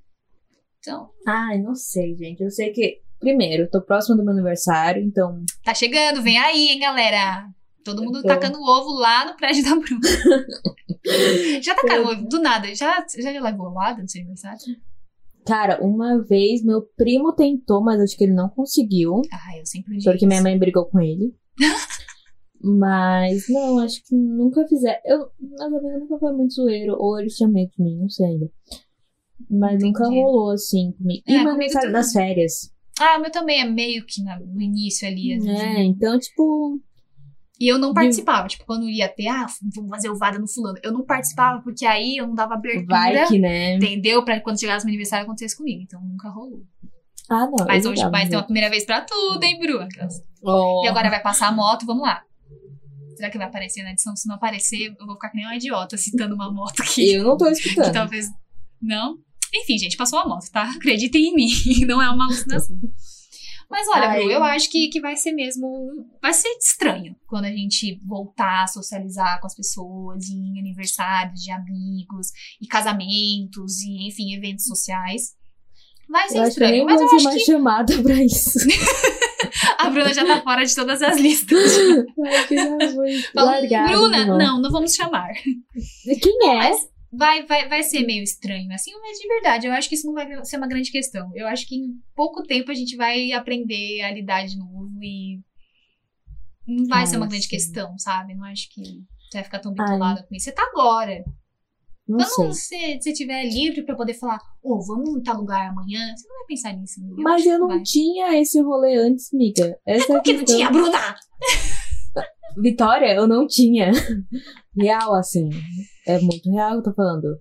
Então, 0.79 1.09
Ai, 1.27 1.57
não 1.59 1.75
sei, 1.75 2.15
gente. 2.15 2.41
Eu 2.41 2.49
sei 2.51 2.71
que. 2.71 3.01
Primeiro, 3.19 3.63
eu 3.63 3.69
tô 3.69 3.81
próximo 3.81 4.15
do 4.15 4.23
meu 4.23 4.31
aniversário, 4.31 5.03
então. 5.03 5.43
tá 5.63 5.73
chegando, 5.73 6.21
vem 6.21 6.37
aí, 6.37 6.69
hein, 6.69 6.79
galera. 6.79 7.43
Todo 7.83 8.03
mundo 8.03 8.21
Tô. 8.21 8.27
tacando 8.27 8.59
ovo 8.61 8.91
lá 8.99 9.25
no 9.25 9.35
prédio 9.37 9.63
da 9.63 9.75
Bruna. 9.75 10.01
já 11.63 11.75
tacaram 11.75 12.05
ovo 12.05 12.27
do 12.27 12.41
nada? 12.41 12.73
Já, 12.75 13.05
já, 13.17 13.31
levou 13.41 13.67
ovada 13.67 14.01
no 14.01 14.09
seu 14.09 14.19
aniversário? 14.21 14.59
Cara, 15.45 15.79
uma 15.83 16.21
vez 16.23 16.63
meu 16.63 16.81
primo 16.97 17.33
tentou, 17.33 17.81
mas 17.83 17.99
acho 18.01 18.15
que 18.17 18.25
ele 18.25 18.33
não 18.33 18.49
conseguiu. 18.49 19.21
Ah, 19.31 19.57
eu 19.57 19.65
sempre 19.65 19.97
digo 19.97 20.11
Porque 20.11 20.27
minha 20.27 20.41
mãe 20.43 20.57
brigou 20.59 20.85
com 20.85 20.99
ele. 20.99 21.33
Mas, 22.61 23.45
não, 23.47 23.79
acho 23.79 24.03
que 24.03 24.13
nunca 24.13 24.67
fizeram. 24.67 24.99
Eu, 25.05 25.29
meus 25.39 25.61
amigos 25.61 25.99
nunca 26.01 26.19
foi 26.19 26.33
muito 26.33 26.53
zoeiro. 26.53 26.93
Ou 26.99 27.17
eles 27.17 27.35
tinham 27.35 27.49
medo 27.51 27.71
de 27.71 27.81
mim, 27.81 27.97
não 28.01 28.09
sei 28.09 28.25
ainda. 28.25 28.51
Mas 29.49 29.81
nunca 29.81 30.03
Entendi. 30.03 30.21
rolou 30.21 30.51
assim 30.51 30.91
comigo. 30.91 31.23
E 31.25 31.35
É, 31.35 31.43
meu 31.43 31.53
comigo 31.53 31.73
nas 31.89 32.11
férias. 32.11 32.69
Ah, 32.99 33.17
o 33.17 33.21
meu 33.21 33.31
também 33.31 33.61
é 33.61 33.65
meio 33.65 34.05
que 34.05 34.21
na- 34.21 34.37
no 34.41 34.61
início 34.61 35.07
ali. 35.07 35.35
às 35.35 35.45
vezes, 35.45 35.61
É, 35.61 35.83
então, 35.83 36.19
tipo. 36.19 36.81
E 37.59 37.67
eu 37.67 37.77
não 37.77 37.93
participava, 37.93 38.47
tipo, 38.47 38.65
quando 38.65 38.89
ia 38.89 39.09
ter, 39.09 39.27
ah, 39.27 39.45
vamos 39.75 39.89
fazer 39.89 40.09
ovada 40.09 40.39
no 40.39 40.47
fulano. 40.47 40.77
Eu 40.81 40.93
não 40.93 41.03
participava 41.03 41.61
porque 41.61 41.85
aí 41.85 42.15
eu 42.15 42.25
não 42.25 42.33
dava 42.33 42.53
abertura, 42.53 42.85
Vai 42.87 43.27
que, 43.27 43.37
né? 43.37 43.75
entendeu? 43.75 44.23
Pra 44.23 44.39
quando 44.39 44.59
chegasse 44.59 44.85
meu 44.85 44.91
aniversário 44.91 45.25
acontecesse 45.25 45.57
comigo. 45.57 45.81
Então 45.83 46.01
nunca 46.01 46.29
rolou. 46.29 46.63
Ah, 47.29 47.45
não. 47.45 47.65
Mas 47.67 47.85
hoje 47.85 48.01
vai 48.09 48.27
ter 48.29 48.37
uma 48.37 48.43
primeira 48.43 48.69
vez 48.69 48.85
pra 48.85 49.01
tudo, 49.01 49.43
hein, 49.43 49.59
Bru? 49.59 49.79
Oh. 50.41 50.83
E 50.85 50.87
agora 50.87 51.09
vai 51.09 51.21
passar 51.21 51.49
a 51.49 51.51
moto, 51.51 51.85
vamos 51.85 52.03
lá. 52.03 52.23
Será 53.17 53.29
que 53.29 53.37
vai 53.37 53.47
aparecer 53.47 53.83
na 53.83 53.91
edição? 53.91 54.15
Se 54.15 54.25
não 54.27 54.35
aparecer, 54.35 54.95
eu 54.97 55.05
vou 55.05 55.15
ficar 55.15 55.29
que 55.29 55.35
nem 55.35 55.45
uma 55.45 55.55
idiota 55.55 55.97
citando 55.97 56.33
uma 56.35 56.49
moto 56.49 56.81
aqui. 56.81 57.11
Eu 57.13 57.25
não 57.25 57.37
tô 57.37 57.45
que 57.45 57.51
escutando. 57.51 57.91
talvez. 57.91 58.27
Não? 58.81 59.17
Enfim, 59.53 59.77
gente, 59.77 59.97
passou 59.97 60.19
a 60.19 60.25
moto, 60.25 60.49
tá? 60.51 60.63
Acreditem 60.77 61.25
em 61.25 61.35
mim, 61.35 61.51
não 61.85 62.01
é 62.01 62.09
uma 62.09 62.25
alucinação. 62.25 62.77
Mas 63.69 63.87
olha, 63.87 64.07
Ai. 64.09 64.19
Bru, 64.21 64.31
eu 64.31 64.43
acho 64.43 64.69
que, 64.69 64.87
que 64.87 64.99
vai 64.99 65.15
ser 65.15 65.31
mesmo. 65.31 66.07
Vai 66.21 66.33
ser 66.33 66.49
estranho 66.57 67.15
quando 67.27 67.45
a 67.45 67.51
gente 67.51 67.99
voltar 68.05 68.63
a 68.63 68.67
socializar 68.67 69.39
com 69.39 69.45
as 69.45 69.55
pessoas 69.55 70.27
em 70.29 70.59
aniversários 70.59 71.39
de 71.39 71.51
amigos 71.51 72.31
e 72.59 72.65
casamentos 72.65 73.81
e, 73.81 74.07
enfim, 74.07 74.33
eventos 74.33 74.65
sociais. 74.65 75.35
Vai 76.09 76.27
ser 76.27 76.37
Eu 76.37 76.41
acho 76.41 76.55
que 76.55 76.63
estranho, 76.63 76.85
mas 76.85 76.99
vou 76.99 77.09
eu 77.09 77.15
acho 77.15 77.23
mais 77.23 77.37
que 77.37 77.45
chamada 77.45 78.01
pra 78.01 78.15
isso. 78.15 78.57
a 79.77 79.89
Bruna 79.91 80.13
já 80.13 80.25
tá 80.25 80.41
fora 80.41 80.65
de 80.65 80.73
todas 80.73 81.01
as 81.03 81.19
listas. 81.19 81.71
Acho 82.25 82.47
que 82.47 82.55
de 82.55 83.87
Bruna, 83.87 84.25
não, 84.25 84.59
não 84.59 84.71
vamos 84.71 84.95
chamar. 84.95 85.31
Quem 86.21 86.49
é? 86.49 86.55
Mas 86.55 86.89
vai, 87.11 87.45
vai, 87.45 87.67
vai 87.67 87.83
ser 87.83 88.05
meio 88.05 88.23
estranho, 88.23 88.71
assim, 88.73 88.91
mas 89.01 89.17
de 89.19 89.27
verdade, 89.27 89.67
eu 89.67 89.73
acho 89.73 89.89
que 89.89 89.95
isso 89.95 90.07
não 90.07 90.13
vai 90.13 90.45
ser 90.45 90.57
uma 90.57 90.67
grande 90.67 90.91
questão. 90.91 91.31
Eu 91.35 91.47
acho 91.47 91.67
que 91.67 91.75
em 91.75 91.93
pouco 92.15 92.43
tempo 92.43 92.71
a 92.71 92.73
gente 92.75 92.95
vai 92.95 93.31
aprender 93.31 94.01
a 94.01 94.11
lidar 94.11 94.45
de 94.45 94.57
novo 94.57 94.89
e 95.01 95.39
não 96.67 96.85
vai 96.87 97.03
Ah, 97.03 97.05
ser 97.05 97.17
uma 97.17 97.27
grande 97.27 97.43
sim. 97.45 97.49
questão, 97.49 97.97
sabe? 97.97 98.35
Não 98.35 98.45
acho 98.45 98.69
que 98.73 98.81
você 98.83 99.37
vai 99.37 99.43
ficar 99.43 99.59
tão 99.59 99.73
bitolada 99.73 100.23
com 100.27 100.35
isso. 100.35 100.45
Você 100.45 100.51
tá 100.51 100.63
agora. 100.71 101.23
Não 102.07 102.17
Quando 102.17 102.53
sei. 102.55 102.99
você 102.99 103.09
estiver 103.11 103.43
livre 103.45 103.83
pra 103.83 103.95
poder 103.95 104.15
falar, 104.15 104.39
ô, 104.63 104.81
vamos 104.83 105.09
em 105.15 105.21
tal 105.21 105.37
lugar 105.37 105.69
amanhã, 105.69 105.99
você 106.15 106.27
não 106.27 106.37
vai 106.37 106.45
pensar 106.47 106.73
nisso. 106.73 106.99
amiga. 106.99 107.21
Mas 107.21 107.45
eu 107.45 107.59
não 107.59 107.67
vai. 107.67 107.83
tinha 107.83 108.35
esse 108.41 108.59
rolê 108.61 108.95
antes, 108.95 109.29
miga. 109.31 109.77
Essa 109.85 110.13
é 110.13 110.15
a 110.15 110.19
que 110.19 110.33
não 110.33 110.43
tinha, 110.43 110.71
Bruna? 110.71 111.15
Vitória, 112.57 113.13
eu 113.13 113.27
não 113.27 113.47
tinha. 113.47 113.91
Real, 114.77 115.13
assim. 115.15 115.49
É 116.07 116.19
muito 116.19 116.51
real 116.51 116.71
que 116.73 116.77
eu 116.77 116.83
tô 116.83 116.93
falando. 116.93 117.39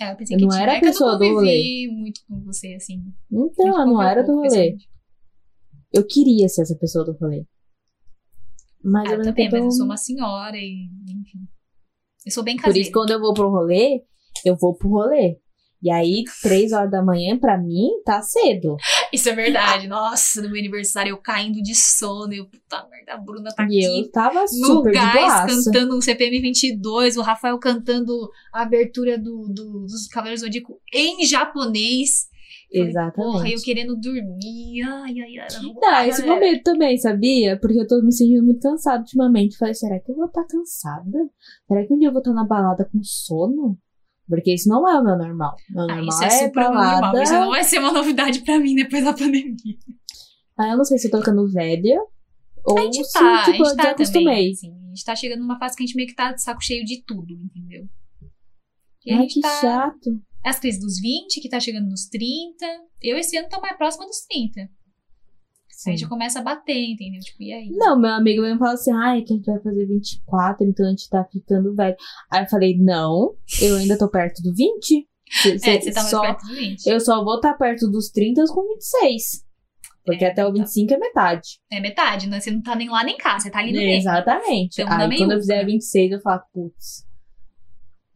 É, 0.00 0.12
eu 0.12 0.16
pensei 0.16 0.36
Eu 0.36 0.38
que 0.38 0.44
não 0.44 0.50
tinha. 0.50 0.62
era 0.62 0.72
a 0.72 0.76
É 0.76 0.80
pessoa 0.80 1.12
não 1.12 1.18
do 1.18 1.34
convivi 1.34 1.88
muito 1.90 2.20
com 2.28 2.40
você, 2.44 2.74
assim. 2.74 3.02
Então, 3.32 3.66
A 3.66 3.70
gente 3.70 3.78
eu 3.80 3.86
não 3.86 4.02
era 4.02 4.22
do 4.22 4.32
rolê. 4.34 4.76
Eu 5.92 6.06
queria 6.06 6.48
ser 6.48 6.62
essa 6.62 6.76
pessoa 6.76 7.04
do 7.04 7.12
rolê. 7.12 7.46
Mas 8.84 9.08
Ah, 9.10 9.14
eu 9.14 9.18
também, 9.22 9.34
tempo, 9.48 9.56
mas 9.56 9.64
eu 9.64 9.70
sou 9.70 9.86
uma 9.86 9.96
senhora 9.96 10.56
e, 10.56 10.88
enfim. 11.08 11.38
Eu 12.24 12.32
sou 12.32 12.44
bem 12.44 12.56
Por 12.56 12.64
caseira. 12.64 12.82
isso, 12.82 12.92
quando 12.92 13.10
eu 13.10 13.20
vou 13.20 13.32
pro 13.34 13.50
rolê, 13.50 14.02
eu 14.44 14.56
vou 14.56 14.74
pro 14.76 14.88
rolê. 14.90 15.38
E 15.82 15.90
aí, 15.90 16.24
três 16.42 16.72
horas 16.72 16.90
da 16.90 17.02
manhã, 17.02 17.38
pra 17.38 17.56
mim, 17.58 17.88
tá 18.04 18.20
cedo. 18.22 18.76
Isso 19.16 19.28
é 19.28 19.34
verdade. 19.34 19.86
Nossa, 19.88 20.40
no 20.42 20.48
meu 20.50 20.58
aniversário 20.58 21.10
eu 21.10 21.18
caindo 21.18 21.60
de 21.62 21.74
sono. 21.74 22.32
Eu, 22.32 22.46
puta 22.46 22.86
merda, 22.90 23.14
a 23.14 23.16
Bruna 23.18 23.50
tá 23.54 23.64
e 23.64 23.66
aqui 23.84 24.00
eu 24.00 24.10
tava 24.10 24.40
no 24.42 24.48
super 24.48 24.92
de 24.92 24.98
gás 24.98 25.64
cantando 25.64 25.96
um 25.96 26.00
CPM 26.00 26.40
22. 26.40 27.16
O 27.16 27.22
Rafael 27.22 27.58
cantando 27.58 28.12
a 28.52 28.62
abertura 28.62 29.18
do, 29.18 29.48
do- 29.48 29.86
dos 29.86 30.06
Cavaleiros 30.08 30.40
do 30.42 30.46
Zodíaco 30.46 30.80
em 30.92 31.24
japonês. 31.26 32.26
Exatamente. 32.70 33.32
Porra, 33.32 33.48
eu 33.48 33.60
querendo 33.62 33.96
dormir. 33.96 34.82
Ai, 34.82 35.14
ai, 35.20 35.38
ai. 35.38 35.48
Não, 35.62 35.74
lá, 35.80 36.06
esse 36.06 36.20
galera. 36.22 36.40
momento 36.40 36.62
também, 36.64 36.96
sabia? 36.98 37.58
Porque 37.60 37.78
eu 37.78 37.86
tô 37.86 38.02
me 38.02 38.12
sentindo 38.12 38.44
muito 38.44 38.60
cansada 38.60 38.98
ultimamente. 38.98 39.56
Falei, 39.56 39.72
será 39.74 40.00
que 40.00 40.10
eu 40.10 40.16
vou 40.16 40.26
estar 40.26 40.44
cansada? 40.44 41.18
Será 41.68 41.86
que 41.86 41.94
um 41.94 41.98
dia 41.98 42.08
eu 42.08 42.12
vou 42.12 42.20
estar 42.20 42.32
na 42.32 42.44
balada 42.44 42.84
com 42.92 43.00
sono? 43.02 43.78
Porque 44.28 44.52
isso 44.54 44.68
não 44.68 44.88
é 44.88 44.98
o 45.00 45.04
meu 45.04 45.16
normal. 45.16 45.54
Meu 45.70 45.84
Ah, 45.84 45.86
normal 45.86 46.08
isso 46.08 46.24
é 46.24 46.26
é 46.26 46.30
super 46.30 46.64
balada. 46.64 47.00
normal. 47.06 47.22
Isso 47.22 47.32
não 47.34 47.50
vai 47.50 47.64
ser 47.64 47.78
uma 47.78 47.92
novidade 47.92 48.40
pra 48.42 48.58
mim 48.58 48.74
depois 48.74 49.04
da 49.04 49.12
pandemia. 49.12 49.54
Ah, 50.58 50.68
eu 50.70 50.76
não 50.78 50.84
sei 50.84 50.98
se 50.98 51.06
eu 51.06 51.10
tô 51.12 51.18
ficando 51.18 51.46
velha. 51.52 52.00
Ou 52.64 52.78
A 52.78 52.82
gente 52.82 53.04
se, 53.04 53.12
tá, 53.12 53.44
tipo, 53.44 53.50
a 53.50 53.58
eu 53.58 53.64
gente 53.66 53.76
tá 53.76 53.82
desacostumei. 53.84 54.24
também. 54.24 54.52
Assim, 54.52 54.72
a 54.72 54.88
gente 54.88 55.04
tá 55.04 55.14
chegando 55.16 55.40
numa 55.40 55.58
fase 55.58 55.76
que 55.76 55.82
a 55.84 55.86
gente 55.86 55.94
meio 55.96 56.08
que 56.08 56.14
tá 56.14 56.32
de 56.32 56.42
saco 56.42 56.60
cheio 56.64 56.84
de 56.84 57.02
tudo, 57.04 57.32
entendeu? 57.32 57.84
E 59.04 59.12
a 59.12 59.16
Ai, 59.16 59.22
gente 59.22 59.34
que 59.34 59.40
tá. 59.40 59.60
chato. 59.60 60.20
As 60.44 60.58
crises 60.58 60.80
dos 60.80 60.98
20, 61.00 61.40
que 61.40 61.48
tá 61.48 61.60
chegando 61.60 61.88
nos 61.88 62.06
30. 62.08 62.66
Eu 63.02 63.16
esse 63.18 63.36
ano 63.36 63.48
tô 63.48 63.60
mais 63.60 63.76
próxima 63.76 64.04
dos 64.06 64.20
30. 64.28 64.68
Sim. 65.76 65.94
já 65.94 66.08
começa 66.08 66.38
a 66.38 66.42
bater, 66.42 66.90
entendeu? 66.90 67.20
Tipo, 67.20 67.42
e 67.42 67.52
aí? 67.52 67.68
Não, 67.68 68.00
meu 68.00 68.10
amigo 68.10 68.40
mesmo 68.40 68.58
fala 68.58 68.72
assim, 68.72 68.90
ai, 68.92 69.20
que 69.20 69.34
a 69.34 69.36
gente 69.36 69.44
vai 69.44 69.60
fazer 69.60 69.86
24, 69.86 70.66
então 70.66 70.86
a 70.86 70.88
gente 70.88 71.08
tá 71.10 71.22
ficando 71.30 71.74
velho. 71.74 71.94
Aí 72.32 72.42
eu 72.44 72.48
falei, 72.48 72.78
não, 72.78 73.34
eu 73.60 73.76
ainda 73.76 73.98
tô 73.98 74.08
perto 74.08 74.42
do 74.42 74.54
20. 74.54 75.06
é, 75.44 75.58
você 75.58 75.92
tá 75.92 76.00
mais 76.00 76.10
só, 76.10 76.22
perto 76.22 76.46
dos 76.46 76.56
20. 76.56 76.86
Eu 76.86 76.98
só 76.98 77.22
vou 77.22 77.36
estar 77.36 77.52
perto 77.54 77.90
dos 77.90 78.08
30 78.08 78.42
com 78.46 78.66
26. 78.66 79.44
Porque 80.06 80.24
É, 80.24 80.30
até 80.30 80.46
o 80.46 80.48
tá. 80.48 80.60
25 80.60 80.94
é 80.94 80.98
metade. 80.98 81.48
É 81.70 81.80
metade, 81.80 82.26
né? 82.26 82.40
Você 82.40 82.50
não 82.50 82.62
tá 82.62 82.74
nem 82.74 82.88
lá 82.88 83.04
nem 83.04 83.18
cá, 83.18 83.38
você 83.38 83.50
tá 83.50 83.58
ali 83.58 83.72
no 83.72 83.78
meio. 83.78 83.98
Exatamente. 83.98 84.82
Na 84.82 85.04
Aí 85.04 85.18
quando 85.18 85.32
eu 85.32 85.38
fizer 85.38 85.62
26, 85.62 86.12
eu 86.12 86.20
falo, 86.20 86.40
putz, 86.54 87.04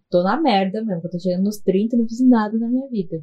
tô 0.08 0.22
na 0.22 0.40
merda 0.40 0.82
mesmo. 0.82 1.02
Eu 1.04 1.10
tô 1.10 1.18
chegando 1.18 1.44
nos 1.44 1.58
30 1.58 1.94
e 1.94 1.98
não 1.98 2.08
fiz 2.08 2.26
nada 2.26 2.56
na 2.58 2.68
minha 2.68 2.88
vida. 2.88 3.22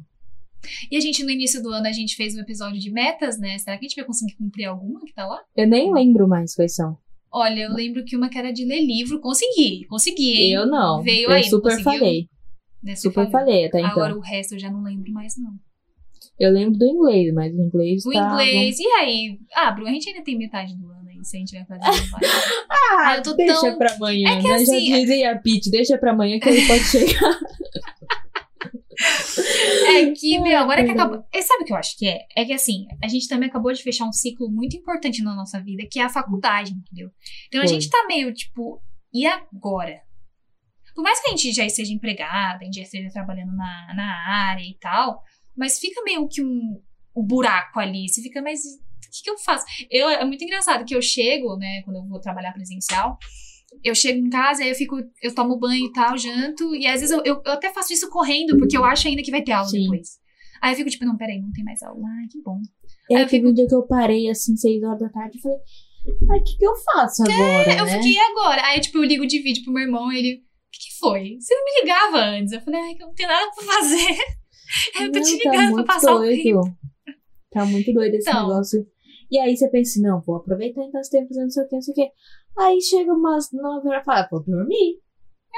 E 0.90 0.96
a 0.96 1.00
gente, 1.00 1.22
no 1.24 1.30
início 1.30 1.62
do 1.62 1.70
ano, 1.70 1.86
a 1.86 1.92
gente 1.92 2.16
fez 2.16 2.34
um 2.34 2.40
episódio 2.40 2.78
de 2.80 2.90
metas, 2.90 3.38
né? 3.38 3.56
Será 3.58 3.76
que 3.78 3.86
a 3.86 3.88
gente 3.88 3.96
vai 3.96 4.04
conseguir 4.04 4.34
cumprir 4.36 4.64
alguma 4.66 5.00
que 5.04 5.12
tá 5.14 5.26
lá? 5.26 5.40
Eu 5.56 5.66
nem 5.68 5.92
lembro 5.92 6.26
mais 6.28 6.54
quais 6.54 6.74
são. 6.74 6.96
Olha, 7.32 7.62
eu 7.62 7.72
lembro 7.72 8.04
que 8.04 8.16
uma 8.16 8.28
que 8.28 8.38
era 8.38 8.52
de 8.52 8.64
ler 8.64 8.80
livro. 8.84 9.20
Consegui, 9.20 9.84
consegui, 9.88 10.32
hein? 10.32 10.52
Eu 10.52 10.66
não. 10.66 11.02
Veio 11.02 11.28
eu 11.28 11.32
aí, 11.32 11.44
super 11.44 11.70
conseguiu? 11.72 11.84
falei. 11.84 12.26
Né, 12.82 12.94
Super 12.96 13.14
falou. 13.14 13.30
falei 13.30 13.66
até 13.66 13.78
então. 13.80 13.90
Agora 13.90 14.16
o 14.16 14.20
resto 14.20 14.54
eu 14.54 14.58
já 14.58 14.70
não 14.70 14.82
lembro 14.82 15.12
mais, 15.12 15.34
não. 15.36 15.50
Eu 16.38 16.52
lembro 16.52 16.78
do 16.78 16.84
inglês, 16.86 17.34
mas 17.34 17.52
o 17.52 17.60
inglês 17.60 18.06
O 18.06 18.12
tá... 18.12 18.30
inglês, 18.32 18.78
e 18.78 18.86
aí? 18.86 19.38
Ah, 19.56 19.72
Bru, 19.72 19.86
a 19.86 19.90
gente 19.90 20.08
ainda 20.08 20.22
tem 20.22 20.38
metade 20.38 20.76
do 20.76 20.88
ano 20.88 21.08
aí, 21.08 21.18
se 21.24 21.36
a 21.36 21.40
gente 21.40 21.52
vai 21.52 21.64
fazer. 21.66 21.80
vai. 22.10 22.20
Ah, 22.70 23.16
eu 23.16 23.22
tô 23.22 23.34
deixa 23.34 23.60
tão- 23.60 23.76
pra 23.78 23.92
amanhã, 23.94 24.30
É 24.30 24.40
que 24.40 24.46
né? 24.48 24.54
assim- 24.54 24.86
Já 24.90 24.98
dizia 25.00 25.32
a 25.32 25.38
Pete, 25.38 25.70
deixa 25.70 25.98
pra 25.98 26.12
amanhã 26.12 26.38
que 26.38 26.48
ele 26.48 26.66
pode 26.66 26.84
chegar. 26.86 27.38
Que, 30.14 30.38
meu, 30.40 30.58
agora 30.58 30.84
que 30.84 30.90
acabou. 30.90 31.24
E 31.32 31.42
sabe 31.42 31.62
o 31.62 31.66
que 31.66 31.72
eu 31.72 31.76
acho 31.76 31.96
que 31.96 32.06
é? 32.06 32.26
É 32.36 32.44
que 32.44 32.52
assim, 32.52 32.86
a 33.02 33.08
gente 33.08 33.28
também 33.28 33.48
acabou 33.48 33.72
de 33.72 33.82
fechar 33.82 34.06
um 34.06 34.12
ciclo 34.12 34.50
muito 34.50 34.76
importante 34.76 35.22
na 35.22 35.34
nossa 35.34 35.60
vida, 35.60 35.86
que 35.90 35.98
é 35.98 36.04
a 36.04 36.08
faculdade, 36.08 36.72
entendeu? 36.72 37.10
Então 37.46 37.60
a 37.60 37.64
Foi. 37.66 37.74
gente 37.74 37.90
tá 37.90 38.04
meio 38.06 38.32
tipo, 38.32 38.82
e 39.12 39.26
agora? 39.26 40.02
Por 40.94 41.02
mais 41.02 41.20
que 41.20 41.28
a 41.28 41.30
gente 41.30 41.52
já 41.52 41.64
esteja 41.64 41.92
empregada, 41.92 42.58
a 42.60 42.64
gente 42.64 42.76
já 42.76 42.82
esteja 42.82 43.10
trabalhando 43.10 43.54
na, 43.54 43.94
na 43.94 44.28
área 44.48 44.64
e 44.64 44.76
tal, 44.80 45.22
mas 45.56 45.78
fica 45.78 46.02
meio 46.02 46.28
que 46.28 46.42
um, 46.42 46.82
um 47.14 47.22
buraco 47.22 47.78
ali. 47.78 48.08
Você 48.08 48.20
fica, 48.20 48.42
mas 48.42 48.60
o 48.60 49.10
que, 49.10 49.22
que 49.22 49.30
eu 49.30 49.38
faço? 49.38 49.64
Eu, 49.90 50.08
é 50.08 50.24
muito 50.24 50.42
engraçado 50.42 50.84
que 50.84 50.94
eu 50.94 51.00
chego, 51.00 51.56
né, 51.56 51.82
quando 51.82 51.96
eu 51.96 52.06
vou 52.06 52.20
trabalhar 52.20 52.52
presencial, 52.52 53.16
eu 53.84 53.94
chego 53.94 54.18
em 54.18 54.30
casa, 54.30 54.62
aí 54.62 54.70
eu 54.70 54.74
fico, 54.74 54.96
eu 55.22 55.34
tomo 55.34 55.58
banho 55.58 55.86
e 55.86 55.92
tal, 55.92 56.16
janto, 56.16 56.74
e 56.74 56.86
às 56.86 57.00
vezes 57.00 57.10
eu, 57.10 57.22
eu, 57.24 57.42
eu 57.44 57.52
até 57.52 57.72
faço 57.72 57.92
isso 57.92 58.08
correndo, 58.08 58.56
porque 58.58 58.76
eu 58.76 58.84
acho 58.84 59.08
ainda 59.08 59.22
que 59.22 59.30
vai 59.30 59.42
ter 59.42 59.52
aula 59.52 59.68
Sim. 59.68 59.82
depois. 59.82 60.18
Aí 60.60 60.72
eu 60.72 60.76
fico 60.76 60.90
tipo, 60.90 61.04
não, 61.04 61.16
peraí, 61.16 61.40
não 61.40 61.52
tem 61.52 61.62
mais 61.64 61.80
aula. 61.82 62.00
Ai, 62.20 62.26
que 62.30 62.42
bom. 62.42 62.58
É, 63.10 63.16
Aí 63.16 63.22
eu 63.22 63.28
teve 63.28 63.46
um 63.46 63.52
dia 63.54 63.66
que 63.66 63.74
eu 63.74 63.82
parei, 63.86 64.28
assim, 64.28 64.56
6 64.56 64.82
horas 64.82 64.98
da 64.98 65.08
tarde 65.08 65.38
e 65.38 65.40
falei, 65.40 65.58
ai, 66.30 66.38
o 66.40 66.44
que, 66.44 66.56
que 66.56 66.66
eu 66.66 66.74
faço 66.76 67.22
agora, 67.22 67.70
É, 67.72 67.80
Eu 67.80 67.84
né? 67.84 67.92
fiquei 67.96 68.12
"E 68.14 68.18
agora. 68.18 68.62
Aí, 68.66 68.80
tipo, 68.80 68.98
eu 68.98 69.04
ligo 69.04 69.26
de 69.26 69.40
vídeo 69.40 69.62
pro 69.64 69.72
meu 69.72 69.84
irmão, 69.84 70.10
ele, 70.10 70.34
o 70.34 70.70
que, 70.72 70.78
que 70.90 70.98
foi? 70.98 71.36
Você 71.38 71.54
não 71.54 71.64
me 71.64 71.80
ligava 71.80 72.18
antes. 72.18 72.52
Eu 72.52 72.60
falei, 72.60 72.80
ai, 72.80 72.94
que 72.94 73.02
eu 73.02 73.06
não 73.06 73.14
tenho 73.14 73.28
nada 73.28 73.50
pra 73.54 73.64
fazer. 73.64 74.16
eu 75.00 75.12
tô 75.12 75.20
te 75.20 75.38
tá 75.38 75.50
ligando 75.50 75.52
pra 75.52 75.70
muito 75.70 75.86
passar 75.86 76.14
o 76.14 76.18
doido. 76.18 76.42
tempo. 76.42 76.78
Tá 77.50 77.64
muito 77.64 77.92
doido 77.92 78.14
esse 78.14 78.28
Então. 78.28 78.48
negócio. 78.48 78.86
E 79.30 79.38
aí 79.38 79.56
você 79.56 79.68
pensa, 79.68 80.00
não, 80.00 80.20
vou 80.22 80.36
aproveitar 80.36 80.82
então 80.82 81.00
esse 81.00 81.10
tempo 81.10 81.28
fazendo 81.28 81.44
não 81.44 81.50
sei 81.50 81.62
o 81.64 81.68
que, 81.68 81.74
não 81.76 81.82
sei 81.82 81.92
o 81.92 81.94
que. 81.94 82.10
Aí 82.58 82.80
chega 82.80 83.12
umas 83.12 83.52
9 83.52 83.88
horas 83.88 84.02
e 84.02 84.04
fala, 84.04 84.20
ah, 84.20 84.28
vou 84.30 84.42
dormir. 84.44 85.00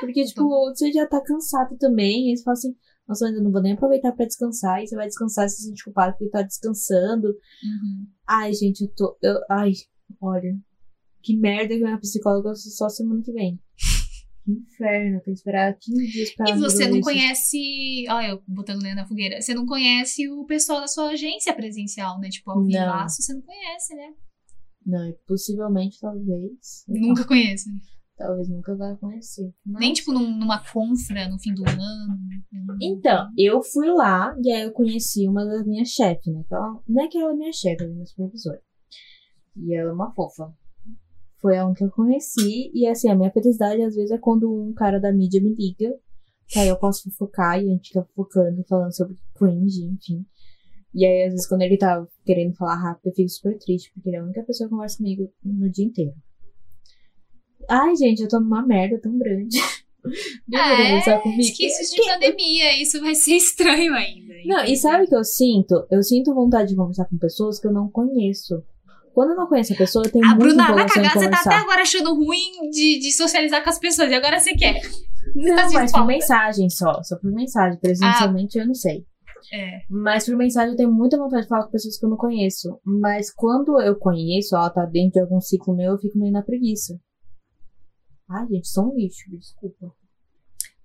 Porque, 0.00 0.24
tipo, 0.24 0.48
você 0.48 0.92
já 0.92 1.06
tá 1.06 1.20
cansado 1.22 1.76
também. 1.78 2.26
E 2.26 2.30
aí 2.30 2.36
você 2.36 2.42
fala 2.44 2.52
assim, 2.54 2.74
nossa, 3.08 3.26
eu 3.26 3.42
não 3.42 3.50
vou 3.50 3.60
nem 3.60 3.72
aproveitar 3.72 4.12
pra 4.12 4.26
descansar. 4.26 4.82
E 4.82 4.86
você 4.86 4.94
vai 4.94 5.06
descansar 5.06 5.46
e 5.46 5.48
se 5.50 5.62
sente 5.64 5.84
culpado 5.84 6.12
porque 6.12 6.30
tá 6.30 6.42
descansando. 6.42 7.28
Uhum. 7.28 8.06
Ai, 8.28 8.52
gente, 8.54 8.82
eu 8.82 8.88
tô. 8.94 9.18
Eu, 9.22 9.36
ai, 9.50 9.72
olha. 10.20 10.56
Que 11.22 11.36
merda 11.36 11.74
que 11.74 11.82
minha 11.82 11.98
psicóloga 11.98 12.54
só 12.54 12.88
semana 12.88 13.22
que 13.22 13.32
vem. 13.32 13.60
Que 14.42 14.52
inferno, 14.52 15.20
tem 15.20 15.34
que 15.34 15.38
esperar 15.38 15.76
15 15.78 16.06
dias 16.06 16.34
pra 16.34 16.48
E 16.48 16.58
você 16.58 16.88
não 16.88 16.96
isso. 16.96 17.04
conhece. 17.04 18.06
Olha, 18.08 18.28
eu 18.28 18.42
botando 18.48 18.82
lenha 18.82 18.94
na 18.94 19.06
fogueira. 19.06 19.38
Você 19.38 19.52
não 19.52 19.66
conhece 19.66 20.26
o 20.30 20.46
pessoal 20.46 20.80
da 20.80 20.88
sua 20.88 21.10
agência 21.10 21.52
presencial, 21.52 22.18
né? 22.18 22.30
Tipo, 22.30 22.50
ao 22.52 22.64
vivaço, 22.64 23.20
você 23.22 23.34
não 23.34 23.42
conhece, 23.42 23.94
né? 23.94 24.14
Não, 24.85 25.12
possivelmente, 25.27 25.99
talvez. 26.01 26.85
Nunca 26.88 27.25
conhece. 27.27 27.71
Talvez 28.16 28.49
nunca 28.49 28.75
vai 28.77 28.97
conhecer. 28.97 29.53
Mas- 29.64 29.81
Nem, 29.81 29.93
tipo, 29.95 30.12
num- 30.12 30.37
numa 30.38 30.59
confra 30.59 31.29
no 31.29 31.38
fim 31.38 31.55
do 31.55 31.62
ano. 31.69 31.81
Então, 32.83 33.29
eu 33.38 33.62
fui 33.62 33.88
lá 33.88 34.37
e 34.43 34.51
aí 34.53 34.62
eu 34.62 34.73
conheci 34.73 35.27
uma 35.27 35.45
das 35.45 35.66
minhas 35.66 35.88
chefes, 35.88 36.33
né? 36.33 36.45
ela- 36.51 36.83
não 36.88 37.03
é 37.05 37.09
que 37.09 37.16
ela 37.19 37.33
é 37.33 37.37
minha 37.37 37.53
chefe, 37.53 37.83
ela 37.83 37.90
é 37.90 37.95
minha 37.95 38.07
supervisora. 38.07 38.61
E 39.57 39.75
ela 39.75 39.90
é 39.90 39.93
uma 39.93 40.12
fofa. 40.14 40.53
Foi 41.40 41.57
a 41.57 41.64
única 41.64 41.79
que 41.79 41.85
eu 41.85 41.90
conheci. 41.90 42.71
E 42.75 42.87
assim, 42.87 43.09
a 43.09 43.14
minha 43.14 43.31
felicidade 43.31 43.81
às 43.83 43.95
vezes 43.95 44.11
é 44.11 44.19
quando 44.19 44.53
um 44.53 44.75
cara 44.75 45.01
da 45.01 45.11
mídia 45.12 45.40
me 45.43 45.55
liga. 45.55 45.95
Que 46.47 46.59
aí 46.59 46.69
eu 46.69 46.77
posso 46.77 47.05
fofocar 47.05 47.59
e 47.62 47.66
a 47.69 47.73
gente 47.73 47.88
fica 47.88 48.03
fofocando, 48.05 48.62
falando 48.69 48.95
sobre 48.95 49.16
cringe, 49.37 49.85
enfim. 49.85 50.27
E 50.94 51.07
aí, 51.07 51.24
às 51.24 51.33
vezes, 51.33 51.46
quando 51.46 51.62
ele 51.62 51.76
tá 51.76 52.05
querendo 52.24 52.55
falar 52.55 52.76
rápido, 52.76 53.07
eu 53.07 53.14
fico 53.14 53.29
super 53.29 53.57
triste, 53.59 53.92
porque 53.94 54.09
ele 54.09 54.16
é 54.16 54.20
a 54.20 54.24
única 54.24 54.42
pessoa 54.42 54.68
que 54.68 54.74
conversa 54.74 54.96
comigo 54.96 55.33
no 55.44 55.70
dia 55.70 55.85
inteiro. 55.85 56.12
Ai, 57.68 57.94
gente, 57.94 58.22
eu 58.22 58.29
tô 58.29 58.40
numa 58.40 58.66
merda 58.66 59.00
tão 59.00 59.16
grande. 59.16 59.59
Ah, 60.55 60.81
é, 60.81 61.18
comigo? 61.18 61.42
Esqueci 61.42 61.94
de 61.94 62.03
pandemia, 62.11 62.83
isso 62.83 62.98
vai 63.03 63.14
ser 63.14 63.35
estranho 63.37 63.92
ainda. 63.92 64.33
Não, 64.46 64.64
e 64.64 64.74
sabe 64.74 65.05
o 65.05 65.07
que 65.07 65.14
eu 65.14 65.22
sinto? 65.22 65.87
Eu 65.90 66.03
sinto 66.03 66.35
vontade 66.35 66.70
de 66.70 66.74
conversar 66.74 67.05
com 67.05 67.18
pessoas 67.18 67.61
que 67.61 67.66
eu 67.66 67.72
não 67.72 67.87
conheço. 67.90 68.64
Quando 69.12 69.33
eu 69.33 69.37
não 69.37 69.46
conheço 69.46 69.74
a 69.74 69.76
pessoa, 69.76 70.07
eu 70.07 70.11
tenho 70.11 70.24
A 70.24 70.29
muita 70.29 70.44
Bruna 70.46 70.72
vai 70.72 70.88
cagar, 70.88 71.12
você 71.12 71.29
tá 71.29 71.40
até 71.40 71.55
agora 71.55 71.83
achando 71.83 72.14
ruim 72.14 72.70
de, 72.70 72.98
de 72.98 73.12
socializar 73.12 73.62
com 73.62 73.68
as 73.68 73.79
pessoas, 73.79 74.11
e 74.11 74.14
agora 74.14 74.40
você 74.40 74.55
quer. 74.55 74.81
Não, 75.35 75.55
tá 75.55 75.68
mas 75.72 75.92
por 75.92 76.07
mensagem 76.07 76.70
só. 76.70 77.03
Só 77.03 77.16
por 77.16 77.31
mensagem. 77.31 77.79
Presencialmente 77.79 78.59
eu 78.59 78.66
não 78.66 78.74
sei. 78.74 79.05
É. 79.53 79.81
Mas 79.88 80.26
por 80.26 80.37
mensagem 80.37 80.70
eu 80.72 80.76
tenho 80.76 80.92
muita 80.92 81.16
vontade 81.18 81.42
de 81.42 81.48
falar 81.48 81.64
com 81.64 81.70
pessoas 81.70 81.98
que 81.98 82.05
eu 82.07 82.11
não 82.11 82.16
conheço. 82.16 82.81
Mas 82.85 83.33
quando 83.33 83.81
eu 83.81 83.96
conheço, 83.96 84.57
ela 84.57 84.70
tá 84.70 84.85
dentro 84.87 85.12
de 85.12 85.20
algum 85.20 85.40
ciclo 85.40 85.74
meu, 85.74 85.92
eu 85.92 85.98
fico 85.98 86.18
meio 86.18 86.33
na 86.33 86.42
preguiça. 86.42 86.98
Ai, 88.31 88.46
gente, 88.48 88.68
sou 88.68 88.92
um 88.92 88.96
lixo, 88.96 89.24
desculpa. 89.31 89.92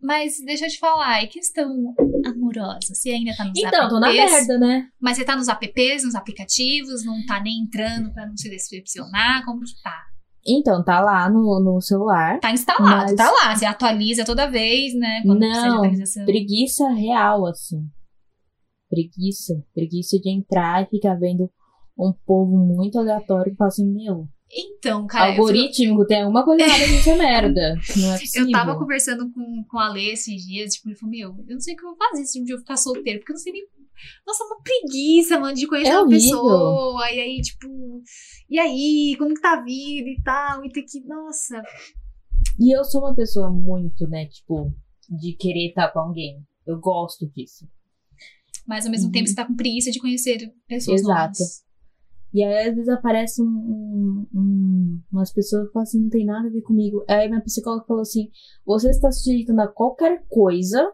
Mas 0.02 0.34
deixa 0.46 0.66
eu 0.66 0.70
te 0.70 0.78
falar, 0.80 1.24
e 1.24 1.28
questão 1.28 1.94
amorosa? 2.26 2.94
Você 2.94 3.10
ainda 3.10 3.36
tá 3.36 3.46
nos 3.46 3.58
Então, 3.58 3.90
tô 3.90 4.00
na 4.00 4.12
apps? 4.14 4.32
merda, 4.32 4.58
né? 4.60 4.88
Mas 5.00 5.18
você 5.18 5.24
tá 5.26 5.36
nos 5.36 5.48
apps, 5.48 6.04
nos 6.04 6.16
aplicativos, 6.16 7.04
não 7.06 7.26
tá 7.26 7.40
nem 7.42 7.62
entrando 7.64 8.14
pra 8.14 8.28
não 8.28 8.36
se 8.38 8.50
decepcionar? 8.50 9.44
Como 9.46 9.62
que 9.62 9.82
tá? 9.82 10.04
Então, 10.48 10.84
tá 10.84 11.00
lá 11.02 11.28
no, 11.28 11.60
no 11.60 11.82
celular. 11.82 12.40
Tá 12.40 12.52
instalado, 12.52 12.86
Mas- 13.08 13.16
tá 13.16 13.32
lá. 13.32 13.56
Você 13.56 13.66
atualiza 13.66 14.24
toda 14.24 14.46
vez, 14.50 14.94
né? 14.94 15.24
Quando 15.26 15.40
precisa 15.40 15.62
de 15.62 15.68
Não, 15.70 15.76
atualização. 15.78 16.26
preguiça 16.26 16.90
real, 16.90 17.48
assim. 17.48 17.88
Preguiça. 18.90 19.64
Preguiça 19.74 20.20
de 20.20 20.30
entrar 20.30 20.84
e 20.84 20.90
ficar 20.90 21.16
vendo 21.16 21.50
um 21.98 22.14
povo 22.26 22.58
muito 22.58 22.98
aleatório 23.00 23.54
e 23.54 23.56
falar 23.56 23.70
assim, 23.70 23.86
meu, 23.90 24.28
Então, 24.52 25.08
cara, 25.08 25.32
eu, 25.32 25.36
fui- 25.36 25.42
algoritmo, 25.58 26.06
tem 26.06 26.22
alguma 26.22 26.44
coisa 26.44 26.64
errada 26.64 26.88
nessa 26.92 27.16
merda. 27.16 27.76
Não 27.98 28.14
é 28.14 28.20
possível. 28.20 28.46
eu 28.46 28.52
tava 28.52 28.78
conversando 28.78 29.32
com, 29.32 29.64
com 29.70 29.80
a 29.80 29.90
Lê 29.90 30.12
esses 30.12 30.46
dias, 30.46 30.74
tipo, 30.74 30.90
ele 30.90 30.96
falou, 30.98 31.12
meu, 31.12 31.30
eu 31.48 31.54
não 31.56 31.60
sei 31.62 31.74
o 31.74 31.78
que 31.78 31.84
eu 31.86 31.90
vou 31.90 31.98
fazer 31.98 32.26
se 32.26 32.40
um 32.40 32.44
dia 32.44 32.56
eu 32.56 32.60
ficar 32.60 32.78
solteiro, 32.78 33.20
porque 33.20 33.32
eu 33.32 33.36
não 33.36 33.42
sei 33.42 33.54
nem. 33.54 33.66
Nossa, 34.28 34.44
uma 34.44 34.58
preguiça, 34.62 35.40
mano, 35.40 35.56
de 35.56 35.66
conhecer 35.68 35.90
É 35.92 35.98
uma 36.00 36.10
pessoa. 36.10 37.12
E 37.12 37.20
aí, 37.22 37.42
tipo, 37.42 38.04
e 38.50 38.60
aí, 38.60 39.16
como 39.18 39.34
que 39.34 39.40
tá 39.42 39.54
a 39.54 39.62
vida 39.64 40.10
e 40.10 40.22
tal? 40.22 40.66
E 40.66 40.70
ter 40.70 40.84
que. 40.84 41.00
Nossa. 41.08 41.62
E 42.60 42.78
eu 42.78 42.84
sou 42.84 43.02
uma 43.02 43.16
pessoa 43.16 43.50
muito, 43.50 44.06
né, 44.08 44.26
tipo, 44.28 44.74
de 45.10 45.34
querer 45.34 45.70
estar 45.70 45.92
com 45.94 46.00
alguém. 46.00 46.44
Eu 46.68 46.78
gosto 46.78 47.26
disso. 47.32 47.66
Mas 48.68 48.86
ao 48.86 48.92
mesmo 48.92 49.08
Uhum. 49.08 49.12
tempo 49.12 49.28
você 49.28 49.36
tá 49.36 49.46
com 49.46 49.56
preguiça 49.56 49.92
de 49.92 50.00
conhecer 50.00 50.52
pessoas 50.68 51.02
Exato. 51.02 51.20
novas. 51.40 51.64
E 52.34 52.44
aí, 52.44 52.68
às 52.70 52.76
vezes, 52.76 52.90
aparece 52.90 53.42
um, 53.42 53.46
um- 53.46 54.28
um- 54.36 55.02
umas 55.12 55.32
pessoas 55.32 55.68
que 55.68 55.74
falam 55.74 55.84
assim, 55.84 56.02
não 56.02 56.10
tem 56.10 56.26
nada 56.26 56.48
a 56.48 56.52
ver 56.52 56.62
comigo. 56.62 57.06
Aí 57.08 57.28
minha 57.30 57.42
psicóloga 57.42 57.86
falou 57.88 58.02
assim, 58.02 58.30
você 58.66 58.90
está 58.90 59.10
sujeitando 59.12 59.62
a 59.62 59.68
qualquer 59.68 60.26
coisa 60.28 60.92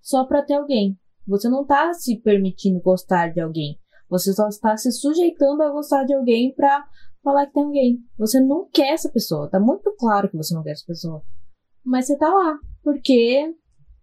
só 0.00 0.24
pra 0.24 0.42
ter 0.42 0.54
alguém. 0.54 0.96
Você 1.26 1.48
não 1.48 1.64
tá 1.66 1.92
se 1.94 2.20
permitindo 2.20 2.80
gostar 2.80 3.32
de 3.32 3.40
alguém. 3.40 3.76
Você 4.08 4.32
só 4.32 4.46
está 4.46 4.76
se 4.76 4.92
sujeitando 4.92 5.62
a 5.64 5.70
gostar 5.70 6.04
de 6.04 6.14
alguém 6.14 6.54
pra 6.54 6.86
falar 7.24 7.46
que 7.46 7.54
tem 7.54 7.64
alguém. 7.64 7.98
Você 8.16 8.38
não 8.38 8.68
quer 8.72 8.92
essa 8.92 9.08
pessoa. 9.10 9.50
Tá 9.50 9.58
muito 9.58 9.92
claro 9.98 10.30
que 10.30 10.36
você 10.36 10.54
não 10.54 10.62
quer 10.62 10.72
essa 10.72 10.86
pessoa. 10.86 11.24
Mas 11.84 12.06
você 12.06 12.16
tá 12.16 12.32
lá. 12.32 12.56
Porque, 12.84 13.52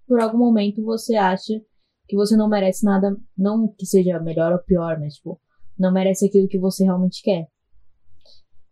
por 0.06 0.20
algum 0.20 0.38
momento, 0.40 0.84
você 0.84 1.16
acha 1.16 1.54
que 2.08 2.16
você 2.16 2.36
não 2.36 2.50
merece 2.50 2.84
nada. 2.86 3.16
Não 3.38 3.68
que 3.68 3.86
seja 3.86 4.20
melhor 4.20 4.52
ou 4.52 4.60
pior, 4.60 5.00
mas, 5.00 5.16
tipo, 5.16 5.40
não 5.78 5.92
merece 5.92 6.28
aquilo 6.28 6.48
que 6.48 6.60
você 6.60 6.84
realmente 6.84 7.22
quer. 7.22 7.48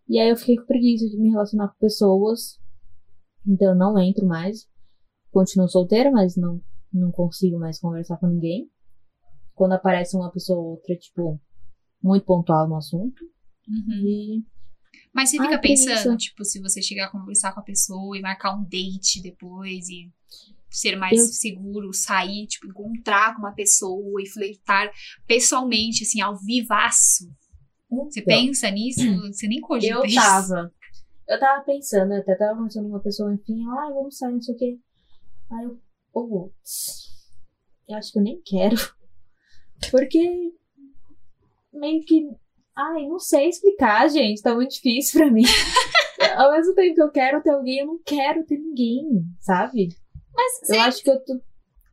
E 0.07 0.19
aí 0.19 0.29
eu 0.29 0.35
fiquei 0.35 0.57
com 0.57 0.65
preguiça 0.65 1.07
de 1.07 1.17
me 1.17 1.29
relacionar 1.29 1.69
com 1.69 1.79
pessoas. 1.79 2.59
Então 3.47 3.69
eu 3.69 3.75
não 3.75 3.97
entro 3.97 4.25
mais. 4.25 4.67
Continuo 5.31 5.69
solteira, 5.69 6.11
mas 6.11 6.35
não, 6.35 6.61
não 6.91 7.11
consigo 7.11 7.57
mais 7.57 7.79
conversar 7.79 8.17
com 8.17 8.27
ninguém. 8.27 8.69
Quando 9.55 9.73
aparece 9.73 10.15
uma 10.15 10.31
pessoa 10.31 10.59
ou 10.59 10.71
outra, 10.71 10.95
tipo, 10.97 11.39
muito 12.03 12.25
pontual 12.25 12.67
no 12.67 12.75
assunto. 12.75 13.23
Uhum. 13.67 14.05
E 14.05 14.45
Mas 15.13 15.29
você 15.29 15.37
fica 15.37 15.59
preguiça. 15.59 15.91
pensando, 15.91 16.17
tipo, 16.17 16.43
se 16.43 16.59
você 16.59 16.81
chegar 16.81 17.05
a 17.05 17.11
conversar 17.11 17.53
com 17.53 17.59
a 17.59 17.63
pessoa 17.63 18.17
e 18.17 18.21
marcar 18.21 18.55
um 18.55 18.63
date 18.63 19.21
depois 19.21 19.87
e 19.87 20.11
ser 20.71 20.95
mais 20.95 21.19
Eu- 21.19 21.25
seguro, 21.27 21.93
sair, 21.93 22.47
tipo, 22.47 22.67
encontrar 22.67 23.33
com 23.35 23.41
uma 23.41 23.53
pessoa 23.53 24.21
e 24.21 24.27
flertar 24.29 24.91
pessoalmente, 25.27 26.03
assim, 26.03 26.21
ao 26.21 26.37
vivaço. 26.37 27.25
Você 27.89 28.21
Então, 28.21 28.35
pensa 28.37 28.71
nisso? 28.71 28.99
Você 29.33 29.47
nem 29.47 29.59
cogita 29.61 29.93
Eu 29.93 30.05
isso. 30.05 30.15
tava. 30.15 30.73
Eu 31.27 31.39
tava 31.39 31.63
pensando, 31.63 32.13
até 32.13 32.35
tava 32.35 32.55
conversando 32.57 32.83
com 32.85 32.89
uma 32.95 32.99
pessoa, 33.01 33.33
enfim, 33.33 33.63
ai, 33.79 33.93
vamos 33.93 34.17
sair, 34.17 34.33
não 34.33 34.41
sei 34.41 34.55
o 34.55 34.57
quê. 34.57 34.79
Aí 35.51 35.65
eu, 35.65 35.79
putz, 36.13 37.09
eu 37.87 37.95
acho 37.97 38.11
que 38.11 38.19
eu 38.19 38.23
nem 38.23 38.41
quero. 38.43 38.75
Porque 39.91 40.51
meio 41.73 42.03
que, 42.05 42.29
ai, 42.75 43.07
não 43.07 43.19
sei 43.19 43.49
explicar, 43.49 44.09
gente, 44.09 44.41
tá 44.41 44.53
muito 44.53 44.71
difícil 44.71 45.19
pra 45.21 45.31
mim. 45.31 45.43
Ao 46.37 46.51
mesmo 46.51 46.73
tempo 46.75 46.95
que 46.95 47.01
eu 47.01 47.11
quero 47.11 47.41
ter 47.41 47.49
alguém, 47.49 47.79
eu 47.79 47.87
não 47.87 47.99
quero 48.05 48.45
ter 48.45 48.57
ninguém, 48.57 49.23
sabe? 49.39 49.89
Mas 50.61 50.69
Eu 50.69 50.81
acho 50.81 51.03
que 51.03 51.09
eu 51.09 51.23
tô. 51.23 51.33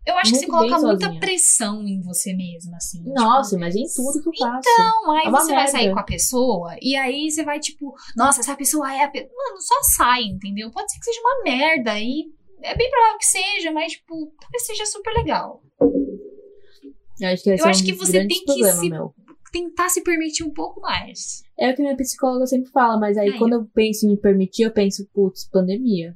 eu 0.07 0.16
acho 0.18 0.32
que 0.32 0.38
você 0.38 0.46
muito 0.46 0.59
coloca 0.70 0.86
muita 0.86 1.05
sozinha. 1.07 1.20
pressão 1.20 1.82
em 1.86 2.01
você 2.03 2.34
mesma, 2.34 2.76
assim. 2.76 3.03
Nossa, 3.12 3.51
tipo, 3.51 3.61
mas 3.61 3.74
em 3.76 3.84
tudo 3.94 4.22
que 4.22 4.28
eu 4.28 4.32
faço. 4.46 4.68
Então, 4.70 5.11
aí 5.12 5.26
É 5.26 5.30
você 5.30 5.46
vai 5.46 5.57
merda. 5.57 5.70
sair 5.72 5.92
com 5.92 5.99
a 6.01 6.05
pessoa 6.05 6.76
e 6.80 6.96
aí 6.96 7.30
você 7.30 7.44
vai, 7.44 7.59
tipo, 7.61 7.94
nossa, 8.16 8.40
essa 8.40 8.57
pessoa 8.57 8.92
é 8.94 9.05
a 9.05 9.11
pessoa. 9.11 9.30
Mano, 9.36 9.61
só 9.61 9.74
sai, 9.96 10.22
entendeu? 10.24 10.70
Pode 10.70 10.90
ser 10.90 10.99
que 10.99 11.05
seja 11.05 11.20
uma 11.20 11.42
merda 11.44 11.99
e 12.01 12.24
é 12.62 12.74
bem 12.76 12.90
provável 12.90 13.18
que 13.18 13.26
seja, 13.26 13.70
mas, 13.72 13.92
tipo, 13.92 14.32
talvez 14.40 14.66
seja 14.66 14.84
super 14.86 15.12
legal. 15.14 15.62
Eu 17.20 17.28
acho 17.30 17.42
que, 17.42 17.51
Eu 17.51 17.55
é 17.57 17.68
acho 17.68 17.82
um 17.82 17.86
que 17.86 17.92
você 17.94 18.12
tem 18.26 18.28
que 18.28 18.44
problemas 18.44 18.76
se- 18.78 18.90
meu. 18.90 19.14
Tentar 19.51 19.88
se 19.88 20.03
permitir 20.03 20.44
um 20.44 20.53
pouco 20.53 20.78
mais. 20.80 21.42
É 21.59 21.70
o 21.70 21.74
que 21.74 21.80
minha 21.80 21.96
psicóloga 21.96 22.46
sempre 22.46 22.70
fala, 22.70 22.99
mas 22.99 23.16
aí 23.16 23.30
Aí. 23.30 23.38
quando 23.38 23.55
eu 23.55 23.64
penso 23.74 24.05
em 24.07 24.11
me 24.11 24.16
permitir, 24.20 24.64
eu 24.64 24.70
penso, 24.70 25.09
putz, 25.12 25.49
pandemia. 25.51 26.14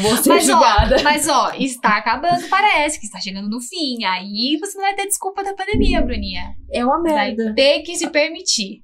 Vou 0.00 0.16
ser 0.16 0.28
Mas 0.28 0.48
ó, 0.48 0.52
julgada. 0.52 1.02
mas 1.02 1.28
ó, 1.28 1.52
está 1.58 1.96
acabando, 1.98 2.48
parece 2.48 2.98
que 3.00 3.06
está 3.06 3.18
chegando 3.20 3.48
no 3.48 3.60
fim. 3.60 4.04
Aí 4.04 4.56
você 4.60 4.76
não 4.78 4.84
vai 4.84 4.94
ter 4.94 5.06
desculpa 5.06 5.42
da 5.42 5.54
pandemia, 5.54 6.00
Bruninha. 6.02 6.54
É 6.70 6.84
uma 6.84 7.02
Vai 7.02 7.34
merda. 7.34 7.54
ter 7.54 7.82
que 7.82 7.96
se 7.96 8.08
permitir. 8.10 8.82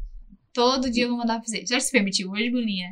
Todo 0.53 0.91
dia 0.91 1.05
eu 1.05 1.09
vou 1.11 1.19
mandar 1.19 1.39
pra 1.41 1.45
você. 1.47 1.65
Já 1.67 1.79
se 1.79 1.91
permitiu 1.93 2.31
hoje, 2.31 2.51
Bruninha? 2.51 2.89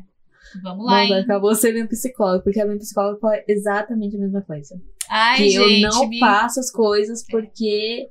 Vamos 0.63 0.87
lá, 0.87 0.93
vai 0.93 1.07
hein? 1.07 1.21
ficar 1.23 1.39
você 1.41 1.73
minha 1.73 1.87
psicóloga, 1.89 2.43
porque 2.45 2.61
a 2.61 2.65
minha 2.65 2.79
psicóloga 2.79 3.19
fala 3.21 3.37
exatamente 3.49 4.17
a 4.17 4.21
mesma 4.21 4.41
coisa. 4.43 4.81
Ai, 5.11 5.37
que 5.39 5.51
gente. 5.51 5.83
eu 5.83 5.91
não 5.91 6.09
me- 6.09 6.19
faço 6.21 6.61
as 6.61 6.71
coisas 6.71 7.27
porque 7.27 8.09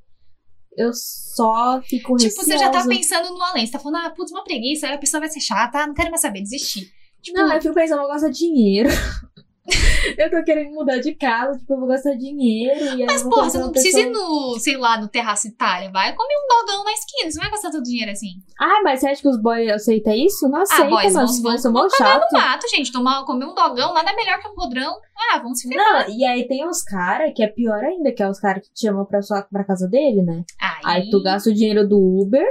eu 0.77 0.91
só 0.93 1.81
fico 1.83 2.17
Tipo, 2.17 2.35
você 2.35 2.51
já 2.57 2.69
tá 2.69 2.79
receosa. 2.79 2.89
pensando 2.89 3.33
no 3.33 3.41
além. 3.41 3.65
Você 3.65 3.71
tá 3.71 3.79
falando, 3.79 4.05
ah, 4.05 4.09
putz, 4.09 4.31
uma 4.31 4.43
preguiça, 4.43 4.87
aí 4.87 4.93
a 4.93 4.97
pessoa 4.97 5.21
vai 5.21 5.29
ser 5.29 5.39
chata, 5.39 5.79
ah, 5.79 5.87
não 5.87 5.93
quero 5.93 6.09
mais 6.11 6.21
saber, 6.21 6.41
desistir. 6.41 6.91
Tipo, 7.21 7.39
Não, 7.39 7.51
eu 7.53 7.61
fico 7.61 7.73
pensando, 7.73 7.99
eu 7.99 8.03
vou 8.03 8.11
gastar 8.11 8.29
dinheiro. 8.29 8.89
eu 10.17 10.29
tô 10.29 10.43
querendo 10.43 10.71
mudar 10.73 10.99
de 10.99 11.15
casa, 11.15 11.57
tipo, 11.57 11.73
eu 11.73 11.79
vou 11.79 11.87
gastar 11.87 12.13
dinheiro. 12.15 12.99
E 12.99 13.05
mas, 13.05 13.23
conhecer 13.23 13.51
você 13.51 13.57
não 13.57 13.71
precisa 13.71 13.99
ir 13.99 14.07
pessoa- 14.11 14.27
no, 14.53 14.59
sei 14.59 14.77
lá, 14.77 14.99
no 15.01 15.07
Terraço 15.07 15.47
Itália. 15.47 15.91
Vai 15.91 16.13
comer 16.15 16.33
um 16.35 16.47
dogão 16.65 16.83
na 16.83 16.91
esquina. 16.91 17.31
Você 17.31 17.37
não 17.37 17.43
vai 17.43 17.51
gastar 17.51 17.71
todo 17.71 17.79
o 17.81 17.83
dinheiro 17.83 18.11
assim. 18.11 18.27
Ah, 18.59 18.81
mas 18.83 18.99
você 18.99 19.07
acha 19.07 19.21
que 19.21 19.27
os 19.27 19.41
boys 19.41 19.71
aceitam 19.71 20.13
isso? 20.13 20.47
Não 20.47 20.61
aceitam, 20.61 20.89
boys, 20.89 21.03
mas 21.05 21.13
vão- 21.13 21.23
os 21.25 21.41
boys 21.41 21.61
são 21.61 21.73
vão 21.73 21.83
mó 21.83 21.89
comer 21.89 22.09
chato. 22.09 22.31
no 22.31 22.39
mato, 22.39 22.67
gente. 22.69 22.91
Tomar, 22.91 23.25
comer 23.25 23.45
um 23.45 23.55
dogão, 23.55 23.93
nada 23.93 24.13
melhor 24.15 24.39
que 24.39 24.47
um 24.47 24.53
podrão. 24.55 24.95
Ah, 25.31 25.39
vamos 25.39 25.59
se 25.59 25.67
ferrar. 25.67 26.07
Não, 26.07 26.15
e 26.15 26.23
aí 26.25 26.47
tem 26.47 26.67
uns 26.67 26.83
caras 26.83 27.31
que 27.35 27.41
é 27.43 27.47
pior 27.47 27.83
ainda, 27.83 28.11
que 28.11 28.21
é 28.21 28.29
os 28.29 28.39
caras 28.39 28.67
que 28.67 28.73
te 28.73 28.81
chamam 28.81 29.05
pra, 29.05 29.21
sua, 29.21 29.41
pra 29.41 29.63
casa 29.63 29.87
dele, 29.87 30.21
né? 30.21 30.43
Aí, 30.61 31.01
Aí 31.03 31.09
tu 31.09 31.23
gasta 31.23 31.49
o 31.49 31.53
dinheiro 31.53 31.87
do 31.87 31.97
Uber 31.97 32.45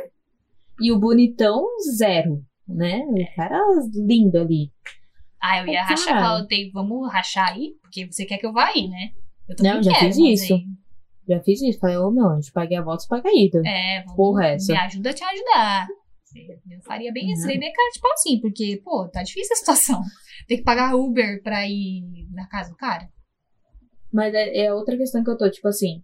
e 0.80 0.90
o 0.90 0.98
bonitão, 0.98 1.64
zero, 1.96 2.42
né? 2.68 3.02
O 3.06 3.36
cara 3.36 3.60
lindo 3.94 4.38
ali. 4.38 4.70
Ah, 5.46 5.58
eu 5.60 5.66
ia 5.68 5.82
rachar. 5.84 6.46
"Tei, 6.46 6.70
vamos 6.70 7.12
rachar 7.12 7.52
aí? 7.52 7.74
Porque 7.82 8.06
você 8.10 8.24
quer 8.24 8.38
que 8.38 8.46
eu 8.46 8.52
vá 8.52 8.66
aí, 8.68 8.88
né? 8.88 9.10
Eu 9.48 9.54
também 9.56 9.74
Não, 9.74 9.82
já 9.82 9.90
quero, 9.92 10.06
fiz 10.06 10.16
isso. 10.18 10.54
aí- 10.54 10.64
Já 11.28 11.40
fiz 11.42 11.62
isso. 11.62 11.78
Falei, 11.78 11.96
ô 11.96 12.10
meu 12.10 12.28
anjo, 12.28 12.50
paguei 12.52 12.76
a 12.78 12.82
volta 12.82 13.04
paga 13.08 13.28
a 13.28 13.32
ida. 13.34 13.60
É, 13.66 14.00
vamos, 14.02 14.16
Porra, 14.16 14.46
essa. 14.48 14.72
me 14.72 14.78
ajuda 14.78 15.10
a 15.10 15.12
te 15.14 15.24
ajudar. 15.24 15.86
Eu 16.70 16.80
faria 16.82 17.12
bem 17.12 17.30
isso, 17.30 17.42
Uhum. 17.42 17.46
daí 17.48 17.58
bem 17.60 17.72
cara 17.72 17.90
de 17.92 18.00
pau 18.00 18.10
sim, 18.16 18.40
porque, 18.40 18.80
pô, 18.84 19.08
tá 19.08 19.22
difícil 19.22 19.52
a 19.52 19.56
situação. 19.56 20.00
Tem 20.48 20.56
que 20.58 20.64
pagar 20.64 20.94
Uber 20.96 21.40
pra 21.42 21.66
ir 21.68 22.02
na 22.32 22.46
casa 22.48 22.70
do 22.70 22.76
cara. 22.76 23.08
Mas 24.12 24.34
é, 24.34 24.64
é 24.66 24.72
outra 24.74 24.96
questão 24.96 25.22
que 25.22 25.30
eu 25.30 25.36
tô, 25.36 25.48
tipo 25.50 25.68
assim. 25.68 26.02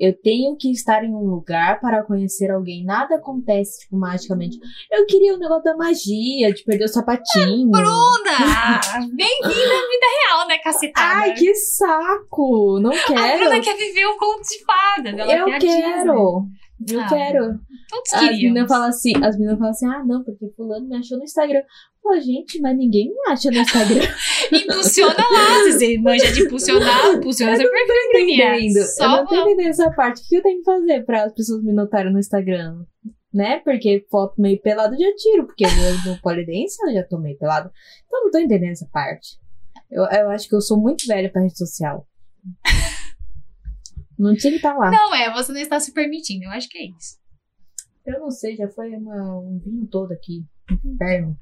Eu 0.00 0.14
tenho 0.14 0.56
que 0.56 0.72
estar 0.72 1.04
em 1.04 1.14
um 1.14 1.26
lugar 1.26 1.78
para 1.78 2.02
conhecer 2.02 2.50
alguém. 2.50 2.82
Nada 2.82 3.16
acontece, 3.16 3.80
tipo, 3.80 3.98
magicamente. 3.98 4.58
Eu 4.90 5.04
queria 5.04 5.34
o 5.34 5.38
negócio 5.38 5.62
da 5.62 5.76
magia, 5.76 6.54
de 6.54 6.64
perder 6.64 6.86
o 6.86 6.88
sapatinho. 6.88 7.70
Bruna! 7.70 8.80
Bem-vinda 9.12 9.74
à 9.74 9.88
vida 9.88 10.06
real, 10.24 10.48
né, 10.48 10.56
cacetada? 10.56 11.20
Ai, 11.20 11.34
que 11.34 11.54
saco! 11.54 12.80
Não 12.80 12.90
A 12.90 13.04
quero. 13.04 13.40
Bruna 13.40 13.60
quer 13.60 13.76
viver 13.76 14.06
um 14.06 14.16
conto 14.16 14.40
de 14.40 14.64
fadas. 14.64 15.18
Ela 15.18 15.36
eu 15.36 15.46
a 15.52 15.58
quero. 15.58 16.46
Eu 16.88 17.00
Ah, 17.00 17.06
quero. 17.08 17.60
Todos 17.88 18.12
As 18.14 18.20
queriam. 18.20 18.36
meninas 18.52 18.68
falam 18.68 18.88
assim, 18.88 19.12
as 19.24 19.36
meninas 19.36 19.58
falam 19.58 19.70
assim, 19.70 19.86
ah, 19.86 20.04
não, 20.04 20.22
porque 20.24 20.48
fulano 20.56 20.86
me 20.88 20.96
achou 20.96 21.18
no 21.18 21.24
Instagram. 21.24 21.60
Pô, 22.02 22.18
gente, 22.20 22.60
mas 22.60 22.76
ninguém 22.76 23.08
me 23.08 23.32
acha 23.32 23.50
no 23.50 23.58
Instagram. 23.58 24.00
Impulsiona 24.52 25.14
lá. 25.14 25.64
Se 25.64 25.72
você 25.72 25.98
manja 25.98 26.32
de 26.32 26.42
impulsionar, 26.42 27.14
impulsiona 27.14 27.56
seu 27.56 27.70
perfil, 27.70 27.94
entendendo. 28.22 28.76
eu 28.76 28.84
Só 28.86 29.08
não 29.08 29.26
tô 29.26 29.34
entendendo 29.34 29.68
essa 29.68 29.90
parte. 29.90 30.22
O 30.22 30.28
que 30.28 30.36
eu 30.36 30.42
tenho 30.42 30.58
que 30.58 30.64
fazer 30.64 31.04
para 31.04 31.24
as 31.24 31.34
pessoas 31.34 31.62
me 31.62 31.72
notarem 31.72 32.12
no 32.12 32.18
Instagram? 32.18 32.84
Né? 33.32 33.60
Porque 33.64 34.04
foto 34.10 34.40
meio 34.40 34.60
pelado 34.60 34.94
eu 34.94 34.98
já 34.98 35.14
tiro, 35.16 35.46
porque 35.46 35.64
eu 35.64 36.10
no 36.12 36.20
polidense 36.20 36.76
eu 36.86 36.94
já 36.94 37.04
tô 37.04 37.18
meio 37.18 37.38
pelado. 37.38 37.70
Então 38.06 38.20
eu 38.20 38.24
não 38.24 38.30
tô 38.30 38.38
entendendo 38.38 38.72
essa 38.72 38.88
parte. 38.92 39.36
Eu, 39.90 40.04
eu 40.04 40.30
acho 40.30 40.48
que 40.48 40.54
eu 40.56 40.60
sou 40.60 40.80
muito 40.80 41.06
velha 41.06 41.30
pra 41.30 41.42
rede 41.42 41.56
social. 41.58 42.06
Não 44.20 44.34
tinha 44.34 44.50
que 44.52 44.56
estar 44.56 44.76
lá. 44.76 44.90
Não, 44.90 45.14
é, 45.14 45.32
você 45.32 45.52
não 45.52 45.60
está 45.60 45.80
se 45.80 45.92
permitindo. 45.92 46.44
Eu 46.44 46.50
acho 46.50 46.68
que 46.68 46.78
é 46.78 46.86
isso. 46.86 47.18
Eu 48.06 48.20
não 48.20 48.30
sei, 48.30 48.56
já 48.56 48.68
foi 48.68 48.94
uma- 48.96 49.38
um 49.40 49.58
vinho 49.58 49.86
todo 49.86 50.12
aqui. 50.12 50.44
Inferno. 50.84 51.36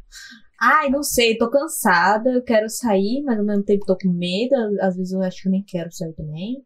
Ai, 0.61 0.89
não 0.91 1.03
sei, 1.03 1.37
tô 1.39 1.49
cansada, 1.51 2.31
eu 2.31 2.43
quero 2.43 2.69
sair, 2.69 3.23
mas 3.25 3.39
ao 3.39 3.45
mesmo 3.45 3.63
tempo 3.65 3.87
tô 3.87 3.97
com 3.97 4.13
medo. 4.13 4.55
Às 4.81 4.97
vezes 4.97 5.13
eu 5.13 5.23
acho 5.23 5.41
que 5.43 5.49
eu 5.49 5.53
nem 5.53 5.63
quero 5.63 5.91
sair 5.93 6.13
também. 6.15 6.57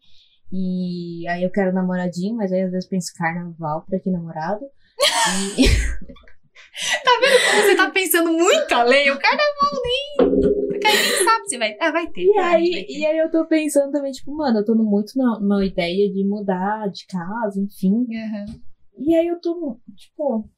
E 0.51 1.27
aí 1.29 1.43
eu 1.43 1.51
quero 1.51 1.73
namoradinho, 1.73 2.37
mas 2.37 2.53
aí 2.53 2.63
às 2.63 2.71
vezes 2.71 2.89
penso 2.89 3.13
carnaval 3.17 3.85
pra 3.89 3.99
que 3.99 4.11
namorado. 4.11 4.65
E- 5.59 5.67
Você 7.63 7.77
tá 7.77 7.91
pensando 7.91 8.33
muito 8.33 8.73
além, 8.73 9.11
o 9.11 9.19
carnaval 9.19 9.83
nem. 9.83 10.31
Nem 10.83 11.25
sabe 11.25 11.49
se 11.49 11.59
vai. 11.59 11.77
Ah, 11.81 11.93
vai 11.93 12.07
ter. 12.09 12.23
E 12.23 12.33
vai, 12.35 12.55
aí, 12.57 12.71
vai 12.71 12.85
ter. 12.85 12.93
e 12.99 13.07
aí 13.07 13.19
eu 13.19 13.31
tô 13.31 13.47
pensando 13.47 13.91
também, 13.93 14.11
tipo, 14.13 14.35
mano, 14.35 14.59
eu 14.61 14.65
tô 14.65 14.75
muito 14.75 15.13
na- 15.17 15.39
numa 15.39 15.65
ideia 15.65 16.11
de 16.11 16.27
mudar 16.27 16.89
de 16.91 17.07
casa, 17.07 17.61
enfim. 17.61 18.07
Aham. 18.17 18.47
E 18.99 19.15
aí 19.15 19.27
eu 19.27 19.41
tô, 19.41 19.79
tipo. 19.97 20.49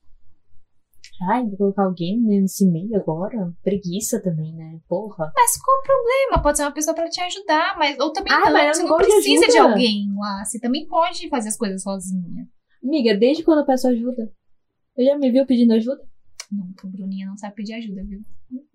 Ai, 1.30 1.44
vou 1.46 1.56
colocar 1.56 1.84
alguém 1.84 2.20
nesse 2.20 2.66
meio 2.68 2.96
agora? 2.96 3.52
Preguiça 3.62 4.20
também, 4.20 4.52
né? 4.54 4.78
Porra. 4.88 5.30
Mas 5.36 5.56
qual 5.62 5.78
o 5.78 5.82
problema? 5.82 6.42
Pode 6.42 6.56
ser 6.58 6.64
uma 6.64 6.72
pessoa 6.72 6.94
pra 6.94 7.08
te 7.08 7.20
ajudar, 7.20 7.76
mas 7.78 7.96
ou 8.00 8.12
também 8.12 8.32
Ah, 8.32 8.40
não. 8.46 8.52
mas 8.52 8.76
Você 8.76 8.82
não 8.82 8.90
não 8.90 8.98
de 8.98 9.04
precisa 9.04 9.46
de, 9.46 9.58
ajuda. 9.58 9.72
alguém 9.74 10.06
lá. 10.18 10.44
Você 10.44 10.58
também 10.58 10.86
pode 10.88 11.28
fazer 11.28 11.48
as 11.50 11.56
coisas 11.56 11.82
sozinha. 11.82 12.46
Amiga, 12.82 13.14
desde 13.16 13.44
quando 13.44 13.60
eu 13.60 13.66
peço 13.66 13.86
ajuda? 13.88 14.30
Eu 14.96 15.04
já 15.04 15.18
me 15.18 15.30
viu 15.30 15.46
pedindo 15.46 15.74
ajuda? 15.74 16.00
Nunca, 16.50 16.86
Bruninha 16.86 17.26
não 17.26 17.36
sabe 17.36 17.54
pedir 17.54 17.74
ajuda, 17.74 18.02
viu? 18.04 18.20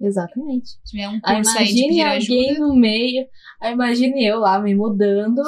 Exatamente. 0.01 0.69
Se 0.69 0.83
tiver 0.85 1.07
um 1.07 1.19
Aí 1.23 1.35
curso 1.35 1.57
aí 1.57 1.65
de 1.65 1.71
imagine 1.71 1.87
pedir 1.87 2.01
alguém 2.03 2.49
ajuda. 2.51 2.67
no 2.67 2.75
meio. 2.75 3.27
Aí 3.61 3.73
imagine 3.73 4.25
eu 4.25 4.39
lá 4.39 4.59
me 4.59 4.75
mudando. 4.75 5.41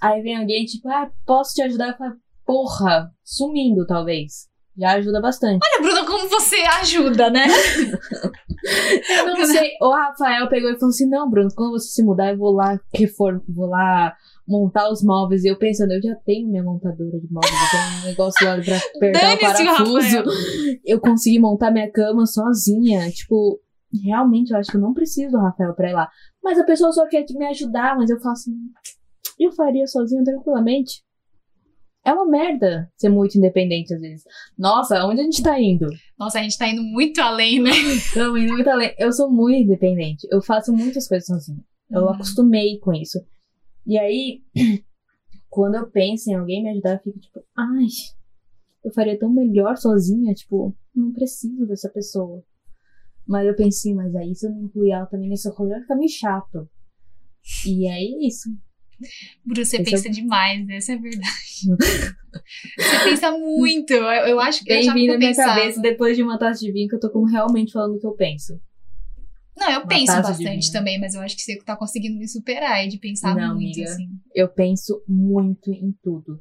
Aí 0.00 0.22
vem 0.22 0.36
alguém 0.36 0.64
tipo, 0.64 0.88
ah, 0.88 1.10
posso 1.26 1.54
te 1.54 1.62
ajudar? 1.62 1.88
Eu 1.88 1.96
falo, 1.96 2.14
porra, 2.44 3.10
sumindo 3.24 3.86
talvez. 3.86 4.48
Já 4.76 4.92
ajuda 4.92 5.20
bastante. 5.20 5.60
Olha, 5.62 5.82
Bruna, 5.82 6.06
como 6.06 6.28
você 6.28 6.56
ajuda, 6.80 7.30
né? 7.30 7.44
Eu 9.18 9.26
não 9.26 9.44
sei. 9.44 9.72
O 9.82 9.90
Rafael 9.90 10.48
pegou 10.48 10.70
e 10.70 10.74
falou 10.78 10.88
assim: 10.88 11.08
não, 11.08 11.28
Bruno, 11.28 11.50
quando 11.54 11.72
você 11.72 11.88
se 11.88 12.02
mudar, 12.02 12.30
eu 12.30 12.38
vou 12.38 12.52
lá 12.52 12.78
reform, 12.94 13.40
vou 13.48 13.66
lá 13.66 14.14
montar 14.46 14.90
os 14.90 15.02
móveis. 15.02 15.44
E 15.44 15.48
eu 15.48 15.56
pensando, 15.58 15.92
eu 15.92 16.02
já 16.02 16.14
tenho 16.24 16.48
minha 16.48 16.62
montadora 16.62 17.18
de 17.20 17.28
móveis, 17.30 17.52
eu 17.52 17.70
tenho 17.70 18.00
um 18.02 18.06
negócio 18.06 18.46
lá 18.46 18.56
pra 18.60 18.76
apertar 18.96 19.34
o 19.34 19.38
parafuso. 19.40 20.24
Eu 20.84 21.00
consegui 21.00 21.38
montar 21.38 21.70
minha 21.70 21.90
cama 21.90 22.26
sozinha. 22.26 23.10
Tipo, 23.10 23.60
realmente 24.04 24.50
eu 24.52 24.58
acho 24.58 24.70
que 24.70 24.76
eu 24.76 24.80
não 24.80 24.92
preciso 24.94 25.32
do 25.32 25.38
Rafael 25.38 25.74
pra 25.74 25.90
ir 25.90 25.94
lá. 25.94 26.08
Mas 26.42 26.58
a 26.58 26.64
pessoa 26.64 26.92
só 26.92 27.06
quer 27.08 27.24
me 27.30 27.46
ajudar, 27.46 27.96
mas 27.96 28.10
eu 28.10 28.18
falo 28.20 28.32
assim, 28.32 28.52
eu 29.38 29.52
faria 29.52 29.86
sozinho 29.86 30.24
tranquilamente. 30.24 31.02
É 32.04 32.12
uma 32.12 32.26
merda 32.26 32.90
ser 32.96 33.08
muito 33.08 33.38
independente 33.38 33.94
às 33.94 34.00
vezes. 34.00 34.24
Nossa, 34.58 35.04
onde 35.06 35.20
a 35.20 35.24
gente 35.24 35.40
tá 35.40 35.60
indo? 35.60 35.86
Nossa, 36.18 36.40
a 36.40 36.42
gente 36.42 36.58
tá 36.58 36.66
indo 36.68 36.82
muito 36.82 37.20
além, 37.20 37.62
né? 37.62 37.70
Não, 38.16 38.36
indo 38.36 38.54
muito 38.54 38.68
além. 38.68 38.92
Eu 38.98 39.12
sou 39.12 39.30
muito 39.30 39.62
independente. 39.62 40.26
Eu 40.28 40.42
faço 40.42 40.72
muitas 40.72 41.06
coisas 41.06 41.26
sozinha. 41.26 41.60
Eu 41.88 42.02
Uhum. 42.02 42.08
acostumei 42.08 42.78
com 42.80 42.92
isso. 42.92 43.20
E 43.86 43.98
aí, 43.98 44.42
quando 45.48 45.76
eu 45.76 45.90
penso 45.90 46.30
em 46.30 46.34
alguém 46.34 46.62
me 46.62 46.70
ajudar, 46.70 46.94
eu 46.94 47.00
fico 47.00 47.18
tipo, 47.18 47.44
ai, 47.56 47.86
eu 48.84 48.92
faria 48.92 49.18
tão 49.18 49.30
melhor 49.30 49.76
sozinha, 49.76 50.34
tipo, 50.34 50.76
não 50.94 51.12
preciso 51.12 51.66
dessa 51.66 51.88
pessoa. 51.88 52.42
Mas 53.26 53.46
eu 53.46 53.54
pensei, 53.54 53.94
mas 53.94 54.14
aí 54.16 54.34
se 54.34 54.46
eu 54.46 54.50
não 54.50 54.64
incluir 54.64 54.90
ela 54.90 55.06
também 55.06 55.28
nesse 55.28 55.48
rolê, 55.50 55.70
vai 55.70 55.80
ficar 55.82 55.96
meio 55.96 56.10
chato. 56.10 56.68
E 57.66 57.86
aí 57.88 58.14
é 58.14 58.26
isso. 58.26 58.50
Bruce, 59.44 59.70
você 59.70 59.76
Esse 59.76 59.90
é 59.90 59.96
pensa 59.96 60.10
demais, 60.10 60.68
essa 60.68 60.92
é 60.92 60.94
a 60.94 61.00
verdade. 61.00 61.32
você 62.78 63.04
pensa 63.04 63.30
muito. 63.32 63.92
Eu, 63.92 64.04
eu 64.04 64.40
acho 64.40 64.64
que 64.64 64.72
eu 64.72 64.76
Tem 64.76 64.82
achava 64.82 64.94
que 64.94 65.00
vindo 65.00 65.10
eu 65.10 65.14
na 65.14 65.18
minha 65.18 65.34
cabeça 65.34 65.80
depois 65.80 66.16
de 66.16 66.22
uma 66.22 66.38
taça 66.38 66.60
de 66.60 66.72
vinho 66.72 66.88
que 66.88 66.94
eu 66.94 67.00
tô 67.00 67.10
como 67.10 67.26
realmente 67.26 67.72
falando 67.72 67.96
o 67.96 68.00
que 68.00 68.06
eu 68.06 68.14
penso. 68.14 68.60
Não, 69.56 69.70
eu 69.70 69.86
penso 69.86 70.12
bastante 70.22 70.72
também, 70.72 70.98
mas 70.98 71.14
eu 71.14 71.20
acho 71.20 71.36
que 71.36 71.42
você 71.42 71.58
tá 71.62 71.76
conseguindo 71.76 72.18
me 72.18 72.26
superar 72.26 72.72
aí 72.72 72.88
de 72.88 72.98
pensar 72.98 73.34
Não, 73.36 73.54
muito, 73.54 73.76
amiga. 73.78 73.84
assim. 73.92 74.08
Eu 74.34 74.48
penso 74.48 75.02
muito 75.06 75.70
em 75.70 75.92
tudo. 76.02 76.40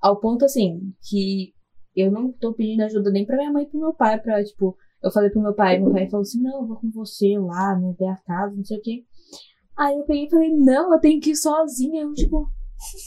Ao 0.00 0.18
ponto, 0.20 0.44
assim, 0.44 0.92
que 1.08 1.52
eu 1.94 2.10
não 2.10 2.32
tô 2.32 2.52
pedindo 2.54 2.82
ajuda 2.82 3.10
nem 3.10 3.24
pra 3.24 3.36
minha 3.36 3.52
mãe 3.52 3.64
e 3.64 3.68
pro 3.68 3.80
meu 3.80 3.94
pai, 3.94 4.20
pra, 4.20 4.42
tipo, 4.44 4.76
eu 5.02 5.10
falei 5.10 5.30
pro 5.30 5.40
meu 5.40 5.54
pai, 5.54 5.78
meu 5.78 5.92
pai 5.92 6.08
falou 6.08 6.22
assim, 6.22 6.40
não, 6.42 6.62
eu 6.62 6.66
vou 6.66 6.76
com 6.80 6.90
você 6.90 7.38
lá, 7.38 7.76
né, 7.78 7.94
ver 7.98 8.06
a 8.08 8.16
casa, 8.16 8.54
não 8.54 8.64
sei 8.64 8.78
o 8.78 8.82
quê. 8.82 9.04
Aí 9.76 9.94
eu 9.96 10.04
peguei 10.04 10.26
e 10.26 10.30
falei, 10.30 10.50
não, 10.56 10.92
eu 10.92 11.00
tenho 11.00 11.20
que 11.20 11.30
ir 11.30 11.36
sozinha, 11.36 12.02
eu, 12.02 12.12
tipo... 12.14 12.48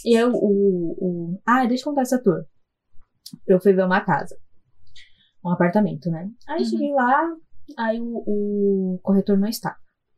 E 0.05 0.15
eu, 0.17 0.31
o, 0.33 0.91
o... 0.99 1.41
Ah, 1.45 1.65
deixa 1.65 1.81
eu 1.83 1.85
contar 1.89 2.01
essa 2.01 2.21
tour. 2.21 2.45
Eu 3.47 3.59
fui 3.61 3.73
ver 3.73 3.85
uma 3.85 4.01
casa. 4.01 4.37
Um 5.45 5.49
apartamento, 5.49 6.09
né? 6.09 6.29
Aí 6.47 6.59
Uhum. 6.59 6.65
cheguei 6.69 6.93
lá, 6.93 7.29
aí 7.77 7.99
o, 7.99 8.23
o 8.95 8.99
corretor 9.01 9.37
não 9.37 9.47
estava. 9.47 9.75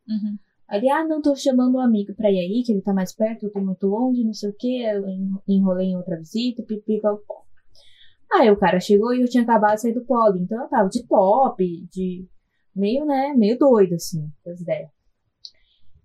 Uhum. 0.08 0.38
Aí 0.68 0.78
ele, 0.80 0.90
ah, 0.90 1.04
não, 1.06 1.20
tô 1.20 1.34
chamando 1.36 1.76
um 1.76 1.80
amigo 1.80 2.14
pra 2.14 2.30
ir 2.30 2.38
aí, 2.38 2.62
que 2.64 2.72
ele 2.72 2.82
tá 2.82 2.92
mais 2.92 3.14
perto, 3.14 3.44
eu 3.46 3.52
tô 3.52 3.60
muito 3.60 3.86
longe, 3.86 4.24
não 4.24 4.32
sei 4.32 4.50
o 4.50 4.56
quê, 4.58 4.82
eu 4.94 5.06
en- 5.08 5.38
enrolei 5.46 5.88
em 5.88 5.96
outra 5.96 6.16
visita, 6.16 6.62
pipi, 6.62 7.00
pó. 7.00 7.18
Aí 8.32 8.50
o 8.50 8.56
cara 8.56 8.80
chegou 8.80 9.14
e 9.14 9.20
eu 9.20 9.28
tinha 9.28 9.42
acabado 9.42 9.74
de 9.74 9.82
sair 9.82 9.94
do 9.94 10.04
poli, 10.04 10.40
então 10.40 10.62
eu 10.62 10.68
tava 10.68 10.88
de 10.88 11.06
top, 11.06 11.86
de 11.92 12.26
meio, 12.74 13.04
né, 13.04 13.32
meio 13.34 13.58
doido, 13.58 13.94
assim, 13.94 14.26
das 14.44 14.60
ideias. 14.60 14.90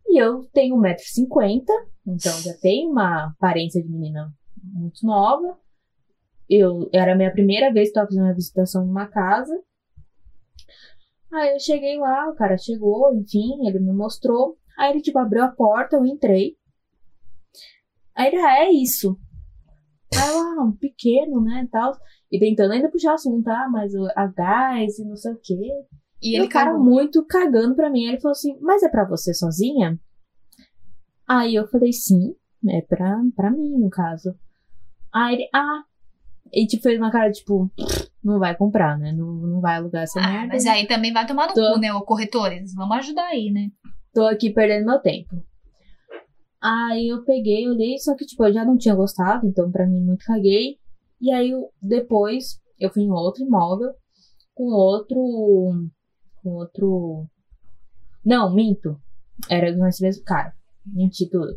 E 0.08 0.22
eu 0.22 0.43
tenho 0.54 0.76
1,50m, 0.76 1.64
então 2.08 2.32
já 2.41 2.54
tenho 2.62 2.91
uma 2.91 3.28
aparência 3.28 3.82
de 3.82 3.89
menina 3.89 4.32
muito 4.62 5.06
nova. 5.06 5.58
Eu, 6.50 6.89
era 6.91 7.14
a 7.14 7.16
minha 7.16 7.32
primeira 7.32 7.72
vez 7.72 7.89
que 7.89 7.93
tava 7.93 8.08
fazendo 8.08 8.24
uma 8.26 8.34
visitação 8.34 8.86
numa 8.86 9.08
casa. 9.08 9.54
Aí 11.34 11.53
eu 11.53 11.59
cheguei 11.59 11.97
lá, 11.97 12.30
o 12.30 12.36
cara 12.36 12.57
chegou, 12.57 13.13
enfim, 13.13 13.67
ele 13.67 13.80
me 13.80 13.93
mostrou. 13.93 14.57
Aí 14.77 14.91
ele, 14.91 15.01
tipo, 15.01 15.19
abriu 15.19 15.43
a 15.43 15.49
porta, 15.49 15.95
eu 15.95 16.05
entrei. 16.05 16.55
Aí 18.15 18.27
ele, 18.27 18.38
ah, 18.38 18.59
é 18.65 18.71
isso. 18.71 19.17
Aí 20.15 20.27
eu, 20.30 20.38
ah, 20.39 20.63
um 20.65 20.71
pequeno, 20.71 21.41
né, 21.43 21.67
tal. 21.71 21.95
E 22.32 22.39
tentando 22.39 22.73
ainda 22.73 22.89
puxar 22.89 23.13
assunto, 23.13 23.47
ah, 23.47 23.67
mas 23.71 23.93
o- 23.93 24.07
a 24.15 24.25
gás 24.27 24.97
e 24.97 25.05
não 25.05 25.15
sei 25.15 25.34
o 25.34 25.39
quê. 25.41 25.71
E 26.21 26.32
E 26.32 26.36
ele 26.36 26.47
cara 26.47 26.77
muito 26.77 27.23
cagando 27.25 27.75
pra 27.75 27.89
mim. 27.89 28.05
Aí 28.05 28.13
Ele 28.13 28.21
falou 28.21 28.32
assim, 28.34 28.57
mas 28.59 28.84
é 28.84 28.89
pra 28.89 29.05
você 29.07 29.34
sozinha? 29.34 29.99
Aí 31.27 31.53
eu 31.55 31.67
falei, 31.67 31.93
sim, 31.93 32.36
é 32.67 32.82
pra, 32.82 33.21
pra 33.36 33.51
mim, 33.51 33.77
no 33.77 33.89
caso. 33.89 34.36
Aí 35.13 35.36
ele, 35.36 35.49
ah. 35.53 35.84
E 36.54 36.66
tipo, 36.68 36.84
fez 36.84 36.97
uma 37.00 37.12
cara, 37.12 37.32
tipo, 37.32 37.70
não 38.24 38.39
vai 38.39 38.56
comprar, 38.56 38.97
né? 38.97 39.12
Não, 39.12 39.26
não 39.34 39.62
vai 39.62 39.76
alugar 39.78 40.04
essa 40.04 40.20
Ah, 40.20 40.28
merda. 40.32 40.47
mas 40.47 40.66
aí 40.66 40.88
também 40.88 41.14
vai 41.14 41.26
tomar 41.26 41.47
no 41.47 41.54
Tô. 41.54 41.74
cu, 41.74 41.80
né, 41.80 41.93
ô 41.93 42.02
corretores? 42.02 42.74
Vamos 42.74 42.97
ajudar 42.97 43.26
aí, 43.28 43.52
né? 43.52 43.70
tô 44.14 44.26
aqui 44.26 44.50
perdendo 44.52 44.88
meu 44.88 45.00
tempo. 45.00 45.36
Aí 46.62 47.08
eu 47.08 47.24
peguei, 47.24 47.70
olhei, 47.70 47.97
só 48.00 48.16
que 48.16 48.26
tipo, 48.26 48.43
eu 48.43 48.52
já 48.54 48.66
não 48.66 48.76
tinha 48.78 48.93
gostado, 48.95 49.47
então 49.47 49.72
pra 49.72 49.88
mim 49.88 50.02
muito 50.02 50.26
caguei. 50.26 50.78
E 51.22 51.32
aí 51.32 51.52
eu- 51.52 51.70
depois 51.82 52.60
eu 52.80 52.89
fui 52.91 53.04
em 53.04 53.12
outro 53.12 53.43
imóvel 53.43 53.91
com 54.56 54.66
outro 54.74 55.16
com 56.41 56.50
outro 56.50 57.26
Não, 58.26 58.54
minto. 58.54 58.97
Era 59.50 59.70
esse 59.88 60.02
mesmo 60.04 60.24
cara. 60.26 60.54
Menti 60.86 61.30
tudo. 61.30 61.54